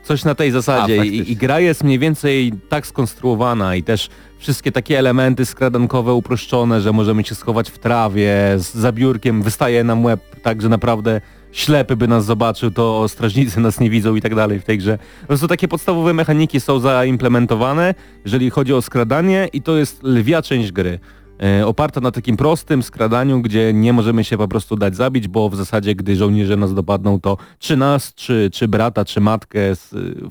Coś 0.02 0.24
na 0.24 0.34
tej 0.34 0.50
zasadzie 0.50 1.00
A, 1.00 1.04
I, 1.04 1.32
I, 1.32 1.36
gra 1.36 1.60
jest 1.60 1.84
mniej 1.84 1.98
więcej 1.98 2.52
tak 2.68 2.86
skonstruowana 2.86 3.76
i 3.76 3.82
też 3.82 4.08
wszystkie 4.38 4.72
takie 4.72 4.98
elementy 4.98 5.46
skradankowe 5.46 6.14
uproszczone, 6.14 6.80
że 6.80 6.92
możemy 6.92 7.24
się 7.24 7.34
schować 7.34 7.70
w 7.70 7.78
trawie, 7.78 8.34
z 8.56 8.74
zabiórkiem 8.74 9.42
wystaje 9.42 9.84
nam 9.84 10.04
łeb 10.04 10.20
tak, 10.42 10.62
że 10.62 10.68
naprawdę 10.68 11.20
ślepy 11.52 11.96
by 11.96 12.08
nas 12.08 12.24
zobaczył, 12.24 12.70
to 12.70 13.08
strażnicy 13.08 13.60
nas 13.60 13.80
nie 13.80 13.90
widzą 13.90 14.14
i 14.14 14.20
tak 14.20 14.34
dalej 14.34 14.60
w 14.60 14.64
tej 14.64 14.78
grze. 14.78 14.98
Po 15.20 15.26
prostu 15.26 15.48
takie 15.48 15.68
podstawowe 15.68 16.14
mechaniki 16.14 16.60
są 16.60 16.78
zaimplementowane, 16.78 17.94
jeżeli 18.24 18.50
chodzi 18.50 18.74
o 18.74 18.82
skradanie 18.82 19.48
i 19.52 19.62
to 19.62 19.76
jest 19.76 20.02
lwia 20.02 20.42
część 20.42 20.72
gry. 20.72 20.98
E, 21.42 21.66
oparta 21.66 22.00
na 22.00 22.10
takim 22.10 22.36
prostym 22.36 22.82
skradaniu, 22.82 23.42
gdzie 23.42 23.72
nie 23.72 23.92
możemy 23.92 24.24
się 24.24 24.38
po 24.38 24.48
prostu 24.48 24.76
dać 24.76 24.96
zabić, 24.96 25.28
bo 25.28 25.48
w 25.50 25.56
zasadzie 25.56 25.94
gdy 25.94 26.16
żołnierze 26.16 26.56
nas 26.56 26.74
dopadną, 26.74 27.20
to 27.20 27.36
czy 27.58 27.76
nas, 27.76 28.14
czy, 28.14 28.50
czy 28.52 28.68
brata, 28.68 29.04
czy 29.04 29.20
matkę 29.20 29.76
z, 29.76 29.90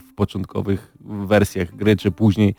w 0.10 0.16
początkowych 0.16 0.94
wersjach 1.00 1.76
gry, 1.76 1.96
czy 1.96 2.12
później 2.12 2.56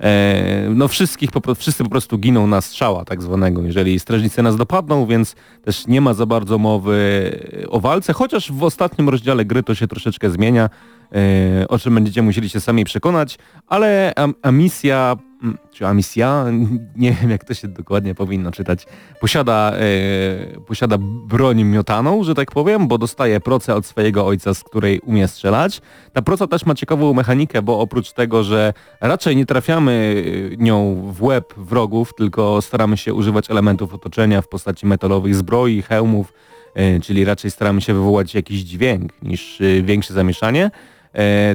e, 0.00 0.68
no 0.74 0.88
wszystkich, 0.88 1.30
po, 1.30 1.54
wszyscy 1.54 1.84
po 1.84 1.90
prostu 1.90 2.18
giną 2.18 2.46
na 2.46 2.60
strzała 2.60 3.04
tak 3.04 3.22
zwanego, 3.22 3.62
jeżeli 3.62 4.00
strażnicy 4.00 4.42
nas 4.42 4.56
dopadną, 4.56 5.06
więc 5.06 5.34
też 5.64 5.86
nie 5.86 6.00
ma 6.00 6.14
za 6.14 6.26
bardzo 6.26 6.58
mowy 6.58 7.30
o 7.68 7.80
walce, 7.80 8.12
chociaż 8.12 8.52
w 8.52 8.62
ostatnim 8.62 9.08
rozdziale 9.08 9.44
gry 9.44 9.62
to 9.62 9.74
się 9.74 9.88
troszeczkę 9.88 10.30
zmienia, 10.30 10.70
e, 11.12 11.68
o 11.68 11.78
czym 11.78 11.94
będziecie 11.94 12.22
musieli 12.22 12.48
się 12.48 12.60
sami 12.60 12.84
przekonać, 12.84 13.38
ale 13.66 14.12
a, 14.42 14.50
misja 14.50 15.16
Mm, 15.16 15.27
czy 15.72 15.86
Amisja, 15.86 16.44
nie 16.96 17.12
wiem 17.12 17.30
jak 17.30 17.44
to 17.44 17.54
się 17.54 17.68
dokładnie 17.68 18.14
powinno 18.14 18.50
czytać, 18.50 18.86
posiada, 19.20 19.72
e, 19.74 20.60
posiada 20.60 20.96
broń 21.00 21.64
miotaną, 21.64 22.24
że 22.24 22.34
tak 22.34 22.50
powiem, 22.50 22.88
bo 22.88 22.98
dostaje 22.98 23.40
procę 23.40 23.74
od 23.74 23.86
swojego 23.86 24.26
ojca, 24.26 24.54
z 24.54 24.64
której 24.64 25.00
umie 25.00 25.28
strzelać. 25.28 25.80
Ta 26.12 26.22
proca 26.22 26.46
też 26.46 26.66
ma 26.66 26.74
ciekawą 26.74 27.14
mechanikę, 27.14 27.62
bo 27.62 27.80
oprócz 27.80 28.12
tego, 28.12 28.42
że 28.42 28.72
raczej 29.00 29.36
nie 29.36 29.46
trafiamy 29.46 30.24
e, 30.52 30.56
nią 30.56 31.02
w 31.12 31.22
łeb 31.22 31.54
wrogów, 31.56 32.14
tylko 32.14 32.62
staramy 32.62 32.96
się 32.96 33.14
używać 33.14 33.50
elementów 33.50 33.94
otoczenia 33.94 34.42
w 34.42 34.48
postaci 34.48 34.86
metalowych 34.86 35.34
zbroi, 35.34 35.82
hełmów, 35.82 36.32
e, 36.74 37.00
czyli 37.00 37.24
raczej 37.24 37.50
staramy 37.50 37.80
się 37.80 37.94
wywołać 37.94 38.34
jakiś 38.34 38.60
dźwięk 38.60 39.22
niż 39.22 39.62
większe 39.82 40.14
zamieszanie, 40.14 40.70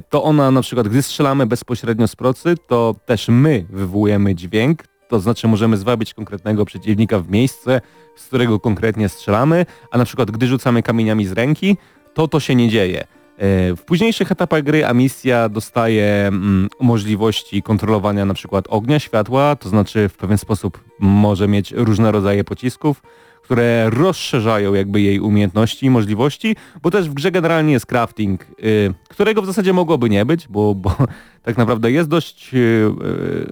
to 0.09 0.23
ona 0.23 0.51
na 0.51 0.61
przykład, 0.61 0.87
gdy 0.87 1.01
strzelamy 1.01 1.45
bezpośrednio 1.45 2.07
z 2.07 2.15
procy, 2.15 2.55
to 2.67 2.95
też 3.05 3.27
my 3.27 3.65
wywołujemy 3.69 4.35
dźwięk, 4.35 4.83
to 5.07 5.19
znaczy 5.19 5.47
możemy 5.47 5.77
zwabić 5.77 6.13
konkretnego 6.13 6.65
przeciwnika 6.65 7.19
w 7.19 7.29
miejsce, 7.29 7.81
z 8.15 8.25
którego 8.25 8.59
konkretnie 8.59 9.09
strzelamy, 9.09 9.65
a 9.91 9.97
na 9.97 10.05
przykład 10.05 10.31
gdy 10.31 10.47
rzucamy 10.47 10.83
kamieniami 10.83 11.25
z 11.25 11.31
ręki, 11.31 11.77
to 12.13 12.27
to 12.27 12.39
się 12.39 12.55
nie 12.55 12.69
dzieje. 12.69 13.07
E, 13.37 13.75
w 13.75 13.81
późniejszych 13.85 14.31
etapach 14.31 14.63
gry 14.63 14.85
Amisja 14.85 15.49
dostaje 15.49 16.27
mm, 16.27 16.69
możliwości 16.79 17.63
kontrolowania 17.63 18.25
na 18.25 18.33
przykład 18.33 18.65
ognia, 18.69 18.99
światła, 18.99 19.55
to 19.55 19.69
znaczy 19.69 20.09
w 20.09 20.17
pewien 20.17 20.37
sposób 20.37 20.83
może 20.99 21.47
mieć 21.47 21.71
różne 21.71 22.11
rodzaje 22.11 22.43
pocisków, 22.43 23.01
które 23.43 23.89
rozszerzają 23.89 24.73
jakby 24.73 25.01
jej 25.01 25.19
umiejętności 25.19 25.85
i 25.85 25.89
możliwości, 25.89 26.55
bo 26.81 26.91
też 26.91 27.09
w 27.09 27.13
grze 27.13 27.31
generalnie 27.31 27.73
jest 27.73 27.85
crafting, 27.85 28.47
yy, 28.59 28.93
którego 29.09 29.41
w 29.41 29.45
zasadzie 29.45 29.73
mogłoby 29.73 30.09
nie 30.09 30.25
być, 30.25 30.47
bo, 30.47 30.75
bo 30.75 30.95
tak 31.43 31.57
naprawdę 31.57 31.91
jest 31.91 32.09
dość, 32.09 32.53
yy, 32.53 32.95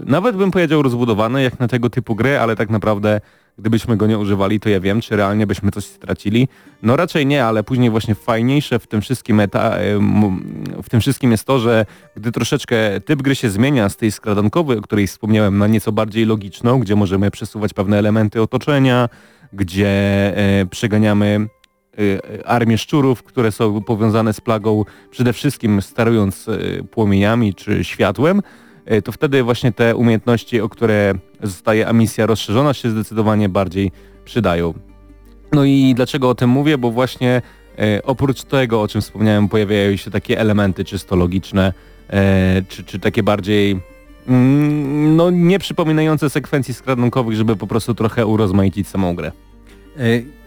nawet 0.05 0.35
bym 0.35 0.51
powiedział 0.51 0.81
rozbudowany 0.81 1.43
jak 1.43 1.59
na 1.59 1.67
tego 1.67 1.89
typu 1.89 2.15
gry, 2.15 2.39
ale 2.39 2.55
tak 2.55 2.69
naprawdę 2.69 3.21
gdybyśmy 3.57 3.97
go 3.97 4.07
nie 4.07 4.17
używali, 4.17 4.59
to 4.59 4.69
ja 4.69 4.79
wiem, 4.79 5.01
czy 5.01 5.15
realnie 5.15 5.47
byśmy 5.47 5.71
coś 5.71 5.85
stracili. 5.85 6.47
No 6.83 6.95
raczej 6.95 7.25
nie, 7.25 7.45
ale 7.45 7.63
później 7.63 7.89
właśnie 7.89 8.15
fajniejsze 8.15 8.79
w 8.79 8.87
tym 8.87 9.01
wszystkim 9.01 9.39
eta, 9.39 9.75
w 10.83 10.89
tym 10.89 11.01
wszystkim 11.01 11.31
jest 11.31 11.45
to, 11.45 11.59
że 11.59 11.85
gdy 12.15 12.31
troszeczkę 12.31 13.01
typ 13.01 13.21
gry 13.21 13.35
się 13.35 13.49
zmienia 13.49 13.89
z 13.89 13.97
tej 13.97 14.11
skradankowej, 14.11 14.77
o 14.77 14.81
której 14.81 15.07
wspomniałem, 15.07 15.57
na 15.57 15.67
nieco 15.67 15.91
bardziej 15.91 16.25
logiczną, 16.25 16.79
gdzie 16.79 16.95
możemy 16.95 17.31
przesuwać 17.31 17.73
pewne 17.73 17.97
elementy 17.97 18.41
otoczenia, 18.41 19.09
gdzie 19.53 19.87
e, 20.37 20.65
przeganiamy 20.65 21.47
e, 22.37 22.47
armię 22.47 22.77
szczurów, 22.77 23.23
które 23.23 23.51
są 23.51 23.81
powiązane 23.81 24.33
z 24.33 24.41
plagą 24.41 24.85
przede 25.11 25.33
wszystkim 25.33 25.81
sterując 25.81 26.49
e, 26.49 26.83
płomieniami 26.83 27.53
czy 27.53 27.83
światłem, 27.83 28.41
to 29.03 29.11
wtedy 29.11 29.43
właśnie 29.43 29.71
te 29.71 29.95
umiejętności, 29.95 30.61
o 30.61 30.69
które 30.69 31.13
zostaje 31.43 31.87
emisja 31.87 32.25
rozszerzona 32.25 32.73
się 32.73 32.89
zdecydowanie 32.89 33.49
bardziej 33.49 33.91
przydają. 34.25 34.73
No 35.51 35.63
i 35.65 35.93
dlaczego 35.95 36.29
o 36.29 36.35
tym 36.35 36.49
mówię? 36.49 36.77
Bo 36.77 36.91
właśnie 36.91 37.41
oprócz 38.03 38.43
tego, 38.43 38.81
o 38.81 38.87
czym 38.87 39.01
wspomniałem, 39.01 39.49
pojawiają 39.49 39.95
się 39.95 40.11
takie 40.11 40.39
elementy 40.39 40.85
czysto 40.85 41.15
logiczne, 41.15 41.73
czy, 42.67 42.83
czy 42.83 42.99
takie 42.99 43.23
bardziej 43.23 43.81
no 45.15 45.29
nie 45.29 45.59
przypominające 45.59 46.29
sekwencji 46.29 46.73
skradunkowych, 46.73 47.35
żeby 47.35 47.55
po 47.55 47.67
prostu 47.67 47.95
trochę 47.95 48.25
urozmaicić 48.25 48.87
samą 48.87 49.15
grę. 49.15 49.31
E, 49.97 50.01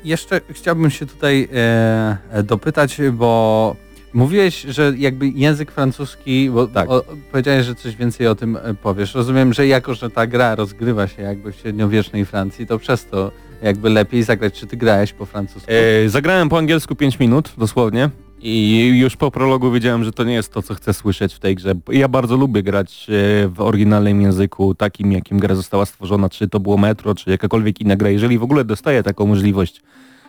jeszcze 0.05 0.41
chciałbym 0.51 0.91
się 0.91 1.07
tutaj 1.07 1.49
e, 1.53 2.43
dopytać, 2.43 3.01
bo 3.13 3.77
mówiłeś, 4.15 4.61
że 4.61 4.93
jakby 4.97 5.29
język 5.29 5.73
francuski, 5.73 6.51
bo 6.51 6.67
tak. 6.67 6.91
o, 6.91 7.05
powiedziałeś, 7.33 7.67
że 7.67 7.75
coś 7.75 7.97
więcej 7.97 8.27
o 8.27 8.35
tym 8.35 8.57
e, 8.57 8.75
powiesz. 8.75 9.15
Rozumiem, 9.15 9.53
że 9.53 9.67
jako, 9.67 9.95
że 9.95 10.11
ta 10.11 10.27
gra 10.27 10.55
rozgrywa 10.55 11.09
się 11.09 11.23
jakby 11.23 11.53
w 11.53 11.57
średniowiecznej 11.57 12.25
Francji, 12.25 12.67
to 12.67 12.79
przez 12.79 13.07
to 13.07 13.31
jakby 13.63 13.91
lepiej 13.91 14.23
zagrać. 14.23 14.61
Czy 14.61 14.67
ty 14.67 14.77
grałeś 14.77 15.13
po 15.13 15.27
francusku? 15.27 15.71
E, 16.05 16.09
zagrałem 16.09 16.49
po 16.49 16.59
angielsku 16.59 16.95
5 16.95 17.19
minut, 17.19 17.53
dosłownie. 17.59 18.11
I 18.47 18.87
już 18.99 19.17
po 19.17 19.31
prologu 19.31 19.71
wiedziałem, 19.71 20.05
że 20.05 20.13
to 20.13 20.25
nie 20.25 20.35
jest 20.35 20.53
to, 20.53 20.63
co 20.63 20.75
chcę 20.75 20.95
słyszeć 20.95 21.35
w 21.35 21.39
tej 21.39 21.55
grze. 21.55 21.75
Ja 21.93 22.09
bardzo 22.09 22.37
lubię 22.37 22.63
grać 22.63 23.07
e, 23.09 23.49
w 23.49 23.61
oryginalnym 23.61 24.21
języku, 24.21 24.75
takim 24.75 25.13
jakim 25.13 25.39
gra 25.39 25.55
została 25.55 25.87
stworzona, 25.87 26.29
czy 26.29 26.49
to 26.49 26.61
było 26.61 26.77
Metro, 26.77 27.15
czy 27.15 27.31
jakakolwiek 27.31 27.81
inna 27.81 27.97
gra. 27.97 28.11
Jeżeli 28.11 28.39
w 28.39 28.43
ogóle 28.43 28.65
dostaję 28.65 29.03
taką 29.03 29.27
możliwość, 29.27 29.83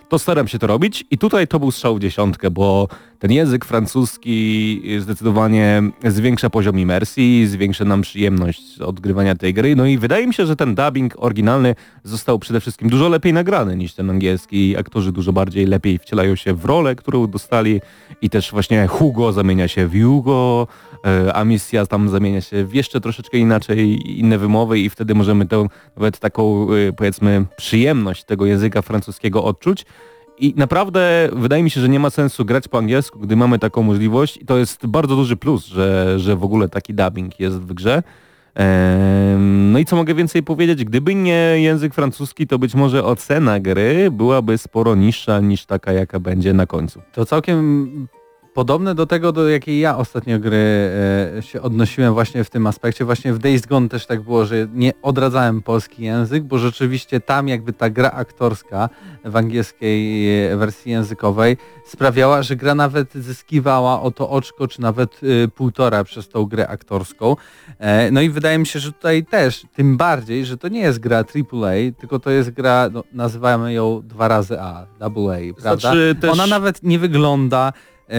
to 0.10 0.20
staram 0.20 0.48
się 0.48 0.60
to 0.60 0.68
robić 0.68 1.06
i 1.12 1.18
tutaj 1.18 1.48
to 1.48 1.60
był 1.60 1.72
strzał 1.72 1.96
w 1.96 2.00
dziesiątkę, 2.00 2.52
bo 2.52 2.88
ten 3.20 3.32
język 3.32 3.66
francuski 3.66 4.82
zdecydowanie 5.00 5.84
zwiększa 6.04 6.50
poziom 6.50 6.80
imersji, 6.80 7.48
zwiększa 7.48 7.86
nam 7.86 8.02
przyjemność 8.02 8.80
odgrywania 8.80 9.36
tej 9.36 9.54
gry, 9.54 9.76
no 9.76 9.86
i 9.86 9.98
wydaje 9.98 10.28
mi 10.28 10.34
się, 10.34 10.46
że 10.46 10.56
ten 10.56 10.76
dubbing 10.76 11.14
oryginalny 11.18 11.76
został 12.04 12.40
przede 12.40 12.60
wszystkim 12.60 12.90
dużo 12.90 13.10
lepiej 13.10 13.34
nagrany 13.34 13.78
niż 13.78 13.94
ten 13.94 14.10
angielski. 14.10 14.78
Aktorzy 14.78 15.12
dużo 15.12 15.34
bardziej 15.34 15.66
lepiej 15.66 16.00
wcielają 16.00 16.36
się 16.36 16.54
w 16.54 16.66
rolę, 16.66 16.96
którą 16.96 17.28
dostali 17.28 17.82
i 18.22 18.30
też 18.30 18.52
właśnie 18.52 18.88
Hugo 18.88 19.32
zamienia 19.32 19.68
się 19.68 19.88
w 19.88 20.04
Hugo, 20.04 20.68
e, 21.06 21.34
a 21.34 21.46
misja 21.46 21.86
tam 21.86 22.10
zamienia 22.10 22.42
się 22.42 22.66
w 22.66 22.74
jeszcze 22.74 23.02
troszeczkę 23.02 23.38
inaczej, 23.38 24.10
inne 24.20 24.38
wymowy 24.38 24.80
i 24.80 24.90
wtedy 24.90 25.16
możemy 25.16 25.46
tę 25.46 25.68
nawet 25.96 26.20
taką 26.20 26.68
e, 26.74 26.94
powiedzmy 26.94 27.46
przyjemność 27.58 28.24
tego 28.24 28.46
języka 28.46 28.82
francuskiego 28.82 29.44
odczuć. 29.44 29.86
I 30.38 30.54
naprawdę 30.58 31.30
wydaje 31.34 31.64
mi 31.64 31.70
się, 31.70 31.82
że 31.82 31.90
nie 31.90 32.00
ma 32.00 32.10
sensu 32.10 32.46
grać 32.46 32.68
po 32.68 32.78
angielsku, 32.78 33.20
gdy 33.20 33.36
mamy 33.36 33.60
taką 33.60 33.84
możliwość 33.84 34.38
i 34.38 34.46
to 34.46 34.58
jest 34.58 34.86
bardzo 34.86 35.16
duży 35.16 35.38
plus, 35.38 35.66
że, 35.66 36.20
że 36.20 36.36
w 36.36 36.44
ogóle 36.44 36.70
taki 36.70 36.94
dubbing 36.94 37.40
jest 37.40 37.58
w 37.58 37.74
grze. 37.74 38.04
No 39.40 39.80
i 39.80 39.86
co 39.86 39.96
mogę 39.96 40.14
więcej 40.14 40.44
powiedzieć? 40.44 40.86
Gdyby 40.86 41.16
nie 41.16 41.56
język 41.56 41.94
francuski, 41.94 42.48
to 42.48 42.60
być 42.60 42.76
może 42.76 43.04
ocena 43.04 43.60
gry 43.60 44.12
byłaby 44.12 44.58
sporo 44.58 44.96
niższa 44.96 45.40
niż 45.40 45.66
taka, 45.66 45.94
jaka 45.94 46.20
będzie 46.20 46.54
na 46.54 46.66
końcu. 46.66 47.02
To 47.14 47.26
całkiem 47.26 48.08
podobne 48.56 48.96
do 48.96 49.06
tego, 49.06 49.32
do 49.32 49.50
jakiej 49.50 49.80
ja 49.80 49.98
ostatnio 49.98 50.40
gry 50.40 50.92
e, 51.38 51.42
się 51.42 51.62
odnosiłem 51.62 52.14
właśnie 52.14 52.44
w 52.44 52.50
tym 52.50 52.68
aspekcie. 52.68 53.06
Właśnie 53.06 53.34
w 53.34 53.40
Days 53.40 53.66
Gone 53.66 53.90
też 53.90 54.06
tak 54.06 54.22
było, 54.22 54.46
że 54.46 54.68
nie 54.74 54.94
odradzałem 55.02 55.62
polski 55.62 56.04
język, 56.04 56.44
bo 56.44 56.58
rzeczywiście 56.58 57.20
tam 57.20 57.48
jakby 57.48 57.74
ta 57.74 57.90
gra 57.90 58.12
aktorska 58.12 58.90
w 59.26 59.36
angielskiej 59.36 60.30
e, 60.52 60.58
wersji 60.58 60.92
językowej 60.92 61.58
sprawiała, 61.86 62.44
że 62.44 62.56
gra 62.56 62.76
nawet 62.76 63.14
zyskiwała 63.14 64.02
o 64.02 64.12
to 64.12 64.30
oczko, 64.30 64.68
czy 64.68 64.82
nawet 64.82 65.22
e, 65.44 65.48
półtora 65.48 66.04
przez 66.04 66.30
tą 66.30 66.46
grę 66.46 66.68
aktorską. 66.68 67.36
E, 67.80 68.12
no 68.12 68.22
i 68.22 68.30
wydaje 68.30 68.58
mi 68.58 68.66
się, 68.66 68.80
że 68.80 68.92
tutaj 68.92 69.26
też, 69.26 69.66
tym 69.76 69.98
bardziej, 69.98 70.46
że 70.46 70.58
to 70.58 70.68
nie 70.68 70.80
jest 70.80 71.00
gra 71.00 71.18
AAA, 71.18 71.92
tylko 72.00 72.20
to 72.20 72.30
jest 72.30 72.50
gra, 72.50 72.90
no, 72.94 73.04
nazywamy 73.14 73.74
ją 73.74 74.02
dwa 74.04 74.28
razy 74.28 74.62
A, 74.62 74.86
double 75.00 75.36
A, 75.36 75.54
prawda? 75.54 75.82
Znaczy 75.82 76.16
też... 76.22 76.32
Ona 76.32 76.48
nawet 76.48 76.84
nie 76.84 77.00
wygląda 77.00 77.74
E, 78.10 78.14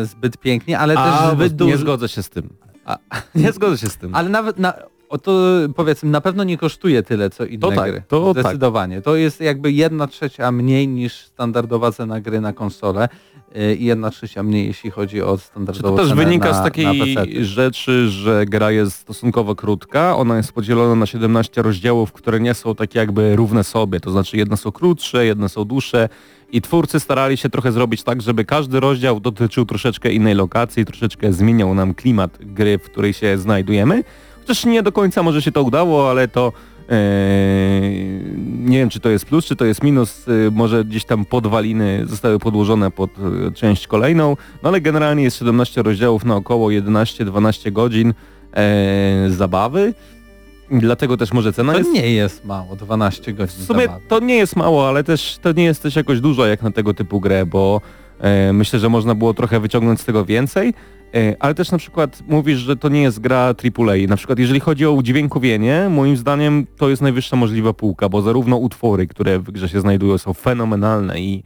e, 0.00 0.06
zbyt 0.06 0.36
pięknie, 0.38 0.78
ale 0.78 0.94
A, 0.98 1.22
też 1.22 1.34
zbyt 1.34 1.52
dużo. 1.52 1.70
Nie 1.70 1.76
zgodzę 1.78 2.08
się 2.08 2.22
z 2.22 2.30
tym. 2.30 2.48
A, 2.84 2.98
nie 3.34 3.52
zgodzę 3.52 3.78
się 3.78 3.88
z 3.88 3.96
tym. 3.96 4.14
Ale 4.14 4.28
nawet 4.28 4.58
na, 4.58 4.74
o 5.08 5.18
to 5.18 5.40
powiedzmy, 5.76 6.10
na 6.10 6.20
pewno 6.20 6.44
nie 6.44 6.58
kosztuje 6.58 7.02
tyle 7.02 7.30
co 7.30 7.44
inne 7.44 7.60
to 7.60 7.72
tak, 7.72 7.90
gry. 7.90 8.02
To 8.08 8.34
tak. 8.34 8.42
Zdecydowanie. 8.42 8.96
Tak. 8.96 9.04
To 9.04 9.16
jest 9.16 9.40
jakby 9.40 9.72
jedna 9.72 10.06
trzecia 10.06 10.52
mniej 10.52 10.88
niż 10.88 11.14
standardowa 11.14 11.92
cena 11.92 12.20
gry 12.20 12.40
na 12.40 12.52
konsolę 12.52 13.08
e, 13.54 13.74
i 13.74 13.84
jedna 13.84 14.10
trzecia 14.10 14.42
mniej, 14.42 14.66
jeśli 14.66 14.90
chodzi 14.90 15.22
o 15.22 15.38
standardową 15.38 15.96
cenę 15.96 16.08
To 16.08 16.14
też 16.16 16.24
wynika 16.24 16.50
na, 16.50 16.60
z 16.60 16.64
takiej 16.64 17.44
rzeczy, 17.44 18.08
że 18.08 18.46
gra 18.46 18.70
jest 18.70 18.96
stosunkowo 18.96 19.54
krótka, 19.54 20.16
ona 20.16 20.36
jest 20.36 20.52
podzielona 20.52 20.94
na 20.94 21.06
17 21.06 21.62
rozdziałów, 21.62 22.12
które 22.12 22.40
nie 22.40 22.54
są 22.54 22.74
tak 22.74 22.94
jakby 22.94 23.36
równe 23.36 23.64
sobie, 23.64 24.00
to 24.00 24.10
znaczy 24.10 24.36
jedne 24.36 24.56
są 24.56 24.72
krótsze, 24.72 25.26
jedne 25.26 25.48
są 25.48 25.64
dłuższe 25.64 26.08
i 26.54 26.62
twórcy 26.62 27.00
starali 27.00 27.36
się 27.36 27.48
trochę 27.48 27.72
zrobić 27.72 28.02
tak, 28.02 28.22
żeby 28.22 28.44
każdy 28.44 28.80
rozdział 28.80 29.20
dotyczył 29.20 29.64
troszeczkę 29.64 30.12
innej 30.12 30.34
lokacji, 30.34 30.84
troszeczkę 30.84 31.32
zmieniał 31.32 31.74
nam 31.74 31.94
klimat 31.94 32.38
gry, 32.40 32.78
w 32.78 32.82
której 32.82 33.12
się 33.12 33.38
znajdujemy. 33.38 34.04
Chociaż 34.40 34.64
nie 34.64 34.82
do 34.82 34.92
końca 34.92 35.22
może 35.22 35.42
się 35.42 35.52
to 35.52 35.62
udało, 35.62 36.10
ale 36.10 36.28
to 36.28 36.52
Eee, 36.88 38.20
nie 38.64 38.78
wiem, 38.78 38.88
czy 38.88 39.00
to 39.00 39.08
jest 39.08 39.26
plus, 39.26 39.44
czy 39.44 39.56
to 39.56 39.64
jest 39.64 39.82
minus, 39.82 40.28
eee, 40.28 40.50
może 40.52 40.84
gdzieś 40.84 41.04
tam 41.04 41.24
podwaliny 41.24 42.02
zostały 42.06 42.38
podłożone 42.38 42.90
pod 42.90 43.10
e, 43.18 43.52
część 43.52 43.86
kolejną, 43.86 44.36
no 44.62 44.68
ale 44.68 44.80
generalnie 44.80 45.22
jest 45.22 45.38
17 45.38 45.82
rozdziałów 45.82 46.24
na 46.24 46.36
około 46.36 46.68
11-12 46.68 47.72
godzin 47.72 48.14
zabawy. 49.28 49.94
Dlatego 50.70 51.16
też 51.16 51.32
może 51.32 51.52
cena 51.52 51.72
to 51.72 51.78
jest... 51.78 51.92
nie 51.92 52.12
jest 52.12 52.44
mało, 52.44 52.76
12 52.76 53.32
godzin 53.32 53.64
W 53.64 53.66
sumie 53.66 53.88
to 54.08 54.20
nie 54.20 54.36
jest 54.36 54.56
mało, 54.56 54.88
ale 54.88 55.04
też 55.04 55.38
to 55.42 55.52
nie 55.52 55.64
jest 55.64 55.82
też 55.82 55.96
jakoś 55.96 56.20
dużo 56.20 56.46
jak 56.46 56.62
na 56.62 56.70
tego 56.70 56.94
typu 56.94 57.20
grę, 57.20 57.46
bo 57.46 57.80
e, 58.20 58.52
myślę, 58.52 58.78
że 58.78 58.88
można 58.88 59.14
było 59.14 59.34
trochę 59.34 59.60
wyciągnąć 59.60 60.00
z 60.00 60.04
tego 60.04 60.24
więcej. 60.24 60.74
E, 61.14 61.36
ale 61.40 61.54
też 61.54 61.70
na 61.70 61.78
przykład 61.78 62.22
mówisz, 62.28 62.58
że 62.58 62.76
to 62.76 62.88
nie 62.88 63.02
jest 63.02 63.20
gra 63.20 63.38
AAA. 63.38 63.96
Na 64.08 64.16
przykład 64.16 64.38
jeżeli 64.38 64.60
chodzi 64.60 64.86
o 64.86 64.92
udźwiękowienie, 64.92 65.88
moim 65.90 66.16
zdaniem 66.16 66.66
to 66.76 66.88
jest 66.88 67.02
najwyższa 67.02 67.36
możliwa 67.36 67.72
półka, 67.72 68.08
bo 68.08 68.22
zarówno 68.22 68.56
utwory, 68.56 69.06
które 69.06 69.38
w 69.38 69.50
grze 69.50 69.68
się 69.68 69.80
znajdują 69.80 70.18
są 70.18 70.34
fenomenalne 70.34 71.20
i 71.20 71.42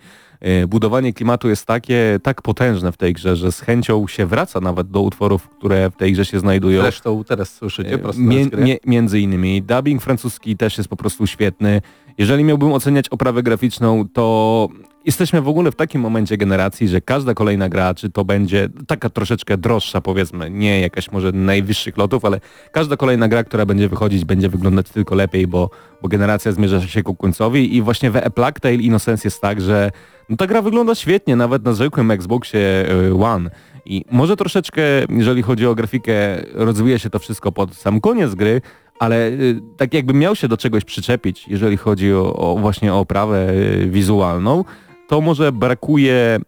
budowanie 0.68 1.12
klimatu 1.12 1.48
jest 1.48 1.66
takie, 1.66 2.18
tak 2.22 2.42
potężne 2.42 2.92
w 2.92 2.96
tej 2.96 3.12
grze, 3.12 3.36
że 3.36 3.52
z 3.52 3.60
chęcią 3.60 4.06
się 4.06 4.26
wraca 4.26 4.60
nawet 4.60 4.90
do 4.90 5.00
utworów, 5.00 5.48
które 5.48 5.90
w 5.90 5.96
tej 5.96 6.12
grze 6.12 6.24
się 6.24 6.40
znajdują. 6.40 6.82
Zresztą 6.82 7.24
teraz 7.24 7.54
słyszycie 7.54 7.92
E, 7.94 7.98
prosto 7.98 8.22
Mie- 8.22 8.78
między 8.86 9.20
innymi. 9.20 9.62
Dubbing 9.62 10.02
francuski 10.02 10.56
też 10.56 10.78
jest 10.78 10.90
po 10.90 10.96
prostu 10.96 11.26
świetny. 11.26 11.80
Jeżeli 12.18 12.44
miałbym 12.44 12.72
oceniać 12.72 13.08
oprawę 13.08 13.42
graficzną, 13.42 14.08
to 14.12 14.68
jesteśmy 15.04 15.42
w 15.42 15.48
ogóle 15.48 15.72
w 15.72 15.76
takim 15.76 16.00
momencie 16.00 16.36
generacji, 16.36 16.88
że 16.88 17.00
każda 17.00 17.34
kolejna 17.34 17.68
gra, 17.68 17.94
czy 17.94 18.10
to 18.10 18.24
będzie 18.24 18.68
taka 18.86 19.10
troszeczkę 19.10 19.58
droższa 19.58 20.00
powiedzmy, 20.00 20.50
nie 20.50 20.80
jakaś 20.80 21.12
może 21.12 21.32
najwyższych 21.32 21.96
lotów, 21.96 22.24
ale 22.24 22.40
każda 22.72 22.96
kolejna 22.96 23.28
gra, 23.28 23.44
która 23.44 23.66
będzie 23.66 23.88
wychodzić, 23.88 24.24
będzie 24.24 24.48
wyglądać 24.48 24.90
tylko 24.90 25.14
lepiej, 25.14 25.46
bo, 25.46 25.70
bo 26.02 26.08
generacja 26.08 26.52
zmierza 26.52 26.80
się 26.86 27.02
ku 27.02 27.14
końcowi 27.14 27.76
i 27.76 27.82
właśnie 27.82 28.10
w 28.10 28.16
A 28.16 28.30
Plague 28.30 28.60
Tale 28.60 28.74
Innocence 28.74 29.26
jest 29.28 29.40
tak, 29.40 29.60
że 29.60 29.90
no, 30.28 30.36
ta 30.36 30.46
gra 30.46 30.62
wygląda 30.62 30.94
świetnie, 30.94 31.36
nawet 31.36 31.64
na 31.64 31.72
zwykłym 31.72 32.10
Xboxie 32.10 32.86
y, 33.10 33.24
One. 33.24 33.50
I 33.84 34.04
może 34.10 34.36
troszeczkę, 34.36 34.82
jeżeli 35.08 35.42
chodzi 35.42 35.66
o 35.66 35.74
grafikę, 35.74 36.14
rozwija 36.54 36.98
się 36.98 37.10
to 37.10 37.18
wszystko 37.18 37.52
pod 37.52 37.74
sam 37.74 38.00
koniec 38.00 38.34
gry, 38.34 38.60
ale 38.98 39.28
y, 39.28 39.60
tak 39.76 39.94
jakbym 39.94 40.18
miał 40.18 40.36
się 40.36 40.48
do 40.48 40.56
czegoś 40.56 40.84
przyczepić, 40.84 41.48
jeżeli 41.48 41.76
chodzi 41.76 42.12
o, 42.12 42.36
o 42.36 42.58
właśnie 42.58 42.94
o 42.94 42.98
oprawę 42.98 43.50
y, 43.50 43.90
wizualną, 43.90 44.64
to 45.08 45.20
może 45.20 45.52
brakuje 45.52 46.40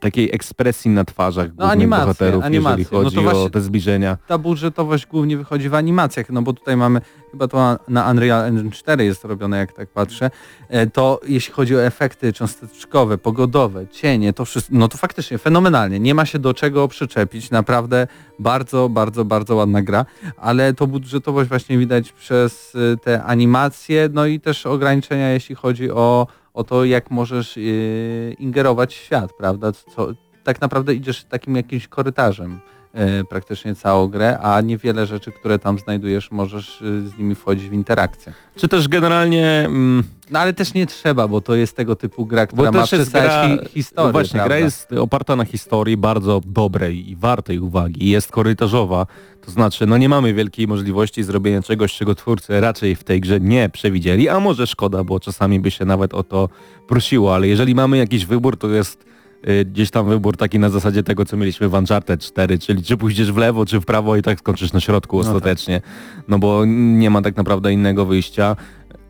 takiej 0.00 0.30
ekspresji 0.34 0.90
na 0.90 1.04
twarzach 1.04 1.48
No, 1.56 1.70
animacje, 1.70 2.04
bohaterów, 2.04 2.44
animacje. 2.44 2.80
jeżeli 2.80 2.92
No 2.98 3.04
chodzi 3.04 3.20
właśnie- 3.20 3.40
o 3.40 3.50
te 3.50 3.60
zbliżenia. 3.60 4.16
ta 4.26 4.38
budżetowość 4.38 5.06
głównie 5.06 5.36
wychodzi 5.36 5.68
w 5.68 5.74
animacjach, 5.74 6.30
no 6.30 6.42
bo 6.42 6.52
tutaj 6.52 6.76
mamy, 6.76 7.00
chyba 7.30 7.48
to 7.48 7.78
na 7.88 8.10
Unreal 8.10 8.44
Engine 8.44 8.70
4 8.70 9.04
jest 9.04 9.24
robione, 9.24 9.58
jak 9.58 9.72
tak 9.72 9.88
patrzę, 9.88 10.30
e, 10.68 10.86
to 10.86 11.20
jeśli 11.28 11.52
chodzi 11.54 11.76
o 11.76 11.84
efekty 11.84 12.32
cząsteczkowe, 12.32 13.18
pogodowe, 13.18 13.86
cienie, 13.86 14.32
to 14.32 14.44
wszystko, 14.44 14.74
no 14.76 14.88
to 14.88 14.98
faktycznie 14.98 15.38
fenomenalnie, 15.38 16.00
nie 16.00 16.14
ma 16.14 16.26
się 16.26 16.38
do 16.38 16.54
czego 16.54 16.88
przyczepić, 16.88 17.50
naprawdę 17.50 18.06
bardzo, 18.38 18.88
bardzo, 18.88 19.24
bardzo 19.24 19.54
ładna 19.56 19.82
gra, 19.82 20.04
ale 20.36 20.74
to 20.74 20.86
budżetowość 20.86 21.48
właśnie 21.48 21.78
widać 21.78 22.12
przez 22.12 22.74
y, 22.74 22.96
te 23.04 23.22
animacje, 23.24 24.08
no 24.12 24.26
i 24.26 24.40
też 24.40 24.66
ograniczenia, 24.66 25.30
jeśli 25.30 25.54
chodzi 25.54 25.90
o, 25.90 26.26
o 26.58 26.64
to, 26.64 26.84
jak 26.84 27.10
możesz 27.10 27.56
yy, 27.56 28.36
ingerować 28.38 28.94
w 28.94 28.98
świat, 28.98 29.32
prawda, 29.38 29.72
co, 29.72 30.08
tak 30.44 30.60
naprawdę 30.60 30.94
idziesz 30.94 31.24
takim 31.24 31.56
jakimś 31.56 31.88
korytarzem 31.88 32.60
e, 32.92 33.24
praktycznie 33.24 33.74
całą 33.74 34.08
grę, 34.08 34.38
a 34.38 34.60
niewiele 34.60 35.06
rzeczy, 35.06 35.32
które 35.32 35.58
tam 35.58 35.78
znajdujesz, 35.78 36.30
możesz 36.30 36.82
e, 36.82 37.08
z 37.08 37.18
nimi 37.18 37.34
wchodzić 37.34 37.68
w 37.68 37.72
interakcję. 37.72 38.32
Czy 38.56 38.68
też 38.68 38.88
generalnie... 38.88 39.46
Mm, 39.66 40.04
No 40.30 40.38
ale 40.38 40.52
też 40.52 40.74
nie 40.74 40.86
trzeba, 40.86 41.28
bo 41.28 41.40
to 41.40 41.54
jest 41.54 41.76
tego 41.76 41.96
typu 41.96 42.26
gra, 42.26 42.46
która 42.46 42.72
Bo 42.72 42.78
ma 42.78 42.86
gra, 43.12 43.48
hi 43.48 43.58
historię. 43.74 44.12
właśnie, 44.12 44.32
prawda? 44.32 44.48
gra 44.48 44.58
jest 44.58 44.92
oparta 44.92 45.36
na 45.36 45.44
historii 45.44 45.96
bardzo 45.96 46.40
dobrej 46.46 47.10
i 47.10 47.16
wartej 47.16 47.58
uwagi. 47.58 48.10
Jest 48.10 48.32
korytarzowa, 48.32 49.06
to 49.48 49.52
znaczy 49.52 49.86
no 49.86 49.98
nie 49.98 50.08
mamy 50.08 50.34
wielkiej 50.34 50.68
możliwości 50.68 51.22
zrobienia 51.22 51.62
czegoś, 51.62 51.94
czego 51.94 52.14
twórcy 52.14 52.60
raczej 52.60 52.96
w 52.96 53.04
tej 53.04 53.20
grze 53.20 53.40
nie 53.40 53.68
przewidzieli, 53.68 54.28
a 54.28 54.40
może 54.40 54.66
szkoda, 54.66 55.04
bo 55.04 55.20
czasami 55.20 55.60
by 55.60 55.70
się 55.70 55.84
nawet 55.84 56.14
o 56.14 56.22
to 56.22 56.48
prosiło, 56.88 57.34
ale 57.34 57.48
jeżeli 57.48 57.74
mamy 57.74 57.96
jakiś 57.96 58.26
wybór, 58.26 58.56
to 58.56 58.68
jest 58.68 59.04
y, 59.48 59.64
gdzieś 59.64 59.90
tam 59.90 60.08
wybór 60.08 60.36
taki 60.36 60.58
na 60.58 60.68
zasadzie 60.68 61.02
tego, 61.02 61.24
co 61.24 61.36
mieliśmy 61.36 61.68
w 61.68 61.74
Uncharted 61.74 62.20
4, 62.20 62.58
czyli 62.58 62.82
czy 62.82 62.96
pójdziesz 62.96 63.32
w 63.32 63.36
lewo, 63.36 63.66
czy 63.66 63.80
w 63.80 63.84
prawo 63.84 64.16
i 64.16 64.22
tak 64.22 64.38
skończysz 64.38 64.72
na 64.72 64.80
środku 64.80 65.22
tak. 65.22 65.26
ostatecznie, 65.26 65.80
no 66.28 66.38
bo 66.38 66.64
nie 66.66 67.10
ma 67.10 67.22
tak 67.22 67.36
naprawdę 67.36 67.72
innego 67.72 68.04
wyjścia. 68.04 68.56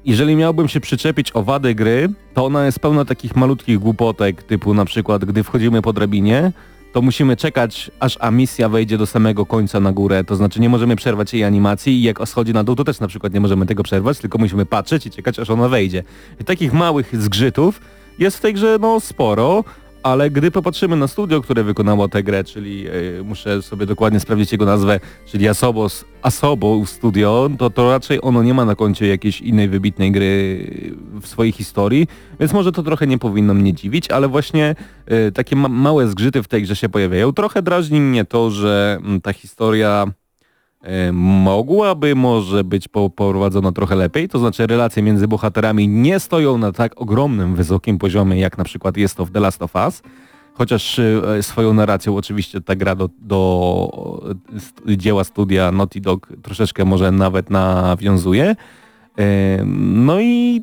Jeżeli 0.05 0.37
miałbym 0.37 0.69
się 0.69 0.81
przyczepić 0.81 1.31
o 1.37 1.43
wadę 1.43 1.75
gry, 1.75 2.09
to 2.35 2.45
ona 2.45 2.67
jest 2.67 2.81
pełna 2.81 3.05
takich 3.05 3.37
malutkich 3.37 3.79
głupotek, 3.79 4.43
typu 4.43 4.75
na 4.75 4.85
przykład, 4.85 5.25
gdy 5.25 5.45
wchodzimy 5.45 5.83
po 5.83 5.93
drabinie, 5.93 6.53
to 6.93 7.03
musimy 7.03 7.37
czekać, 7.37 7.91
aż 8.01 8.19
misja 8.33 8.69
wejdzie 8.69 8.99
do 8.99 9.07
samego 9.07 9.47
końca 9.47 9.81
na 9.81 9.93
górę, 9.93 10.25
to 10.25 10.37
znaczy 10.37 10.61
nie 10.61 10.69
możemy 10.69 10.97
przerwać 10.97 11.35
jej 11.35 11.45
animacji 11.45 11.93
i 11.93 12.03
jak 12.03 12.29
schodzi 12.29 12.53
na 12.53 12.65
dół, 12.65 12.77
to 12.77 12.85
też 12.85 13.01
na 13.01 13.09
przykład 13.09 13.35
nie 13.35 13.41
możemy 13.41 13.67
tego 13.67 13.83
przerwać, 13.83 14.19
tylko 14.19 14.39
musimy 14.39 14.67
patrzeć 14.67 15.07
i 15.07 15.11
czekać, 15.11 15.39
aż 15.39 15.51
ona 15.51 15.69
wejdzie. 15.69 16.03
I 16.41 16.45
takich 16.45 16.73
małych 16.73 17.23
zgrzytów 17.23 17.81
jest 18.19 18.37
w 18.37 18.41
tej 18.41 18.55
grze 18.55 18.79
no 18.81 19.01
sporo, 19.01 19.65
ale 20.09 20.31
gdy 20.31 20.51
popatrzymy 20.51 20.97
na 20.97 21.09
studio, 21.09 21.41
które 21.41 21.65
wykonało 21.65 22.09
tę 22.09 22.23
grę, 22.23 22.45
czyli 22.45 22.87
e, 22.89 23.23
muszę 23.23 23.63
sobie 23.63 23.87
dokładnie 23.87 24.21
sprawdzić 24.21 24.53
jego 24.53 24.65
nazwę, 24.65 25.01
czyli 25.27 25.49
Asobos, 25.49 26.05
Asobo 26.23 26.87
Studio, 26.87 27.51
to, 27.59 27.71
to 27.71 27.91
raczej 27.91 28.19
ono 28.23 28.43
nie 28.43 28.55
ma 28.55 28.65
na 28.65 28.75
koncie 28.75 29.07
jakiejś 29.07 29.41
innej 29.41 29.69
wybitnej 29.69 30.13
gry 30.13 30.67
w 31.21 31.27
swojej 31.27 31.53
historii, 31.53 32.07
więc 32.41 32.53
może 32.53 32.73
to 32.73 32.83
trochę 32.83 33.07
nie 33.07 33.19
powinno 33.19 33.55
mnie 33.55 33.75
dziwić, 33.75 34.11
ale 34.11 34.29
właśnie 34.29 34.75
e, 35.07 35.33
takie 35.33 35.57
ma 35.57 35.69
małe 35.69 36.09
zgrzyty 36.09 36.43
w 36.43 36.49
tej 36.49 36.63
grze 36.63 36.77
się 36.77 36.89
pojawiają. 36.89 37.33
Trochę 37.33 37.63
drażni 37.63 38.01
mnie 38.01 38.25
to, 38.25 38.51
że 38.51 38.99
mm, 39.03 39.21
ta 39.21 39.33
historia 39.33 40.07
mogłaby 41.13 42.15
może 42.15 42.65
być 42.65 42.89
po, 42.89 43.11
poprowadzona 43.11 43.73
trochę 43.73 43.97
lepiej, 43.97 44.29
to 44.29 44.39
znaczy 44.39 44.67
relacje 44.67 45.03
między 45.03 45.29
bohaterami 45.29 45.89
nie 45.89 46.21
stoją 46.21 46.59
na 46.59 46.73
tak 46.73 47.01
ogromnym, 47.01 47.55
wysokim 47.55 47.99
poziomie, 47.99 48.41
jak 48.41 48.59
na 48.59 48.65
przykład 48.65 48.97
jest 48.97 49.15
to 49.15 49.25
w 49.25 49.31
The 49.31 49.41
Last 49.41 49.63
of 49.63 49.75
Us, 49.75 50.03
chociaż 50.55 50.99
e, 50.99 51.43
swoją 51.43 51.75
narracją 51.75 52.17
oczywiście 52.17 52.61
ta 52.61 52.77
gra 52.77 52.95
do, 52.95 53.09
do 53.19 54.31
dzieła 54.87 55.25
studia 55.25 55.73
Naughty 55.73 56.01
Dog 56.01 56.29
troszeczkę 56.43 56.85
może 56.85 57.13
nawet 57.13 57.51
nawiązuje. 57.51 58.57
E, 59.19 59.65
No 59.95 60.21
i 60.21 60.63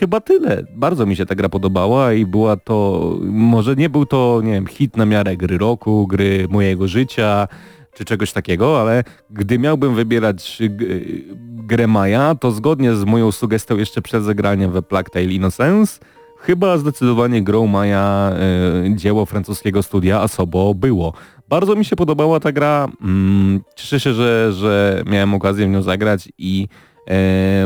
chyba 0.00 0.20
tyle. 0.20 0.64
Bardzo 0.74 1.06
mi 1.06 1.16
się 1.16 1.26
ta 1.26 1.34
gra 1.34 1.48
podobała 1.48 2.12
i 2.12 2.26
była 2.26 2.56
to, 2.56 3.16
może 3.22 3.76
nie 3.76 3.88
był 3.88 4.06
to, 4.06 4.40
nie 4.44 4.52
wiem, 4.52 4.66
hit 4.66 4.96
na 4.96 5.06
miarę 5.06 5.36
gry 5.36 5.58
roku, 5.58 6.06
gry 6.06 6.46
mojego 6.50 6.88
życia, 6.88 7.48
czy 7.94 8.04
czegoś 8.04 8.32
takiego, 8.32 8.80
ale 8.80 9.04
gdy 9.30 9.58
miałbym 9.58 9.94
wybierać 9.94 10.58
g- 10.60 10.86
grę 11.40 11.86
Maja, 11.86 12.34
to 12.34 12.50
zgodnie 12.50 12.94
z 12.94 13.04
moją 13.04 13.32
sugestią 13.32 13.76
jeszcze 13.76 14.02
przed 14.02 14.24
zagraniem 14.24 14.72
we 14.72 14.82
Plague 14.82 15.10
Tale 15.10 15.24
Innocence, 15.24 16.00
chyba 16.38 16.78
zdecydowanie 16.78 17.42
grą 17.42 17.66
Maja 17.66 18.32
e, 18.86 18.96
dzieło 18.96 19.26
francuskiego 19.26 19.82
studia 19.82 20.20
Asobo 20.20 20.74
było. 20.74 21.12
Bardzo 21.48 21.74
mi 21.76 21.84
się 21.84 21.96
podobała 21.96 22.40
ta 22.40 22.52
gra, 22.52 22.88
mm, 23.02 23.60
cieszę 23.76 24.00
się, 24.00 24.14
że, 24.14 24.52
że 24.52 25.02
miałem 25.06 25.34
okazję 25.34 25.66
w 25.66 25.70
nią 25.70 25.82
zagrać 25.82 26.28
i 26.38 26.68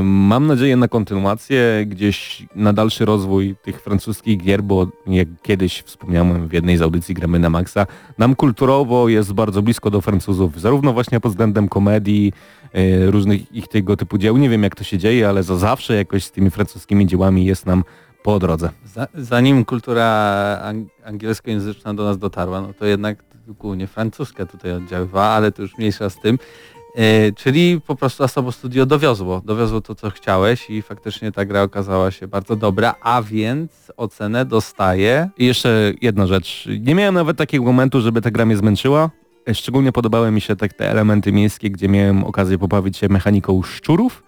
mam 0.02 0.46
nadzieję 0.46 0.76
na 0.76 0.88
kontynuację, 0.88 1.84
gdzieś 1.86 2.46
na 2.54 2.72
dalszy 2.72 3.04
rozwój 3.04 3.56
tych 3.62 3.80
francuskich 3.80 4.38
gier, 4.38 4.62
bo 4.62 4.86
jak 5.06 5.28
kiedyś 5.42 5.82
wspomniałem 5.82 6.48
w 6.48 6.52
jednej 6.52 6.76
z 6.76 6.82
audycji 6.82 7.14
Gramy 7.14 7.38
na 7.38 7.50
Maxa, 7.50 7.86
nam 8.18 8.34
kulturowo 8.34 9.08
jest 9.08 9.32
bardzo 9.32 9.62
blisko 9.62 9.90
do 9.90 10.00
Francuzów, 10.00 10.60
zarówno 10.60 10.92
właśnie 10.92 11.20
pod 11.20 11.32
względem 11.32 11.68
komedii, 11.68 12.32
e, 12.72 13.10
różnych 13.10 13.52
ich 13.52 13.68
tego 13.68 13.96
typu 13.96 14.18
dzieł. 14.18 14.36
Nie 14.36 14.48
wiem 14.48 14.62
jak 14.62 14.74
to 14.74 14.84
się 14.84 14.98
dzieje, 14.98 15.28
ale 15.28 15.42
za 15.42 15.56
zawsze 15.56 15.96
jakoś 15.96 16.24
z 16.24 16.30
tymi 16.30 16.50
francuskimi 16.50 17.06
dziełami 17.06 17.44
jest 17.44 17.66
nam 17.66 17.84
po 18.22 18.38
drodze. 18.38 18.70
Za, 18.84 19.06
zanim 19.14 19.64
kultura 19.64 20.06
ang 20.62 20.88
angielskojęzyczna 21.04 21.94
do 21.94 22.04
nas 22.04 22.18
dotarła, 22.18 22.60
no 22.60 22.72
to 22.72 22.86
jednak 22.86 23.24
głównie 23.48 23.86
francuska 23.86 24.46
tutaj 24.46 24.72
oddziaływała, 24.72 25.26
ale 25.26 25.52
to 25.52 25.62
już 25.62 25.78
mniejsza 25.78 26.10
z 26.10 26.20
tym. 26.20 26.38
E, 26.96 27.32
czyli 27.32 27.80
po 27.86 27.96
prostu 27.96 28.24
Asobo 28.24 28.52
Studio 28.52 28.86
dowiozło, 28.86 29.42
dowiozło 29.44 29.80
to 29.80 29.94
co 29.94 30.10
chciałeś 30.10 30.70
i 30.70 30.82
faktycznie 30.82 31.32
ta 31.32 31.44
gra 31.44 31.62
okazała 31.62 32.10
się 32.10 32.28
bardzo 32.28 32.56
dobra, 32.56 32.94
a 33.00 33.22
więc 33.22 33.92
ocenę 33.96 34.44
dostaje 34.44 35.28
I 35.38 35.46
jeszcze 35.46 35.92
jedna 36.02 36.26
rzecz. 36.26 36.68
Nie 36.80 36.94
miałem 36.94 37.14
nawet 37.14 37.36
takiego 37.36 37.64
momentu, 37.64 38.00
żeby 38.00 38.22
ta 38.22 38.30
gra 38.30 38.46
mnie 38.46 38.56
zmęczyła. 38.56 39.10
Szczególnie 39.52 39.92
podobały 39.92 40.30
mi 40.30 40.40
się 40.40 40.56
tak 40.56 40.72
te 40.72 40.90
elementy 40.90 41.32
miejskie, 41.32 41.70
gdzie 41.70 41.88
miałem 41.88 42.24
okazję 42.24 42.58
pobawić 42.58 42.96
się 42.96 43.08
mechaniką 43.08 43.62
szczurów, 43.62 44.22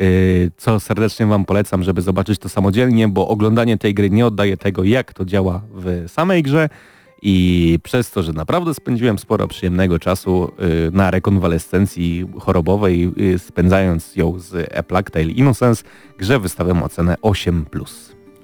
yy, 0.00 0.50
co 0.56 0.80
serdecznie 0.80 1.26
Wam 1.26 1.44
polecam, 1.44 1.82
żeby 1.82 2.02
zobaczyć 2.02 2.38
to 2.38 2.48
samodzielnie, 2.48 3.08
bo 3.08 3.28
oglądanie 3.28 3.78
tej 3.78 3.94
gry 3.94 4.10
nie 4.10 4.26
oddaje 4.26 4.56
tego, 4.56 4.84
jak 4.84 5.12
to 5.12 5.24
działa 5.24 5.62
w 5.74 6.04
samej 6.08 6.42
grze 6.42 6.68
i 7.22 7.78
przez 7.82 8.10
to, 8.10 8.22
że 8.22 8.32
naprawdę 8.32 8.74
spędziłem 8.74 9.18
sporo 9.18 9.48
przyjemnego 9.48 9.98
czasu 9.98 10.52
yy, 10.58 10.90
na 10.92 11.10
rekonwalescencji 11.10 12.26
chorobowej, 12.40 13.12
yy, 13.16 13.38
spędzając 13.38 14.16
ją 14.16 14.38
z 14.38 14.74
A 14.78 14.82
Plague 14.82 15.10
Tale 15.10 15.24
Innocence, 15.24 15.84
grze 16.18 16.38
wystawiam 16.38 16.82
ocenę 16.82 17.16
8+. 17.22 17.64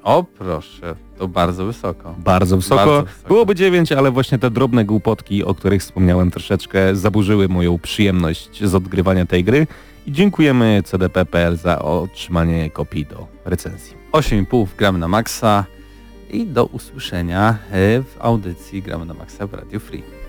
O 0.02 0.24
proszę, 0.38 0.94
to 1.18 1.28
bardzo 1.28 1.66
wysoko. 1.66 2.14
Bardzo 2.18 2.56
wysoko. 2.56 2.76
Bardzo 2.86 3.02
wysoko. 3.02 3.28
Byłoby 3.28 3.54
9, 3.54 3.92
ale 3.92 4.10
właśnie 4.10 4.38
te 4.38 4.50
drobne 4.50 4.84
głupotki, 4.84 5.44
o 5.44 5.54
których 5.54 5.82
wspomniałem 5.82 6.30
troszeczkę, 6.30 6.96
zaburzyły 6.96 7.48
moją 7.48 7.78
przyjemność 7.78 8.64
z 8.64 8.74
odgrywania 8.74 9.26
tej 9.26 9.44
gry. 9.44 9.66
I 10.06 10.12
dziękujemy 10.12 10.82
CDP.pl 10.84 11.56
za 11.56 11.78
otrzymanie 11.78 12.70
kopii 12.70 13.06
do 13.06 13.26
recenzji. 13.44 13.96
8,5 14.12 14.66
gramy 14.78 14.98
na 14.98 15.08
maksa 15.08 15.64
i 16.34 16.46
do 16.46 16.64
usłyszenia 16.66 17.58
e, 17.70 18.02
w 18.02 18.16
audycji 18.18 18.82
gramy 18.82 19.06
na 19.06 19.14
maksa 19.14 19.46
w 19.46 19.54
Radio 19.54 19.80
Free. 19.80 20.23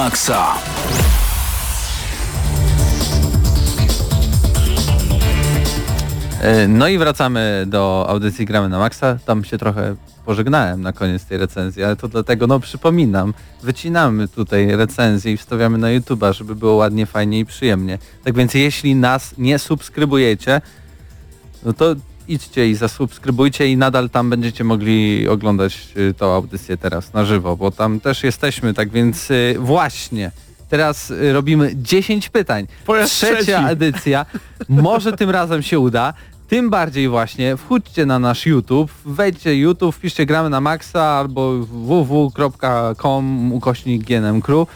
Maksa. 0.00 0.54
E, 6.40 6.68
No 6.68 6.88
i 6.88 6.98
wracamy 6.98 7.64
do 7.66 8.06
audycji 8.08 8.46
Gramy 8.46 8.68
na 8.68 8.78
Maxa. 8.78 9.18
Tam 9.26 9.44
się 9.44 9.58
trochę 9.58 9.96
pożegnałem 10.24 10.82
na 10.82 10.92
koniec 10.92 11.24
tej 11.24 11.38
recenzji, 11.38 11.84
ale 11.84 11.96
to 11.96 12.08
dlatego, 12.08 12.46
no 12.46 12.60
przypominam, 12.60 13.34
wycinamy 13.62 14.28
tutaj 14.28 14.76
recenzję 14.76 15.32
i 15.32 15.36
wstawiamy 15.36 15.78
na 15.78 15.88
YouTube'a, 15.88 16.32
żeby 16.32 16.54
było 16.54 16.74
ładnie, 16.74 17.06
fajnie 17.06 17.38
i 17.38 17.46
przyjemnie. 17.46 17.98
Tak 18.24 18.34
więc 18.34 18.54
jeśli 18.54 18.94
nas 18.94 19.34
nie 19.38 19.58
subskrybujecie, 19.58 20.60
no 21.64 21.72
to 21.72 21.94
idźcie 22.32 22.68
i 22.70 22.74
zasubskrybujcie 22.74 23.68
i 23.68 23.76
nadal 23.76 24.10
tam 24.10 24.30
będziecie 24.30 24.64
mogli 24.64 25.28
oglądać 25.28 25.88
y, 25.96 26.14
tą 26.14 26.26
audycję 26.34 26.76
teraz 26.76 27.12
na 27.12 27.24
żywo, 27.24 27.56
bo 27.56 27.70
tam 27.70 28.00
też 28.00 28.24
jesteśmy, 28.24 28.74
tak 28.74 28.90
więc 28.90 29.30
y, 29.30 29.56
właśnie. 29.58 30.30
Teraz 30.68 31.10
y, 31.10 31.32
robimy 31.32 31.72
10 31.74 32.28
pytań. 32.28 32.66
Trzecia 33.06 33.36
trzeci. 33.36 33.52
edycja. 33.72 34.26
Może 34.68 35.12
tym 35.12 35.30
razem 35.30 35.62
się 35.62 35.78
uda. 35.78 36.14
Tym 36.48 36.70
bardziej 36.70 37.08
właśnie 37.08 37.56
wchódźcie 37.56 38.06
na 38.06 38.18
nasz 38.18 38.46
YouTube, 38.46 38.92
wejdźcie 39.04 39.56
YouTube, 39.56 39.94
wpiszcie 39.94 40.26
gramy 40.26 40.50
na 40.50 40.60
maxa 40.60 41.04
albo 41.04 41.52
www.com 41.58 43.52
ukośnik 43.52 44.04
GNM 44.04 44.42
Crew 44.42 44.68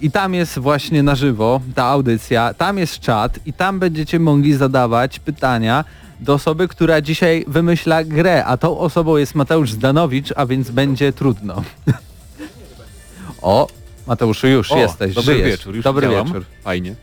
i 0.00 0.10
tam 0.10 0.34
jest 0.34 0.58
właśnie 0.58 1.02
na 1.02 1.14
żywo 1.14 1.60
ta 1.74 1.84
audycja, 1.84 2.54
tam 2.54 2.78
jest 2.78 3.00
czat 3.00 3.38
i 3.46 3.52
tam 3.52 3.78
będziecie 3.78 4.18
mogli 4.18 4.54
zadawać 4.54 5.18
pytania 5.18 5.84
do 6.20 6.34
osoby, 6.34 6.68
która 6.68 7.00
dzisiaj 7.00 7.44
wymyśla 7.48 8.04
grę, 8.04 8.44
a 8.44 8.56
tą 8.56 8.78
osobą 8.78 9.16
jest 9.16 9.34
Mateusz 9.34 9.72
Zdanowicz, 9.72 10.32
a 10.36 10.46
więc 10.46 10.70
będzie 10.70 11.12
trudno. 11.12 11.62
o, 13.42 13.66
Mateuszu 14.06 14.46
już 14.48 14.72
O, 14.72 14.76
jesteś, 14.78 15.14
dobry 15.14 15.34
żyjesz. 15.34 15.50
wieczór, 15.50 15.74
już 15.76 15.84
Dobry 15.84 16.06
działam. 16.08 16.26
wieczór. 16.26 16.44
Fajnie. 16.64 16.94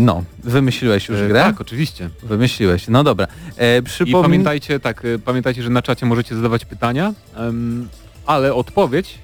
No, 0.00 0.24
wymyśliłeś 0.44 1.08
już 1.08 1.18
E, 1.20 1.28
grę? 1.28 1.42
Tak, 1.42 1.60
oczywiście. 1.60 2.10
Wymyśliłeś, 2.22 2.88
no 2.88 3.04
dobra. 3.04 3.26
E, 3.58 3.78
I 3.78 3.82
przypomnij... 3.82 4.22
pamiętajcie, 4.22 4.80
tak, 4.80 5.04
e, 5.04 5.18
pamiętajcie, 5.18 5.62
że 5.62 5.70
na 5.70 5.82
czacie 5.82 6.06
możecie 6.06 6.36
zadawać 6.36 6.64
pytania, 6.64 7.12
em, 7.36 7.88
ale 8.26 8.54
odpowiedź, 8.54 9.18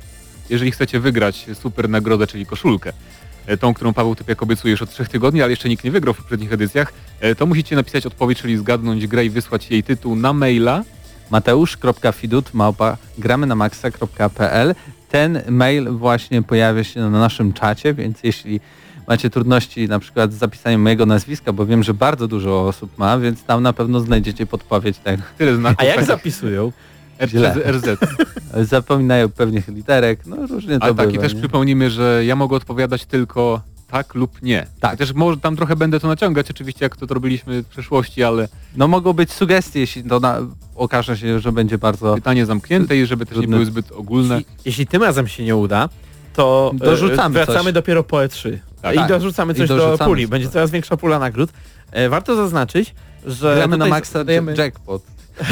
jeżeli 0.50 0.70
chcecie 0.70 1.00
wygrać 1.00 1.46
super 1.54 1.88
nagrodę, 1.88 2.26
czyli 2.26 2.46
koszulkę, 2.46 2.92
e, 3.46 3.56
tą, 3.56 3.74
którą 3.74 3.92
Paweł 3.92 4.14
Typiak 4.14 4.42
obiecuje 4.42 4.72
już 4.72 4.82
od 4.82 4.90
trzech 4.90 5.08
tygodni, 5.08 5.42
ale 5.42 5.50
jeszcze 5.50 5.68
nikt 5.68 5.84
nie 5.84 5.90
wygrał 5.90 6.14
w 6.14 6.16
poprzednich 6.16 6.52
edycjach, 6.52 6.92
e, 7.20 7.34
to 7.34 7.46
musicie 7.46 7.76
napisać 7.76 8.06
odpowiedź, 8.06 8.38
czyli 8.42 8.56
zgadnąć 8.56 9.06
grę 9.06 9.24
i 9.24 9.30
wysłać 9.30 9.70
jej 9.70 9.82
tytuł 9.82 10.16
na 10.16 10.32
maila. 10.32 10.84
Mateusz.fidut 11.30 12.54
małpa 12.54 12.96
gramy 13.18 13.46
na 13.46 13.54
maxa.pl 13.54 14.74
Ten 15.08 15.42
mail 15.48 15.90
właśnie 15.90 16.42
pojawia 16.42 16.84
się 16.84 17.00
na 17.00 17.10
naszym 17.10 17.52
czacie, 17.52 17.94
więc 17.94 18.18
jeśli 18.22 18.60
macie 19.08 19.30
trudności 19.30 19.88
na 19.88 19.98
przykład 19.98 20.32
z 20.32 20.36
zapisaniem 20.36 20.82
mojego 20.82 21.06
nazwiska, 21.06 21.52
bo 21.52 21.66
wiem, 21.66 21.82
że 21.82 21.94
bardzo 21.94 22.28
dużo 22.28 22.66
osób 22.66 22.98
ma, 22.98 23.18
więc 23.18 23.44
tam 23.44 23.62
na 23.62 23.72
pewno 23.72 24.00
znajdziecie 24.00 24.46
podpowiedź 24.46 24.98
tego. 24.98 25.22
Tyle 25.38 25.56
znaków. 25.56 25.80
A 25.80 25.84
jak 25.84 25.96
tak, 25.96 26.04
zapisują? 26.04 26.72
Źle. 27.28 27.54
RZ. 27.72 27.84
Zapominają 28.68 29.28
pewnych 29.28 29.68
literek, 29.68 30.26
no 30.26 30.46
różnie 30.46 30.78
to 30.78 30.84
Ale 30.84 30.94
tak, 30.94 31.14
i 31.14 31.18
też 31.18 31.34
nie? 31.34 31.40
przypomnimy, 31.40 31.90
że 31.90 32.22
ja 32.24 32.36
mogę 32.36 32.56
odpowiadać 32.56 33.04
tylko 33.06 33.60
tak 33.90 34.14
lub 34.14 34.42
nie. 34.42 34.66
Tak. 34.80 34.98
Też 34.98 35.12
może 35.12 35.36
tam 35.40 35.56
trochę 35.56 35.76
będę 35.76 36.00
to 36.00 36.08
naciągać, 36.08 36.50
oczywiście 36.50 36.84
jak 36.84 36.96
to, 36.96 37.06
to 37.06 37.14
robiliśmy 37.14 37.62
w 37.62 37.66
przeszłości, 37.66 38.22
ale 38.22 38.48
No 38.76 38.88
mogą 38.88 39.12
być 39.12 39.32
sugestie, 39.32 39.80
jeśli 39.80 40.04
to 40.04 40.20
na... 40.20 40.38
okaże 40.74 41.16
się, 41.16 41.40
że 41.40 41.52
będzie 41.52 41.78
bardzo... 41.78 42.14
pytanie 42.14 42.46
zamknięte 42.46 42.96
i 42.96 43.06
żeby 43.06 43.26
też 43.26 43.34
nie 43.36 43.40
Trudne. 43.42 43.56
były 43.56 43.66
zbyt 43.66 43.92
ogólne. 43.92 44.34
Jeśli, 44.34 44.52
jeśli 44.64 44.86
tym 44.86 45.02
razem 45.02 45.28
się 45.28 45.44
nie 45.44 45.56
uda, 45.56 45.88
to 46.34 46.72
e, 46.74 46.84
Dorzucamy 46.84 47.32
wracamy 47.34 47.64
coś. 47.64 47.72
dopiero 47.72 48.04
po 48.04 48.16
E3. 48.16 48.58
Tak. 48.82 48.94
I 48.94 48.98
Tak. 48.98 49.08
dorzucamy 49.08 49.52
I 49.52 49.56
coś 49.56 49.68
do 49.68 49.76
dorzucamy 49.76 50.08
puli. 50.10 50.22
coś. 50.22 50.30
Będzie 50.30 50.48
coraz 50.48 50.70
większa 50.70 50.96
pula 50.96 51.18
nagród. 51.18 51.50
E, 51.90 52.08
warto 52.08 52.36
zaznaczyć, 52.36 52.94
że 53.26 53.54
Gramy 53.56 53.76
na 53.76 53.84
tutaj 53.84 53.90
maxa 53.90 54.12
zadajemy, 54.18 54.54
jackpot. 54.58 55.02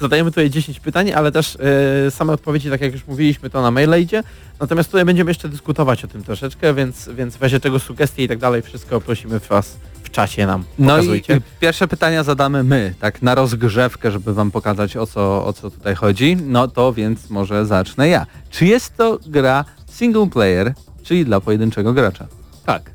zadajemy 0.00 0.30
tutaj 0.30 0.50
10 0.50 0.80
pytań, 0.80 1.12
ale 1.12 1.32
też 1.32 1.58
e, 2.06 2.10
same 2.10 2.32
odpowiedzi, 2.32 2.70
tak 2.70 2.80
jak 2.80 2.92
już 2.92 3.06
mówiliśmy, 3.06 3.50
to 3.50 3.62
na 3.62 3.70
maile 3.70 4.02
idzie. 4.02 4.22
Natomiast 4.60 4.90
tutaj 4.90 5.04
będziemy 5.04 5.30
jeszcze 5.30 5.48
dyskutować 5.48 6.04
o 6.04 6.08
tym 6.08 6.24
troszeczkę, 6.24 6.74
więc, 6.74 7.08
więc 7.08 7.36
w 7.36 7.42
razie 7.42 7.60
czego 7.60 7.78
sugestie 7.78 8.24
i 8.24 8.28
tak 8.28 8.38
dalej, 8.38 8.62
wszystko 8.62 9.00
prosimy 9.00 9.38
was 9.38 9.76
w 10.02 10.10
czasie 10.10 10.46
nam 10.46 10.64
No 10.78 11.02
i 11.02 11.22
pierwsze 11.60 11.88
pytania 11.88 12.22
zadamy 12.22 12.64
my, 12.64 12.94
tak 13.00 13.22
na 13.22 13.34
rozgrzewkę, 13.34 14.10
żeby 14.10 14.34
wam 14.34 14.50
pokazać 14.50 14.96
o 14.96 15.06
co, 15.06 15.46
o 15.46 15.52
co 15.52 15.70
tutaj 15.70 15.94
chodzi. 15.94 16.36
No 16.36 16.68
to 16.68 16.92
więc 16.92 17.30
może 17.30 17.66
zacznę 17.66 18.08
ja. 18.08 18.26
Czy 18.50 18.66
jest 18.66 18.96
to 18.96 19.18
gra 19.26 19.64
single 19.90 20.30
player, 20.30 20.74
czyli 21.02 21.24
dla 21.24 21.40
pojedynczego 21.40 21.92
gracza? 21.92 22.26
Tak. 22.66 22.90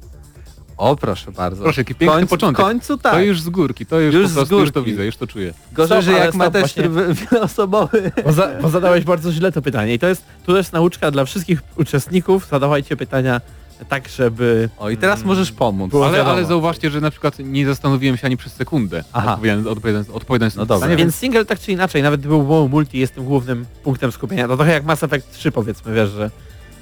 O, 0.79 0.95
proszę 0.95 1.31
bardzo. 1.31 1.63
Proszę, 1.63 1.81
jaki 1.81 1.95
piękny 1.95 2.15
końcu, 2.15 2.29
początek. 2.29 2.65
W 2.65 2.67
końcu 2.69 2.97
tak. 2.97 3.13
To 3.13 3.19
już 3.19 3.41
z 3.41 3.49
górki, 3.49 3.85
to 3.85 3.99
już, 3.99 4.15
Już 4.15 4.23
po 4.23 4.29
z 4.29 4.33
prostu, 4.33 4.59
już 4.59 4.71
to 4.71 4.83
widzę, 4.83 5.05
już 5.05 5.17
to 5.17 5.27
czuję. 5.27 5.53
Gorzej, 5.71 6.01
Stop, 6.03 6.13
że 6.15 6.19
jak 6.19 6.35
ma 6.35 6.51
też 6.51 6.73
tryb 6.73 6.91
wieloosobowy. 7.31 8.11
Bo, 8.25 8.31
za, 8.33 8.49
bo 8.61 8.69
zadałeś 8.69 9.03
bardzo 9.03 9.31
źle 9.31 9.51
to 9.51 9.61
pytanie 9.61 9.93
i 9.93 9.99
to 9.99 10.07
jest, 10.07 10.23
tu 10.45 10.57
jest 10.57 10.73
nauczka 10.73 11.11
dla 11.11 11.25
wszystkich 11.25 11.61
uczestników, 11.75 12.47
zadawajcie 12.51 12.97
pytania 12.97 13.41
tak, 13.89 14.09
żeby... 14.09 14.69
O, 14.77 14.89
i 14.89 14.97
teraz 14.97 15.23
możesz 15.23 15.51
pomóc. 15.51 15.93
Ale, 15.95 16.11
wiadomo. 16.17 16.31
ale 16.31 16.45
zauważcie, 16.45 16.89
że 16.89 17.01
na 17.01 17.11
przykład 17.11 17.39
nie 17.39 17.65
zastanowiłem 17.65 18.17
się 18.17 18.25
ani 18.27 18.37
przez 18.37 18.53
sekundę, 18.53 19.03
Aha. 19.13 19.31
odpowiadając, 19.33 19.67
odpowiadając, 19.67 20.09
odpowiadając 20.09 20.55
No 20.55 20.61
na 20.61 20.65
dobra. 20.65 20.95
Więc 20.95 21.15
single 21.15 21.45
tak 21.45 21.59
czy 21.59 21.71
inaczej, 21.71 22.03
nawet 22.03 22.19
gdyby 22.19 22.35
było 22.37 22.67
multi, 22.67 22.99
jest 22.99 23.15
tym 23.15 23.25
głównym 23.25 23.65
punktem 23.83 24.11
skupienia. 24.11 24.47
To 24.47 24.55
trochę 24.55 24.71
jak 24.71 24.85
Mass 24.85 25.03
Effect 25.03 25.31
3 25.31 25.51
powiedzmy, 25.51 25.93
wiesz, 25.93 26.09
że 26.09 26.31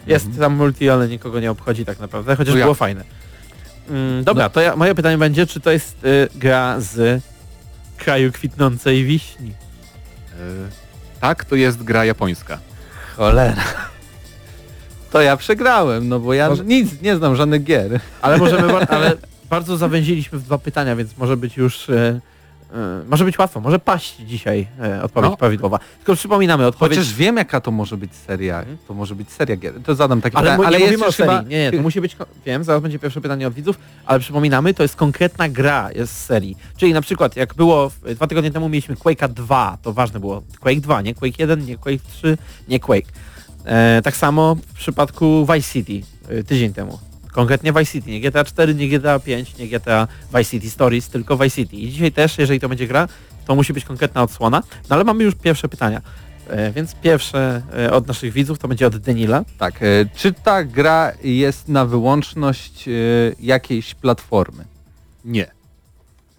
jest 0.07 0.27
tam 0.39 0.55
multi, 0.55 0.89
ale 0.89 1.07
nikogo 1.07 1.39
nie 1.39 1.51
obchodzi 1.51 1.85
tak 1.85 1.99
naprawdę, 1.99 2.35
chociaż 2.35 2.53
No 2.53 2.59
ja. 2.59 2.65
było 2.65 2.75
fajne. 2.75 3.03
Mm, 3.89 4.23
dobra, 4.23 4.49
to 4.49 4.61
ja, 4.61 4.75
moje 4.75 4.95
pytanie 4.95 5.17
będzie, 5.17 5.47
czy 5.47 5.59
to 5.59 5.71
jest 5.71 6.03
y, 6.05 6.27
gra 6.35 6.75
z 6.79 7.23
kraju 7.97 8.31
kwitnącej 8.31 9.05
wiśni? 9.05 9.49
E, 9.49 10.35
tak, 11.21 11.45
to 11.45 11.55
jest 11.55 11.83
gra 11.83 12.05
japońska. 12.05 12.59
Cholera. 13.17 13.63
To 15.11 15.21
ja 15.21 15.37
przegrałem, 15.37 16.07
no 16.09 16.19
bo 16.19 16.33
ja 16.33 16.49
Może- 16.49 16.65
nic, 16.65 17.01
nie 17.01 17.15
znam 17.15 17.35
żadnych 17.35 17.63
gier. 17.63 17.99
Ale 18.21 18.37
możemy, 18.37 18.73
ale 18.87 19.13
bardzo 19.49 19.77
zawęziliśmy 19.77 20.39
w 20.39 20.43
dwa 20.43 20.57
pytania, 20.57 20.95
więc 20.95 21.17
może 21.17 21.37
być 21.37 21.57
już... 21.57 21.89
Y, 21.89 22.21
może 23.09 23.25
być 23.25 23.37
łatwo, 23.39 23.59
może 23.59 23.79
paść 23.79 24.15
dzisiaj 24.15 24.67
y, 24.99 25.03
odpowiedź 25.03 25.31
No. 25.31 25.37
prawidłowa. 25.37 25.79
Tylko 25.97 26.15
przypominamy, 26.15 26.65
odpowiedź... 26.65 26.97
Chociaż 26.97 27.13
wiem 27.13 27.37
jaka 27.37 27.61
to 27.61 27.71
może 27.71 27.97
być 27.97 28.15
seria. 28.15 28.65
To 28.87 28.93
może 28.93 29.15
być 29.15 29.31
seria 29.31 29.55
gier. 29.55 29.73
To 29.85 29.95
zadam 29.95 30.21
takie 30.21 30.37
Ale, 30.37 30.51
pytanie. 30.51 30.67
Ale 30.67 30.77
nie 30.77 30.83
jest 30.83 30.91
mówimy 30.93 31.07
o 31.09 31.11
serii. 31.11 31.31
chyba... 31.37 31.49
Nie, 31.49 31.57
nie, 31.59 31.71
to 31.71 31.81
musi 31.81 32.01
być, 32.01 32.17
wiem, 32.45 32.63
zaraz 32.63 32.81
będzie 32.81 32.99
pierwsze 32.99 33.21
pytanie 33.21 33.47
od 33.47 33.53
widzów, 33.53 33.79
ale 34.05 34.19
przypominamy, 34.19 34.73
to 34.73 34.83
jest 34.83 34.95
konkretna 34.95 35.49
gra 35.49 35.89
jest 35.95 36.13
z 36.13 36.25
serii. 36.25 36.57
Czyli 36.77 36.93
na 36.93 37.01
przykład 37.01 37.35
jak 37.35 37.53
było, 37.53 37.91
dwa 38.15 38.27
tygodnie 38.27 38.51
temu 38.51 38.69
mieliśmy 38.69 38.95
Quake'a 38.95 39.29
2, 39.29 39.77
to 39.81 39.93
ważne 39.93 40.19
było, 40.19 40.41
Quake 40.59 40.81
2, 40.81 41.01
nie 41.01 41.15
Quake 41.15 41.35
1, 41.39 41.65
nie 41.65 41.77
Quake 41.77 42.03
3, 42.11 42.37
nie 42.67 42.79
Quake. 42.79 43.07
E, 43.65 44.01
tak 44.03 44.15
samo 44.15 44.55
w 44.55 44.73
przypadku 44.73 45.45
Vice 45.53 45.71
City, 45.73 46.01
e, 46.29 46.43
tydzień 46.43 46.73
temu. 46.73 46.99
Konkretnie 47.37 47.73
Vice 47.73 47.91
City, 47.91 48.11
nie 48.11 48.21
GTA 48.21 48.43
4, 48.43 48.75
nie 48.75 48.89
GTA 48.89 49.19
5, 49.19 49.57
nie 49.57 49.67
GTA 49.67 50.07
Vice 50.35 50.51
City 50.51 50.69
Stories, 50.69 51.09
tylko 51.09 51.37
Vice 51.37 51.55
City. 51.55 51.75
I 51.75 51.91
dzisiaj 51.91 52.11
też, 52.11 52.37
jeżeli 52.37 52.59
to 52.59 52.69
będzie 52.69 52.87
gra, 52.87 53.07
to 53.45 53.55
musi 53.55 53.73
być 53.73 53.85
konkretna 53.85 54.23
odsłona. 54.23 54.63
No 54.89 54.95
ale 54.95 55.03
mamy 55.03 55.23
już 55.23 55.35
pierwsze 55.35 55.69
pytania. 55.69 56.01
E, 56.47 56.71
więc 56.71 56.95
pierwsze 56.95 57.61
e, 57.77 57.91
od 57.91 58.07
naszych 58.07 58.33
widzów 58.33 58.59
to 58.59 58.67
będzie 58.67 58.87
od 58.87 58.97
Denila. 58.97 59.43
Tak, 59.57 59.83
e, 59.83 59.85
czy 60.15 60.33
ta 60.33 60.63
gra 60.63 61.11
jest 61.23 61.67
na 61.67 61.85
wyłączność 61.85 62.89
jakiejś 63.39 63.95
platformy? 63.95 64.65
Nie. 65.25 65.51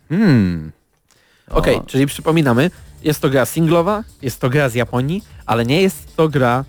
Hmm. 0.08 0.72
Okej, 1.50 1.76
O. 1.76 1.80
czyli 1.80 2.06
przypominamy, 2.06 2.70
jest 3.02 3.20
to 3.20 3.30
gra 3.30 3.46
singlowa, 3.46 4.04
jest 4.22 4.40
to 4.40 4.50
gra 4.50 4.68
z 4.68 4.74
Japonii, 4.74 5.22
ale 5.46 5.66
nie 5.66 5.82
jest 5.82 6.16
to 6.16 6.28
gra, 6.28 6.64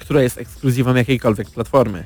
która 0.00 0.22
jest 0.22 0.38
ekskluzywą 0.38 0.94
jakiejkolwiek 0.94 1.50
platformy. 1.50 2.04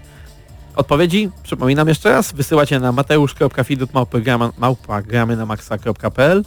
Odpowiedzi, 0.76 1.30
przypominam 1.42 1.88
jeszcze 1.88 2.10
raz, 2.10 2.32
wysyłacie 2.32 2.80
na 2.80 2.92
mateusz.fidut.małpa.gramy 2.92 5.36
na 5.36 5.46
maxa.pl 5.46 6.44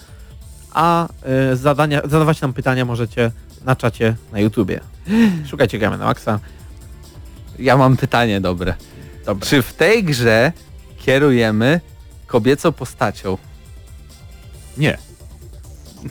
a 0.73 1.07
e, 1.23 1.55
zadania, 1.55 2.01
zadawać 2.05 2.41
nam 2.41 2.53
pytania 2.53 2.85
możecie 2.85 3.31
na 3.65 3.75
czacie 3.75 4.15
na 4.31 4.39
YouTubie. 4.39 4.79
Szukajcie 5.49 5.79
Gramy 5.79 5.97
na 5.97 6.05
Maxa. 6.05 6.39
Ja 7.59 7.77
mam 7.77 7.97
pytanie 7.97 8.41
dobre. 8.41 8.73
Dobra. 9.25 9.47
Czy 9.47 9.61
w 9.61 9.73
tej 9.73 10.03
grze 10.03 10.51
kierujemy 10.97 11.81
kobiecą 12.27 12.71
postacią? 12.71 13.37
Nie. 14.77 14.97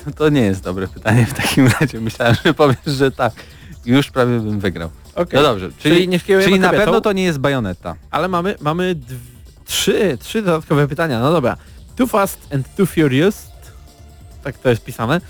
No 0.07 0.13
to 0.13 0.29
nie 0.29 0.41
jest 0.41 0.63
dobre 0.63 0.89
pytanie 0.89 1.27
w 1.27 1.35
takim 1.35 1.69
razie. 1.81 2.01
Myślałem, 2.01 2.37
że 2.45 2.55
powiesz, 2.55 2.77
że 2.87 3.11
tak. 3.11 3.33
Już 3.85 4.11
prawie 4.11 4.41
bym 4.41 4.61
wygrał. 4.61 4.91
Okej. 5.17 5.37
No 5.37 5.43
dobrze, 5.43 5.71
Czyli 5.79 5.95
czyli, 5.95 6.09
nie 6.09 6.21
kierujemy 6.21 6.51
czyli 6.51 6.61
na 6.61 6.69
kobietą? 6.69 6.85
pewno 6.85 7.01
to 7.01 7.13
nie 7.13 7.25
jest 7.25 7.39
bajoneta. 7.39 7.95
Ale 8.11 8.29
mamy, 8.29 8.55
mamy 8.61 8.95
trzy, 9.65 10.19
trzy 10.21 10.43
dodatkowe 10.43 10.89
pytania. 10.89 11.21
No 11.21 11.33
dobra. 11.33 11.57
Too 11.97 12.07
Fast 12.07 12.55
and 12.55 12.75
Too 12.77 12.87
Furious. 12.87 13.47
Tak 14.43 14.59
to 14.59 14.69
jest 14.69 14.85
pisane. 14.85 15.21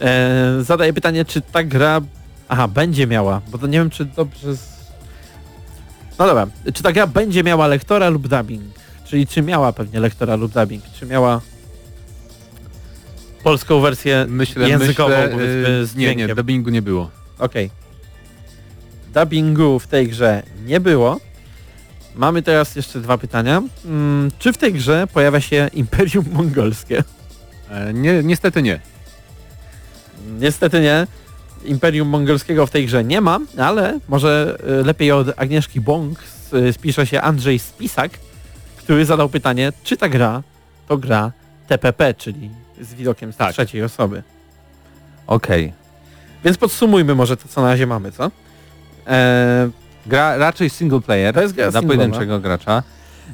E, 0.00 0.40
zadaję 0.60 0.92
pytanie, 0.92 1.24
czy 1.24 1.40
ta 1.40 1.62
gra... 1.62 2.00
Aha, 2.48 2.68
będzie 2.68 3.06
miała, 3.06 3.40
bo 3.48 3.58
to 3.58 3.66
nie 3.66 3.78
wiem, 3.78 3.90
czy 3.90 4.04
dobrze... 4.04 4.48
No 6.18 6.26
dobra, 6.26 6.46
czy 6.74 6.82
ta 6.82 6.92
gra 6.92 7.06
będzie 7.06 7.42
miała 7.42 7.66
lektora 7.66 8.08
lub 8.08 8.28
dubbing? 8.28 8.62
Czyli 9.04 9.26
czy 9.26 9.42
miała 9.42 9.72
pewnie 9.72 10.00
lektora 10.00 10.36
lub 10.36 10.52
dubbing? 10.52 10.84
Czy 11.00 11.06
miała 11.06 11.40
polską 13.42 13.80
wersję 13.80 14.26
Myślę, 14.28 14.68
językową, 14.68 15.08
myślę, 15.08 15.70
y, 15.82 15.86
z 15.86 15.96
nie, 15.96 16.16
nie, 16.16 16.34
dubbingu 16.34 16.70
nie 16.70 16.82
było. 16.82 17.10
Okej. 17.38 17.70
Dubbingu 19.16 19.78
w 19.78 19.86
tej 19.86 20.08
grze 20.08 20.42
nie 20.66 20.80
było. 20.80 21.20
Mamy 22.14 22.42
teraz 22.42 22.76
jeszcze 22.76 23.00
dwa 23.00 23.18
pytania. 23.18 23.62
Mm, 23.84 24.30
czy 24.38 24.52
w 24.52 24.58
tej 24.58 24.72
grze 24.72 25.06
pojawia 25.12 25.40
się 25.40 25.70
Imperium 25.72 26.24
Mongolskie? 26.32 27.04
E, 27.70 27.92
nie, 27.92 28.22
niestety 28.22 28.62
nie. 28.62 28.80
Niestety 30.38 30.80
nie. 30.80 31.06
Imperium 31.64 32.08
Mongolskiego 32.08 32.66
w 32.66 32.70
tej 32.70 32.86
grze 32.86 33.04
nie 33.04 33.20
ma, 33.20 33.40
ale 33.58 34.00
może 34.08 34.58
y, 34.80 34.84
lepiej 34.84 35.12
od 35.12 35.28
Agnieszki 35.36 35.80
Bąk 35.80 36.18
y, 36.54 36.72
spisze 36.72 37.06
się 37.06 37.20
Andrzej 37.20 37.58
Spisak, 37.58 38.10
który 38.76 39.04
zadał 39.04 39.28
pytanie, 39.28 39.72
czy 39.82 39.96
ta 39.96 40.08
gra 40.08 40.42
to 40.88 40.96
gra 40.96 41.32
TPP, 41.68 42.14
czyli 42.14 42.50
z 42.80 42.94
widokiem 42.94 43.32
z 43.32 43.36
Tak. 43.36 43.52
trzeciej 43.52 43.82
osoby. 43.82 44.22
Okej. 45.26 45.72
Więc 46.44 46.58
podsumujmy 46.58 47.14
może 47.14 47.36
to, 47.36 47.48
co 47.48 47.62
na 47.62 47.68
razie 47.68 47.86
mamy, 47.86 48.12
co? 48.12 48.30
Eee, 49.06 49.70
Gra 50.06 50.36
raczej 50.36 50.70
single 50.70 51.00
player 51.00 51.34
To 51.34 51.42
jest 51.42 51.54
gra 51.54 51.70
dla 51.70 51.80
singlowa. 51.80 51.98
pojedynczego 51.98 52.40
gracza. 52.40 52.82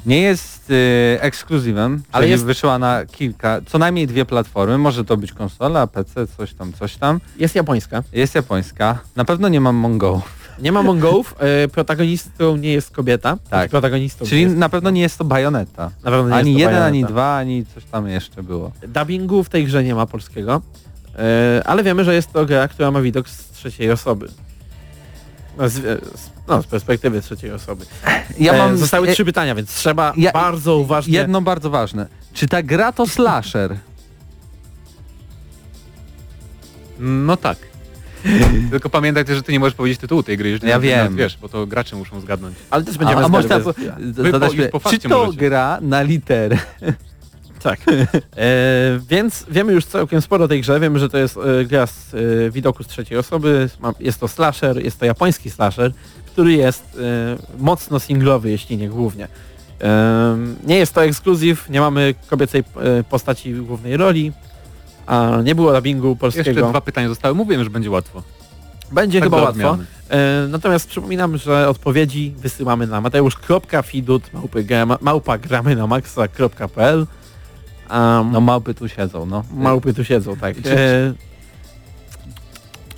Nie 0.07 0.21
jest 0.21 0.71
y, 0.71 1.19
ekskluzywem, 1.21 2.03
Ale 2.13 2.29
jest- 2.29 2.45
wyszła 2.45 2.79
na 2.79 3.07
kilka, 3.07 3.61
co 3.67 3.79
najmniej 3.79 4.07
dwie 4.07 4.25
platformy. 4.25 4.79
Może 4.79 5.05
to 5.05 5.17
być 5.17 5.33
konsola, 5.33 5.87
PC, 5.87 6.27
coś 6.27 6.55
tam, 6.55 6.73
coś 6.73 6.97
tam. 6.97 7.21
jest 7.39 7.55
japońska. 7.55 8.03
Jest 8.13 8.35
japońska. 8.35 8.99
Na 9.17 9.25
pewno 9.25 9.49
nie 9.49 9.61
mam 9.61 9.77
Mongołów. 9.77 10.23
Nie 10.59 10.73
ma 10.73 10.83
Mongołów, 10.83 11.35
e, 11.39 11.69
protagonistą 11.69 12.57
nie 12.57 12.73
jest 12.73 12.91
kobieta. 12.91 13.37
Tak. 13.51 13.71
Protagonistą 13.71 14.27
Czyli 14.27 14.43
jest, 14.43 14.57
na 14.57 14.69
pewno 14.69 14.91
nie 14.91 15.01
jest 15.01 15.19
to 15.19 15.25
Bayonetta. 15.25 15.91
na 16.05 16.11
pewno 16.11 16.29
nie 16.29 16.35
Ani 16.35 16.55
jeden, 16.59 16.83
ani 16.83 17.05
dwa, 17.05 17.37
ani 17.37 17.67
coś 17.75 17.85
tam 17.85 18.09
jeszcze 18.09 18.43
było. 18.43 18.73
Dubbingu 18.89 19.45
w 19.45 19.49
tej 19.49 19.65
grze 19.65 19.85
nie 19.85 19.95
ma 19.95 20.07
polskiego, 20.07 20.63
e, 21.19 21.63
ale 21.67 21.83
wiemy, 21.83 22.05
że 22.05 22.15
jest 22.15 22.33
to 22.33 22.47
gra, 22.47 22.69
która 22.69 22.91
ma 22.91 23.01
widok 23.01 23.29
z 23.29 23.51
trzeciej 23.51 23.91
osoby. 23.91 24.29
No, 25.59 25.69
z, 25.69 25.77
e, 25.79 25.81
z, 25.81 26.31
no, 26.49 26.63
z 26.63 26.67
perspektywy 26.67 27.21
trzeciej 27.23 27.53
osoby. 27.53 27.85
Ja 28.39 28.53
E, 28.53 28.59
mam 28.59 28.77
Zostały 28.79 29.09
e, 29.09 29.13
trzy 29.13 29.25
pytania, 29.25 29.55
więc 29.55 29.75
trzeba 29.75 30.13
ja- 30.17 30.33
bardzo 30.33 30.77
uważnie... 30.77 31.19
jedno 31.19 31.43
bardzo 31.43 31.71
ważne. 31.71 32.07
Czy 32.33 32.49
ta 32.49 32.63
gra 32.63 32.93
to 32.93 33.07
slasher? 33.07 33.77
No 36.99 37.37
tak. 37.37 37.59
Tylko 38.71 38.91
pamiętaj 38.91 39.25
też, 39.25 39.37
że 39.37 39.43
ty 39.43 39.53
nie 39.53 39.61
możesz 39.61 39.75
powiedzieć 39.75 39.99
tytułu 40.01 40.23
tej 40.23 40.37
gry, 40.39 40.49
jeżeli 40.51 40.71
Ja 40.71 40.77
nie- 40.77 40.83
wiem. 40.83 40.99
nawet 40.99 41.15
wiesz, 41.19 41.39
bo 41.41 41.49
to 41.49 41.67
gracze 41.67 41.97
muszą 41.97 42.21
zgadnąć. 42.21 42.57
Ale 42.71 42.85
też 42.85 42.95
A, 42.97 42.99
będziemy 42.99 43.25
a 43.25 43.29
można 43.29 43.61
zgadywać. 43.61 43.77
po, 43.77 44.23
Wy 44.23 44.31
zadać 44.31 44.51
po- 44.51 44.57
pytanie, 44.57 44.69
po 44.69 44.79
czy 44.79 44.85
fakcie 44.85 45.09
to 45.09 45.19
możecie. 45.27 45.39
gra 45.39 45.79
na 45.81 46.03
literę? 46.03 46.59
Tak. 47.63 47.81
E, 48.37 49.01
więc 49.09 49.45
wiemy 49.49 49.73
już 49.73 49.85
całkiem 49.85 50.23
sporo 50.23 50.45
o 50.45 50.49
tej 50.49 50.61
grze. 50.61 50.81
Wiemy, 50.81 50.99
że 50.99 51.09
to 51.09 51.19
jest 51.19 51.37
e, 51.37 51.65
gra 51.65 51.87
z 51.87 52.15
e, 52.15 52.51
widoku 52.51 52.83
z 52.83 52.87
trzeciej 52.87 53.19
osoby. 53.19 53.71
Ma, 53.81 53.93
jest 54.01 54.21
to 54.21 54.29
slasher, 54.29 54.85
jest 54.85 54.99
to 54.99 55.07
japoński 55.07 55.51
slasher, 55.51 55.93
który 56.27 56.53
jest 56.53 56.85
e, 56.85 57.63
mocno 57.63 58.01
singlowy, 58.01 58.51
jeśli 58.51 58.77
nie 58.77 58.89
głównie. 58.89 59.29
E, 59.81 60.37
nie 60.67 60.77
jest 60.77 60.95
to 60.95 61.05
ekskluzyw, 61.05 61.69
nie 61.69 61.81
mamy 61.81 62.15
kobiecej 62.27 62.61
e, 62.61 63.05
postaci 63.05 63.55
w 63.55 63.63
głównej 63.67 63.97
roli, 63.97 64.33
a 65.07 65.39
nie 65.45 65.55
było 65.55 65.73
dubbingu 65.73 66.17
polskiego. 66.17 66.51
Jeszcze 66.51 66.71
dwa 66.71 66.81
pytania 66.81 67.09
zostały. 67.09 67.35
Mówiłem, 67.35 67.65
że 67.65 67.71
będzie 67.71 67.91
łatwo. 67.91 68.23
Będzie 68.93 69.21
Tak 69.21 69.27
chyba 69.27 69.43
łatwo. 69.43 69.79
E, 70.11 70.47
natomiast 70.49 70.89
przypominam, 70.89 71.37
że 71.37 71.69
odpowiedzi 71.69 72.35
wysyłamy 72.39 72.87
na 72.87 73.01
mateusz.fidut 73.01 74.23
małpa 75.01 75.39
gramy 75.39 75.77
na 75.77 75.87
maxa.pl 75.87 77.07
um, 77.93 78.33
No 78.33 78.41
małpy 78.41 78.75
tu 78.75 78.89
siedzą, 78.89 79.27
no. 79.27 79.45
Małpy 79.55 79.95
tu 79.95 80.05
siedzą, 80.05 80.37
tak. 80.37 80.57
E, 80.67 81.13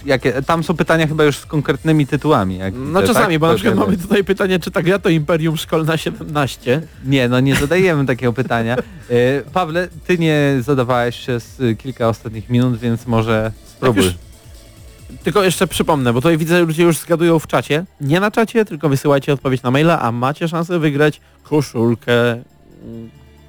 Jakie, 0.06 0.32
tam 0.42 0.64
są 0.64 0.76
pytania 0.76 1.06
chyba 1.06 1.24
już 1.24 1.36
z 1.38 1.46
konkretnymi 1.46 2.06
tytułami. 2.06 2.58
Jak 2.58 2.74
no 2.76 3.00
widzę, 3.00 3.14
czasami, 3.14 3.34
tak? 3.34 3.40
bo 3.40 3.48
na 3.48 3.54
przykład 3.54 3.76
mamy 3.76 3.96
tutaj 3.96 4.24
pytanie, 4.24 4.58
czy 4.58 4.70
ta 4.70 4.82
gra 4.82 4.98
to 4.98 5.08
Imperium 5.08 5.56
Szkolna 5.56 5.96
17? 5.96 6.82
Nie, 7.04 7.28
no 7.28 7.40
nie 7.40 7.54
zadajemy 7.56 8.06
takiego 8.14 8.32
pytania. 8.32 8.76
E, 9.10 9.42
Pawle, 9.52 9.88
ty 10.06 10.18
nie 10.18 10.56
zadawałeś 10.60 11.18
przez 11.18 11.60
y, 11.60 11.76
kilka 11.76 12.08
ostatnich 12.08 12.50
minut, 12.50 12.78
więc 12.78 13.06
może 13.06 13.52
spróbuj. 13.66 14.04
już- 14.04 14.14
Tylko 15.24 15.44
jeszcze 15.44 15.66
przypomnę, 15.66 16.12
bo 16.12 16.20
tutaj 16.20 16.38
widzę, 16.38 16.58
że 16.58 16.64
ludzie 16.64 16.82
już 16.82 16.98
zgadują 16.98 17.38
w 17.38 17.46
czacie. 17.46 17.84
Nie 18.00 18.20
na 18.20 18.30
czacie, 18.30 18.64
tylko 18.64 18.88
wysyłajcie 18.88 19.32
odpowiedź 19.32 19.62
na 19.62 19.70
maila, 19.70 20.00
a 20.00 20.12
macie 20.12 20.48
szansę 20.48 20.78
wygrać 20.78 21.20
koszulkę 21.42 22.42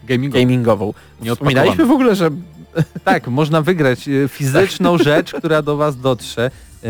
Gaming. 0.05 0.33
gamingową. 0.33 0.93
Nie 1.21 1.31
Wspominaliśmy 1.31 1.85
w 1.85 1.91
ogóle, 1.91 2.15
że 2.15 2.29
Tak, 3.03 3.27
można 3.27 3.61
wygrać 3.61 4.07
y, 4.07 4.27
fizyczną 4.27 4.97
rzecz, 4.97 5.33
która 5.33 5.61
do 5.61 5.77
was 5.77 5.99
dotrze. 5.99 6.51
E, 6.83 6.89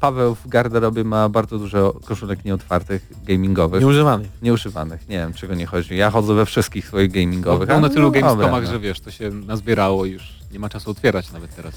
Paweł 0.00 0.34
w 0.34 0.48
garderobie 0.48 1.04
ma 1.04 1.28
bardzo 1.28 1.58
dużo 1.58 2.00
koszulek 2.04 2.44
nieotwartych, 2.44 3.06
gamingowych, 3.24 3.80
nieużywany. 3.80 4.28
nieużywanych. 4.42 5.08
Nie 5.08 5.18
wiem, 5.18 5.32
czego 5.32 5.54
nie 5.54 5.66
chodzi. 5.66 5.96
Ja 5.96 6.10
chodzę 6.10 6.34
we 6.34 6.46
wszystkich 6.46 6.86
swoich 6.86 7.10
gamingowych. 7.10 7.70
Ale 7.70 7.80
na 7.80 7.88
tylu 7.88 8.02
no 8.02 8.10
dobra, 8.10 8.20
Gamescomach, 8.20 8.64
no. 8.64 8.70
że 8.70 8.80
wiesz, 8.80 9.00
to 9.00 9.10
się 9.10 9.30
nazbierało 9.30 10.06
i 10.06 10.10
już 10.10 10.38
nie 10.52 10.58
ma 10.58 10.68
czasu 10.68 10.90
otwierać 10.90 11.32
nawet 11.32 11.56
teraz. 11.56 11.74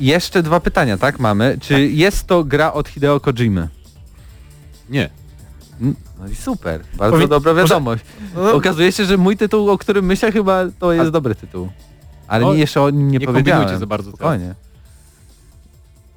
Jeszcze 0.00 0.42
dwa 0.42 0.60
pytania, 0.60 0.98
tak 0.98 1.18
mamy. 1.18 1.58
Czy 1.60 1.86
jest 1.86 2.26
to 2.26 2.44
gra 2.44 2.72
od 2.72 2.88
Hideo 2.88 3.20
Kojimy? 3.20 3.68
Nie. 4.90 5.10
No 6.20 6.28
i 6.28 6.34
super, 6.34 6.80
bardzo 6.96 7.16
Powi- 7.16 7.28
dobra 7.28 7.52
może- 7.54 7.62
wiadomość. 7.64 8.04
No, 8.34 8.52
Okazuje 8.52 8.92
się, 8.92 9.04
że 9.04 9.16
mój 9.16 9.36
tytuł, 9.36 9.70
o 9.70 9.78
którym 9.78 10.04
myślę 10.04 10.32
chyba 10.32 10.64
to 10.78 10.92
jest 10.92 11.08
A- 11.08 11.10
dobry 11.10 11.34
tytuł. 11.34 11.68
Ale 12.28 12.46
O, 12.46 12.54
jeszcze 12.54 12.82
o 12.82 12.90
nim 12.90 13.10
nie, 13.10 13.18
nie 13.18 13.26
powiedziałem. 13.26 13.78
za 13.78 13.86
bardzo 13.86 14.04
teraz. 14.04 14.18
Spokojnie. 14.18 14.54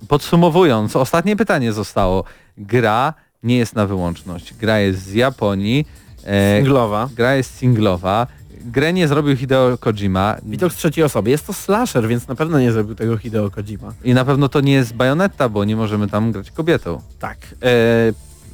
Podsumowując, 0.07 0.95
ostatnie 0.95 1.35
pytanie 1.35 1.73
zostało. 1.73 2.23
Gra 2.57 3.13
nie 3.43 3.57
jest 3.57 3.75
na 3.75 3.85
wyłączność. 3.87 4.53
Gra 4.53 4.79
jest 4.79 4.99
z 5.03 5.13
Japonii. 5.13 5.87
E, 6.25 6.57
singlowa. 6.57 7.09
gra 7.15 7.35
jest 7.35 7.57
singlowa. 7.57 8.27
Grę 8.65 8.93
nie 8.93 9.07
zrobił 9.07 9.37
Hideo 9.37 9.77
Kojima. 9.77 10.35
Widok 10.43 10.73
z 10.73 10.75
trzeciej 10.75 11.03
osoby. 11.03 11.29
Jest 11.29 11.47
to 11.47 11.53
slasher, 11.53 12.07
więc 12.07 12.27
na 12.27 12.35
pewno 12.35 12.59
nie 12.59 12.71
zrobił 12.71 12.95
tego 12.95 13.17
Hideo 13.17 13.51
Kojima. 13.51 13.93
I 14.03 14.13
na 14.13 14.25
pewno 14.25 14.49
to 14.49 14.61
nie 14.61 14.73
jest 14.73 14.93
Bayonetta, 14.93 15.49
bo 15.49 15.65
nie 15.65 15.75
możemy 15.75 16.07
tam 16.07 16.31
grać 16.31 16.51
kobietą. 16.51 17.01
Tak. 17.19 17.37
E, 17.63 17.67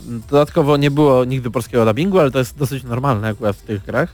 dodatkowo 0.07 0.77
nie 0.77 0.91
było 0.91 1.25
nigdy 1.25 1.51
polskiego 1.51 1.85
dubbingu, 1.85 2.19
ale 2.19 2.31
to 2.31 2.39
jest 2.39 2.57
dosyć 2.57 2.83
normalne 2.83 3.27
akurat 3.27 3.55
w 3.55 3.61
tych 3.61 3.85
grach. 3.85 4.09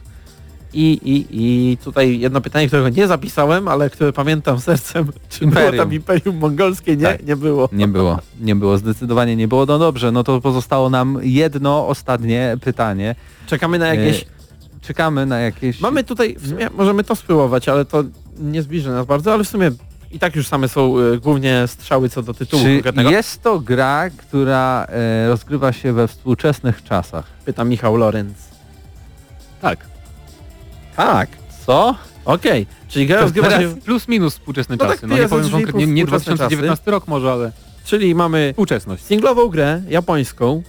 I, 0.76 0.92
i, 1.04 1.26
I 1.32 1.78
tutaj 1.78 2.20
jedno 2.20 2.42
pytanie, 2.42 2.68
którego 2.68 2.90
nie 2.90 3.08
zapisałem, 3.08 3.68
ale 3.68 3.90
które 3.90 4.14
pamiętam 4.14 4.60
sercem, 4.70 5.08
czy 5.30 5.40
było 5.40 5.50
Imperium. 5.62 5.78
tam 5.86 5.94
Imperium 5.94 6.38
Mongolskie? 6.38 6.96
Nie, 6.98 7.04
Tak. 7.04 7.26
nie 7.26 7.36
było. 7.36 7.70
Nie 7.72 7.88
było. 7.88 8.20
Nie 8.42 8.56
było, 8.56 8.78
zdecydowanie 8.78 9.36
nie 9.36 9.48
było. 9.48 9.66
No 9.66 9.80
dobrze, 9.80 10.12
no 10.12 10.24
to 10.24 10.42
pozostało 10.42 10.90
nam 10.90 11.20
jedno 11.22 11.88
ostatnie 11.88 12.58
pytanie. 12.62 13.16
Czekamy 13.48 13.80
na 13.80 13.88
jakieś... 13.88 14.22
E, 14.22 14.26
Czekamy 14.82 15.26
na 15.26 15.40
jakieś... 15.40 15.80
Mamy 15.82 16.04
tutaj, 16.04 16.36
w 16.40 16.50
sumie 16.50 16.70
możemy 16.78 17.04
to 17.04 17.16
spróbować, 17.16 17.70
ale 17.70 17.86
to 17.86 18.04
nie 18.40 18.62
zbliży 18.62 18.90
nas 18.90 19.06
bardzo, 19.06 19.34
ale 19.34 19.44
w 19.44 19.48
sumie 19.48 19.72
i 20.14 20.20
tak 20.20 20.36
już 20.36 20.48
same 20.48 20.68
są 20.70 21.00
e, 21.00 21.18
głównie 21.18 21.64
strzały 21.68 22.10
co 22.10 22.24
do 22.24 22.34
tytułu 22.34 22.64
Czy 22.64 22.74
konkretnego. 22.74 23.10
jest 23.12 23.42
to 23.44 23.60
gra, 23.60 24.10
która 24.18 24.86
e, 24.90 25.28
rozgrywa 25.28 25.74
się 25.74 25.94
we 25.94 26.08
współczesnych 26.08 26.84
czasach? 26.84 27.26
Pyta 27.46 27.64
Michał 27.64 27.98
Lorenz. 27.98 28.38
Tak. 29.62 29.80
Tak. 30.96 31.30
Co? 31.66 31.96
Okej, 32.26 32.68
czyli 32.88 33.08
gra 33.08 33.18
To 33.18 33.22
rozgrywa 33.22 33.50
teraz 33.50 33.62
się... 33.64 33.82
plus 33.82 34.08
minus 34.08 34.34
współczesne 34.34 34.76
No 34.80 34.86
tak, 34.86 34.96
czasy. 34.96 35.08
No 35.08 35.16
nie 35.16 35.22
jest 35.22 35.30
powiem 35.30 35.46
drzwi 35.46 35.64
konkretnie, 35.64 35.88
nie 35.88 36.06
współczesne 36.06 36.36
2019 36.36 36.92
rok 36.92 37.08
może, 37.08 37.32
ale 37.32 37.52
Czyli 37.86 38.16
mamy 38.16 38.50
współczesność. 38.52 39.04
singlową 39.06 39.48
grę 39.48 39.82
japońską, 39.90 40.64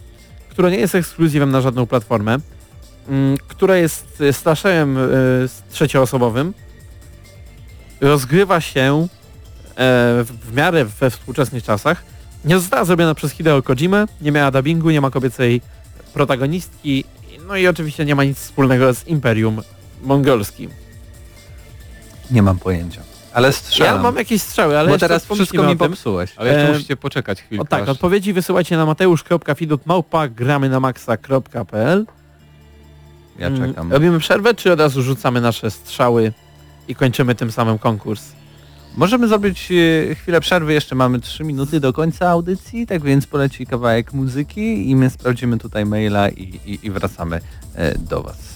która 0.49 0.71
nie 0.71 0.77
jest 0.79 0.95
ekskluzywem 0.95 1.51
na 1.51 1.61
żadną 1.61 1.87
platformę, 1.87 2.39
mm, 3.09 3.37
która 3.49 3.77
jest 3.77 4.23
slasherem 4.33 4.99
e, 4.99 5.01
z 5.49 5.63
trzecioosobowym, 5.71 6.55
rozgrywa 8.01 8.61
się 8.61 9.07
w, 9.77 10.33
w 10.51 10.55
miarę 10.57 10.85
we 10.85 11.11
współczesnych 11.11 11.65
czasach, 11.65 12.03
nie 12.45 12.59
została 12.59 12.85
zrobiona 12.85 13.15
przez 13.15 13.33
Hideo 13.33 13.63
Kojimę, 13.63 14.07
nie 14.21 14.33
miała 14.33 14.51
dubbingu, 14.51 14.91
nie 14.91 15.01
ma 15.01 15.11
kobiecej 15.11 15.61
protagonistki, 16.15 17.05
no 17.47 17.57
i 17.57 17.67
oczywiście 17.67 18.05
nie 18.05 18.15
ma 18.15 18.25
nic 18.25 18.39
wspólnego 18.39 18.95
z 18.95 19.07
Imperium 19.09 19.63
Mongolskim. 20.03 20.71
Nie 22.31 22.43
mam 22.43 22.59
pojęcia. 22.59 23.01
Ale 23.33 23.53
strzelam. 23.53 23.97
Ja 23.97 24.03
mam 24.03 24.17
jakieś 24.17 24.43
strzały, 24.43 24.79
ale 24.79 24.89
bo 24.89 24.95
jeszcze 24.95 25.09
teraz 25.09 25.25
wszystko 25.35 25.63
mi 25.63 25.77
popsułeś. 25.77 26.33
Ale 26.37 26.51
jeszcze 26.51 26.69
E, 26.69 26.73
musicie 26.73 26.97
poczekać 26.97 27.43
chwilkę. 27.43 27.63
O 27.63 27.67
tak, 27.67 27.83
aż- 27.83 27.89
odpowiedzi 27.89 28.33
wysyłajcie 28.33 28.77
na 28.77 28.87
mateusz.fidut.małpa 28.87 30.29
gramy 30.29 30.69
na 30.69 30.81
maxa.pl 30.81 32.07
Ja 33.39 33.47
Mm, 33.47 33.69
czekam. 33.69 33.93
Robimy 33.93 34.19
przerwę, 34.19 34.55
czy 34.55 34.73
od 34.73 34.81
razu 34.81 35.03
rzucamy 35.03 35.41
nasze 35.41 35.71
strzały 35.71 36.33
i 36.89 36.95
kończymy 36.95 37.35
tym 37.35 37.53
samym 37.53 37.79
konkurs? 37.79 38.23
Możemy 38.97 39.29
zrobić 39.29 39.73
e, 39.73 40.15
chwilę 40.15 40.41
przerwy, 40.41 40.73
jeszcze 40.73 40.95
mamy 40.95 41.21
3 41.21 41.45
minuty 41.45 41.81
do 41.81 41.93
końca 41.93 42.29
audycji, 42.29 42.87
tak 42.87 43.03
więc 43.03 43.27
poleci 43.27 43.67
kawałek 43.67 44.13
muzyki 44.13 44.91
i 44.91 44.97
my 44.97 45.11
sprawdzimy 45.11 45.59
tutaj 45.59 45.87
maila 45.87 46.29
i, 46.29 46.61
i, 46.67 46.79
i 46.83 46.91
wracamy 46.91 47.41
e, 47.75 47.99
do 47.99 48.23
Was. 48.23 48.54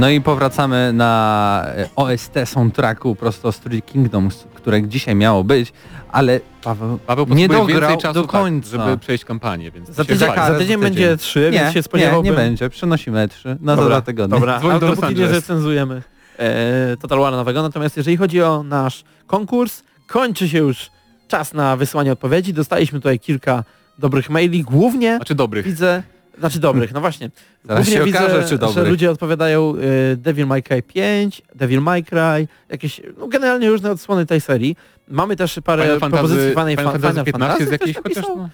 No 0.00 0.10
i 0.10 0.20
powracamy 0.20 0.92
na 0.92 1.62
e, 1.66 1.88
OST 1.96 2.32
soundtracku 2.44 3.14
prosto 3.14 3.52
z 3.52 3.58
Three 3.58 3.82
Kingdoms, 3.82 4.44
które 4.54 4.88
dzisiaj 4.88 5.14
miało 5.14 5.44
być, 5.44 5.72
ale 6.12 6.40
Paweł, 6.62 6.98
Paweł 7.06 7.26
nie 7.28 7.48
dograł 7.48 7.98
czasu, 7.98 8.14
do 8.14 8.26
końca. 8.28 8.70
Tak, 8.70 8.80
żeby 8.86 8.98
przejść 8.98 9.24
kampanię, 9.24 9.70
więc 9.70 9.88
Za 9.88 10.04
się 10.04 10.08
tydzień, 10.08 10.28
za 10.36 10.58
tydzień 10.58 10.80
będzie 10.80 11.16
trzy, 11.16 11.50
więc 11.50 11.72
się 11.72 11.78
nie, 11.78 11.82
spodziewałbym... 11.82 12.32
nie 12.32 12.36
będzie, 12.36 12.70
przenosimy 12.70 13.28
trzy 13.28 13.56
na 13.60 13.76
za 13.76 13.82
Dobra, 13.82 13.96
dwa 13.96 14.06
tygodnie. 14.06 14.38
Dobra, 14.38 14.58
Dzwoń 14.58 14.80
do 14.80 14.94
nie 14.94 15.02
Angeles. 15.02 15.30
zrecenzujemy 15.30 16.02
e, 16.38 16.96
Total 16.96 17.18
War 17.18 17.32
nowego. 17.32 17.62
Natomiast 17.62 17.96
jeżeli 17.96 18.16
chodzi 18.16 18.42
o 18.42 18.62
nasz 18.62 19.04
konkurs, 19.26 19.82
kończy 20.06 20.48
się 20.48 20.58
już 20.58 20.90
czas 21.28 21.54
na 21.54 21.76
wysłanie 21.76 22.12
odpowiedzi. 22.12 22.54
Dostaliśmy 22.54 22.98
tutaj 22.98 23.18
kilka 23.18 23.64
dobrych 23.98 24.30
maili. 24.30 24.62
Głównie 24.62 25.16
Znaczy 25.16 25.34
dobrych. 25.34 25.64
widzę, 25.64 26.02
znaczy 26.38 26.60
dobrych, 26.60 26.92
no 26.92 27.00
właśnie. 27.00 27.30
Zaraz 27.64 27.84
Głównie 27.84 28.00
się 28.00 28.04
widzę, 28.04 28.18
okaże, 28.24 28.42
czy 28.42 28.48
że 28.48 28.58
dobrych. 28.58 28.88
ludzie 28.88 29.10
odpowiadają 29.10 29.74
e, 30.12 30.16
Devil 30.16 30.46
May 30.46 30.62
Cry 30.62 30.82
5, 30.82 31.42
Devil 31.54 31.80
May 31.80 32.04
Cry, 32.04 32.48
jakieś, 32.68 33.00
no 33.18 33.28
generalnie 33.28 33.70
różne 33.70 33.90
odsłony 33.90 34.26
tej 34.26 34.40
serii. 34.40 34.76
Mamy 35.08 35.36
też 35.36 35.60
parę 35.64 35.84
Final 35.84 36.10
propozycji 36.10 36.50
Final, 36.50 36.68
Final 36.70 36.84
Fan- 36.86 37.00
Fantasy 37.00 37.10
Final 37.12 37.24
15 37.24 37.64
jest 37.64 37.70
Fantasy 37.70 37.72
jakiś 37.72 37.96
ktoś 37.96 38.14
chociaż... 38.14 38.36
No, 38.36 38.48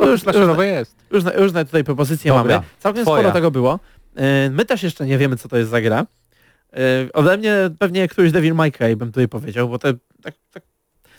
No, 0.00 0.06
już, 0.10 0.20
slasherowe 0.20 0.66
jest. 0.66 0.96
Różne, 1.10 1.32
różne 1.32 1.64
tutaj 1.64 1.84
propozycje 1.84 2.32
Dobra, 2.32 2.54
mamy. 2.54 2.66
Całkiem 2.78 3.04
twoja. 3.04 3.22
sporo 3.22 3.34
tego 3.34 3.50
było. 3.50 3.78
E, 4.16 4.50
My 4.50 4.64
też 4.64 4.82
jeszcze 4.82 5.06
nie 5.06 5.18
wiemy, 5.18 5.36
co 5.36 5.48
to 5.48 5.56
jest 5.56 5.70
za 5.70 5.80
gra. 5.80 6.06
E, 6.72 6.76
Ode 7.12 7.36
mnie 7.36 7.54
pewnie 7.78 8.08
któryś 8.08 8.32
Devil 8.32 8.54
May 8.54 8.72
Cry 8.72 8.96
bym 8.96 9.08
tutaj 9.08 9.28
powiedział, 9.28 9.68
bo 9.68 9.78
te, 9.78 9.92
tak, 10.22 10.34
tak, 10.52 10.62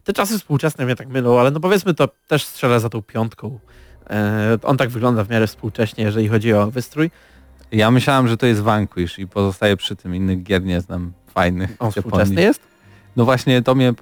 te 0.04 0.14
czasy 0.14 0.38
współczesne 0.38 0.86
mnie 0.86 0.96
tak 0.96 1.08
mylą, 1.08 1.40
ale 1.40 1.52
no 1.52 1.60
powiedzmy 1.60 1.94
to 1.94 2.08
też 2.28 2.44
strzelę 2.46 2.80
za 2.80 2.90
tą 2.90 3.02
piątką. 3.02 3.60
E, 4.10 4.58
On 4.64 4.78
tak 4.78 4.90
wygląda 4.90 5.24
w 5.24 5.30
miarę 5.30 5.48
współcześnie, 5.48 6.04
jeżeli 6.04 6.28
chodzi 6.28 6.54
o 6.54 6.72
wystrój. 6.72 7.12
Ja 7.72 7.92
myślałem, 7.92 8.28
że 8.28 8.38
to 8.38 8.46
jest 8.46 8.62
Vanquish 8.62 9.20
i 9.20 9.28
pozostaję 9.28 9.78
przy 9.78 9.96
tym, 9.96 10.16
innych 10.16 10.44
gier 10.44 10.64
nie 10.64 10.82
znam 10.82 11.14
fajnych 11.34 11.76
On 11.80 11.92
współczesny 11.92 12.42
jest? 12.42 12.62
No 13.16 13.26
właśnie 13.26 13.62
to 13.62 13.76
mnie 13.76 13.94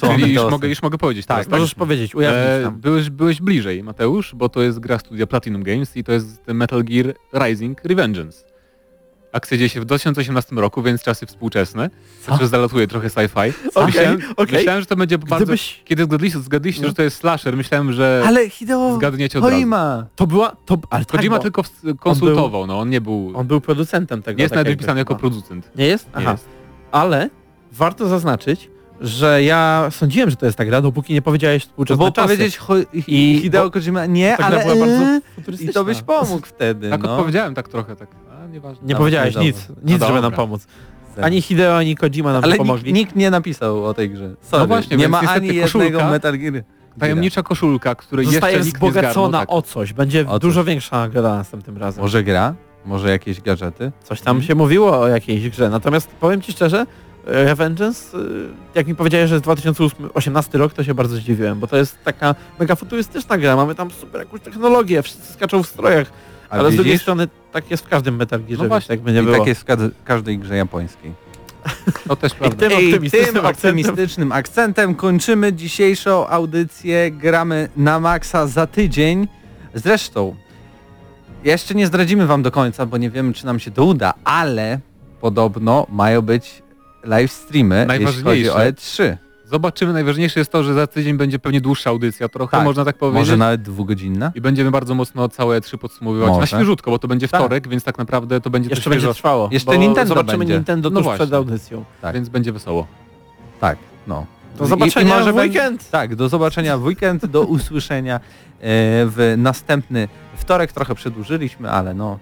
Czyli 0.00 0.34
już 0.34 0.50
mogę, 0.50 0.68
już 0.68 0.82
mogę 0.82 0.98
powiedzieć 0.98 1.26
Tak, 1.26 1.36
teraz. 1.44 1.60
Możesz 1.60 1.74
powiedzieć, 1.74 2.14
ujawnić 2.14 2.66
E, 2.66 2.70
byłeś, 2.70 3.10
byłeś 3.10 3.40
bliżej, 3.40 3.82
Mateusz, 3.82 4.34
bo 4.34 4.48
to 4.48 4.62
jest 4.62 4.78
gra 4.78 4.98
studia 4.98 5.26
Platinum 5.26 5.62
Games 5.62 5.96
i 5.96 6.04
to 6.04 6.12
jest 6.12 6.46
Metal 6.46 6.84
Gear 6.84 7.14
Rising 7.32 7.84
Revengeance. 7.84 8.47
Akcja 9.38 9.56
dzieje 9.58 9.68
się 9.68 9.80
w 9.80 9.84
2018 9.84 10.56
roku, 10.56 10.82
więc 10.82 11.02
czasy 11.02 11.26
współczesne. 11.26 11.90
Także 12.26 12.48
zalatuje 12.48 12.86
trochę 12.86 13.08
sci-fi. 13.08 13.52
Myślałem, 13.86 14.18
okej. 14.36 14.56
myślałem, 14.56 14.80
że 14.82 14.86
to 14.86 14.96
będzie 14.96 15.18
bardzo... 15.18 15.36
Gdybyś... 15.36 15.82
Kiedy 15.84 16.04
zgadliście, 16.04 16.40
zgadliście 16.40 16.82
No. 16.82 16.88
że 16.88 16.94
to 16.94 17.02
jest 17.02 17.16
slasher, 17.16 17.56
myślałem, 17.56 17.92
że 17.92 18.22
Ale 18.26 18.50
Hideo 18.50 18.94
zgadniecie 18.96 19.38
od 19.38 19.44
razu. 19.44 19.54
Kojima! 19.56 20.06
To 20.16 20.26
była... 20.26 20.56
To, 20.66 20.78
ale 20.90 21.04
tak, 21.04 21.16
Kojima 21.16 21.38
tylko 21.38 21.62
konsultował, 22.00 22.66
no 22.66 22.80
on 22.80 22.90
nie 22.90 23.00
był... 23.00 23.32
On 23.34 23.46
był 23.46 23.60
producentem 23.60 24.22
tego. 24.22 24.38
nie 24.38 24.42
jest 24.42 24.54
tak 24.54 24.56
nawet 24.64 24.72
wypisany 24.72 25.00
jako 25.00 25.16
producent. 25.16 25.70
Nie 25.76 25.86
jest? 25.86 26.06
Nie 26.06 26.12
Aha. 26.14 26.30
jest. 26.30 26.44
Ale 26.92 27.30
warto 27.72 28.08
zaznaczyć, 28.08 28.70
że 29.00 29.42
ja 29.42 29.88
sądziłem, 29.90 30.30
że 30.30 30.36
to 30.36 30.46
jest 30.46 30.58
ta 30.58 30.64
gra, 30.64 30.80
dopóki 30.80 31.12
nie 31.14 31.22
powiedziałeś 31.22 31.62
współczesne 31.64 32.04
Bo 32.04 32.10
czasy. 32.12 32.28
powiedzieć 32.28 32.56
Ho- 32.56 32.74
I- 33.06 33.38
Hideo 33.42 33.70
Kojima 33.70 34.06
nie, 34.06 34.30
ta 34.30 34.36
gra 34.36 34.46
ale 34.46 34.74
była 34.74 34.86
bardzo 34.86 35.20
futurystyczna. 35.34 35.70
i 35.70 35.74
to 35.74 35.84
byś 35.84 36.02
pomógł 36.02 36.46
wtedy, 36.46 36.90
Tak 36.90 37.02
no. 37.02 37.16
odpowiedziałem 37.16 37.54
tak 37.54 37.68
trochę, 37.68 37.96
tak. 37.96 38.08
Nieważne. 38.52 38.86
Nie 38.86 38.92
No, 38.94 38.98
powiedziałeś 38.98 39.34
no 39.34 39.42
nic, 39.42 39.56
nic, 39.68 39.68
No 39.84 39.90
żeby 39.92 39.98
dobra. 39.98 40.20
nam 40.20 40.32
pomóc. 40.32 40.66
Ani 41.22 41.42
Hideo, 41.42 41.76
ani 41.76 41.96
Kojima 41.96 42.32
nam 42.32 42.44
Ale 42.44 42.52
nie 42.52 42.58
nikt, 42.58 42.66
pomogli. 42.68 42.92
nikt 42.92 43.16
nie 43.16 43.30
napisał 43.30 43.84
o 43.84 43.94
tej 43.94 44.10
grze. 44.10 44.30
Sorry. 44.42 44.60
No 44.62 44.66
właśnie, 44.66 44.96
nie 44.96 45.02
więc 45.02 45.12
ma 45.12 45.20
niestety 45.22 45.40
ani 45.46 45.54
jednego 45.56 45.98
koszulka- 45.98 46.10
Metal 46.10 46.38
Gear. 46.38 46.64
Tajemnicza 47.00 47.42
koszulka, 47.42 47.94
której 47.94 48.26
Zostaje 48.26 48.56
jeszcze 48.56 48.66
nikt 48.66 48.82
nie 48.82 48.90
zgarnął. 48.90 49.10
wzbogacona 49.12 49.38
Tak. 49.38 49.48
o 49.52 49.62
coś. 49.62 49.92
Będzie 49.92 50.26
O 50.28 50.30
coś. 50.30 50.40
dużo 50.40 50.64
większa 50.64 51.08
gra 51.08 51.22
następnym 51.34 51.78
razem. 51.78 52.02
Może 52.02 52.22
gra? 52.22 52.54
Może 52.84 53.10
jakieś 53.10 53.40
gadżety? 53.40 53.92
Coś 54.04 54.20
tam 54.20 54.42
się 54.42 54.54
mówiło 54.54 55.00
o 55.00 55.08
jakiejś 55.08 55.50
grze. 55.50 55.68
Natomiast 55.70 56.08
powiem 56.20 56.42
Ci 56.42 56.52
szczerze, 56.52 56.86
Revengeance, 57.24 58.18
jak 58.74 58.86
mi 58.86 58.94
powiedziałeś, 58.94 59.28
że 59.28 59.34
jest 59.34 59.44
2018 59.44 60.58
rok, 60.58 60.72
to 60.72 60.84
się 60.84 60.94
bardzo 60.94 61.16
zdziwiłem, 61.16 61.60
bo 61.60 61.66
to 61.66 61.76
jest 61.76 61.96
taka 62.04 62.34
mega 62.60 62.74
futurystyczna 62.74 63.38
gra. 63.38 63.56
Mamy 63.56 63.74
tam 63.74 63.90
super 63.90 64.20
jakąś 64.20 64.40
technologię, 64.40 65.02
wszyscy 65.02 65.32
skaczą 65.32 65.62
w 65.62 65.66
strojach, 65.66 66.12
A 66.50 66.54
ale 66.56 66.72
z 66.72 66.74
drugiej 66.74 66.98
strony 66.98 67.28
tak 67.52 67.70
jest 67.70 67.84
w 67.86 67.88
każdym 67.88 68.16
Metal 68.16 68.40
Gearze, 68.44 68.62
No 68.62 68.68
właśnie. 68.68 68.92
jakby 68.92 69.12
nie 69.12 69.20
I 69.20 69.24
było. 69.24 69.38
tak 69.38 69.46
jest 69.46 69.60
w 70.00 70.04
każdej 70.04 70.38
grze 70.38 70.56
japońskiej. 70.56 71.12
To 72.08 72.16
też 72.16 72.34
prawda. 72.34 72.56
tym 72.68 72.72
I 72.72 72.74
optymistycznym 72.74 73.34
tym 73.34 73.46
akcentem. 73.46 73.80
optymistycznym 73.90 74.32
akcentem 74.32 74.94
kończymy 74.94 75.52
dzisiejszą 75.52 76.28
audycję. 76.28 77.10
Gramy 77.10 77.68
na 77.76 78.00
maksa 78.00 78.46
za 78.46 78.66
tydzień. 78.66 79.28
Zresztą, 79.74 80.36
jeszcze 81.44 81.74
nie 81.74 81.86
zdradzimy 81.86 82.26
wam 82.26 82.42
do 82.42 82.50
końca, 82.50 82.86
bo 82.86 82.96
nie 82.96 83.10
wiemy, 83.10 83.32
czy 83.32 83.46
nam 83.46 83.58
się 83.60 83.70
to 83.70 83.84
uda, 83.84 84.14
ale 84.24 84.78
podobno 85.20 85.86
mają 85.90 86.22
być 86.22 86.62
live 87.04 87.32
streamy, 87.32 87.86
jeśli 88.00 88.22
chodzi 88.22 88.50
o 88.50 88.64
E 88.64 88.72
E3. 88.72 89.16
Zobaczymy. 89.50 89.92
Najważniejsze 89.92 90.40
jest 90.40 90.52
to, 90.52 90.62
że 90.64 90.74
za 90.74 90.86
tydzień 90.86 91.16
będzie 91.16 91.38
pewnie 91.38 91.60
dłuższa 91.60 91.90
audycja, 91.90 92.28
trochę 92.28 92.56
Tak, 92.56 92.64
można 92.64 92.84
tak 92.84 92.98
powiedzieć. 92.98 93.18
Może 93.20 93.36
nawet 93.36 93.62
dwugodzinna? 93.62 94.32
I 94.34 94.40
będziemy 94.40 94.70
bardzo 94.70 94.94
mocno 94.94 95.28
całe 95.28 95.60
E3 95.60 95.78
podsumowywać 95.78 96.28
Może. 96.28 96.40
na 96.40 96.46
świeżutko, 96.46 96.90
bo 96.90 96.98
to 96.98 97.08
będzie 97.08 97.28
Tak. 97.28 97.40
wtorek, 97.40 97.68
więc 97.68 97.84
tak 97.84 97.98
naprawdę 97.98 98.40
to 98.40 98.50
będzie 98.50 98.70
Jeszcze 98.70 98.90
będzie 98.90 99.14
trwało. 99.14 99.48
Jeszcze 99.52 99.78
Nintendo 99.78 100.08
Zobaczymy 100.14 100.38
będzie. 100.38 100.54
Nintendo 100.54 100.90
No 100.90 101.02
tuż 101.02 101.14
przed 101.14 101.32
audycją. 101.32 101.84
Tak. 102.02 102.14
więc 102.14 102.28
będzie 102.28 102.52
wesoło. 102.52 102.86
Tak, 103.60 103.78
no. 104.06 104.26
Do 104.58 104.66
zobaczenia 104.66 105.20
w 105.20 105.24
ben- 105.24 105.36
weekend. 105.36 105.90
Tak, 105.90 106.14
do 106.16 106.28
zobaczenia 106.28 106.78
w 106.78 106.84
weekend, 106.84 107.26
do 107.26 107.42
usłyszenia 107.56 108.16
e, 108.16 108.20
w 109.06 109.34
następny 109.38 110.08
wtorek. 110.36 110.72
Trochę 110.72 110.94
przedłużyliśmy, 110.94 111.70
ale 111.70 111.94
no, 111.94 112.18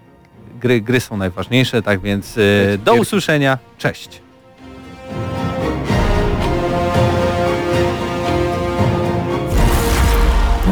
gry, 0.61 0.81
gry 0.81 1.01
są 1.01 1.17
najważniejsze, 1.17 1.83
tak 1.83 2.01
więc 2.01 2.39
e, 2.39 2.79
do 2.79 2.95
usłyszenia. 2.95 3.59
Cześć. 3.79 4.23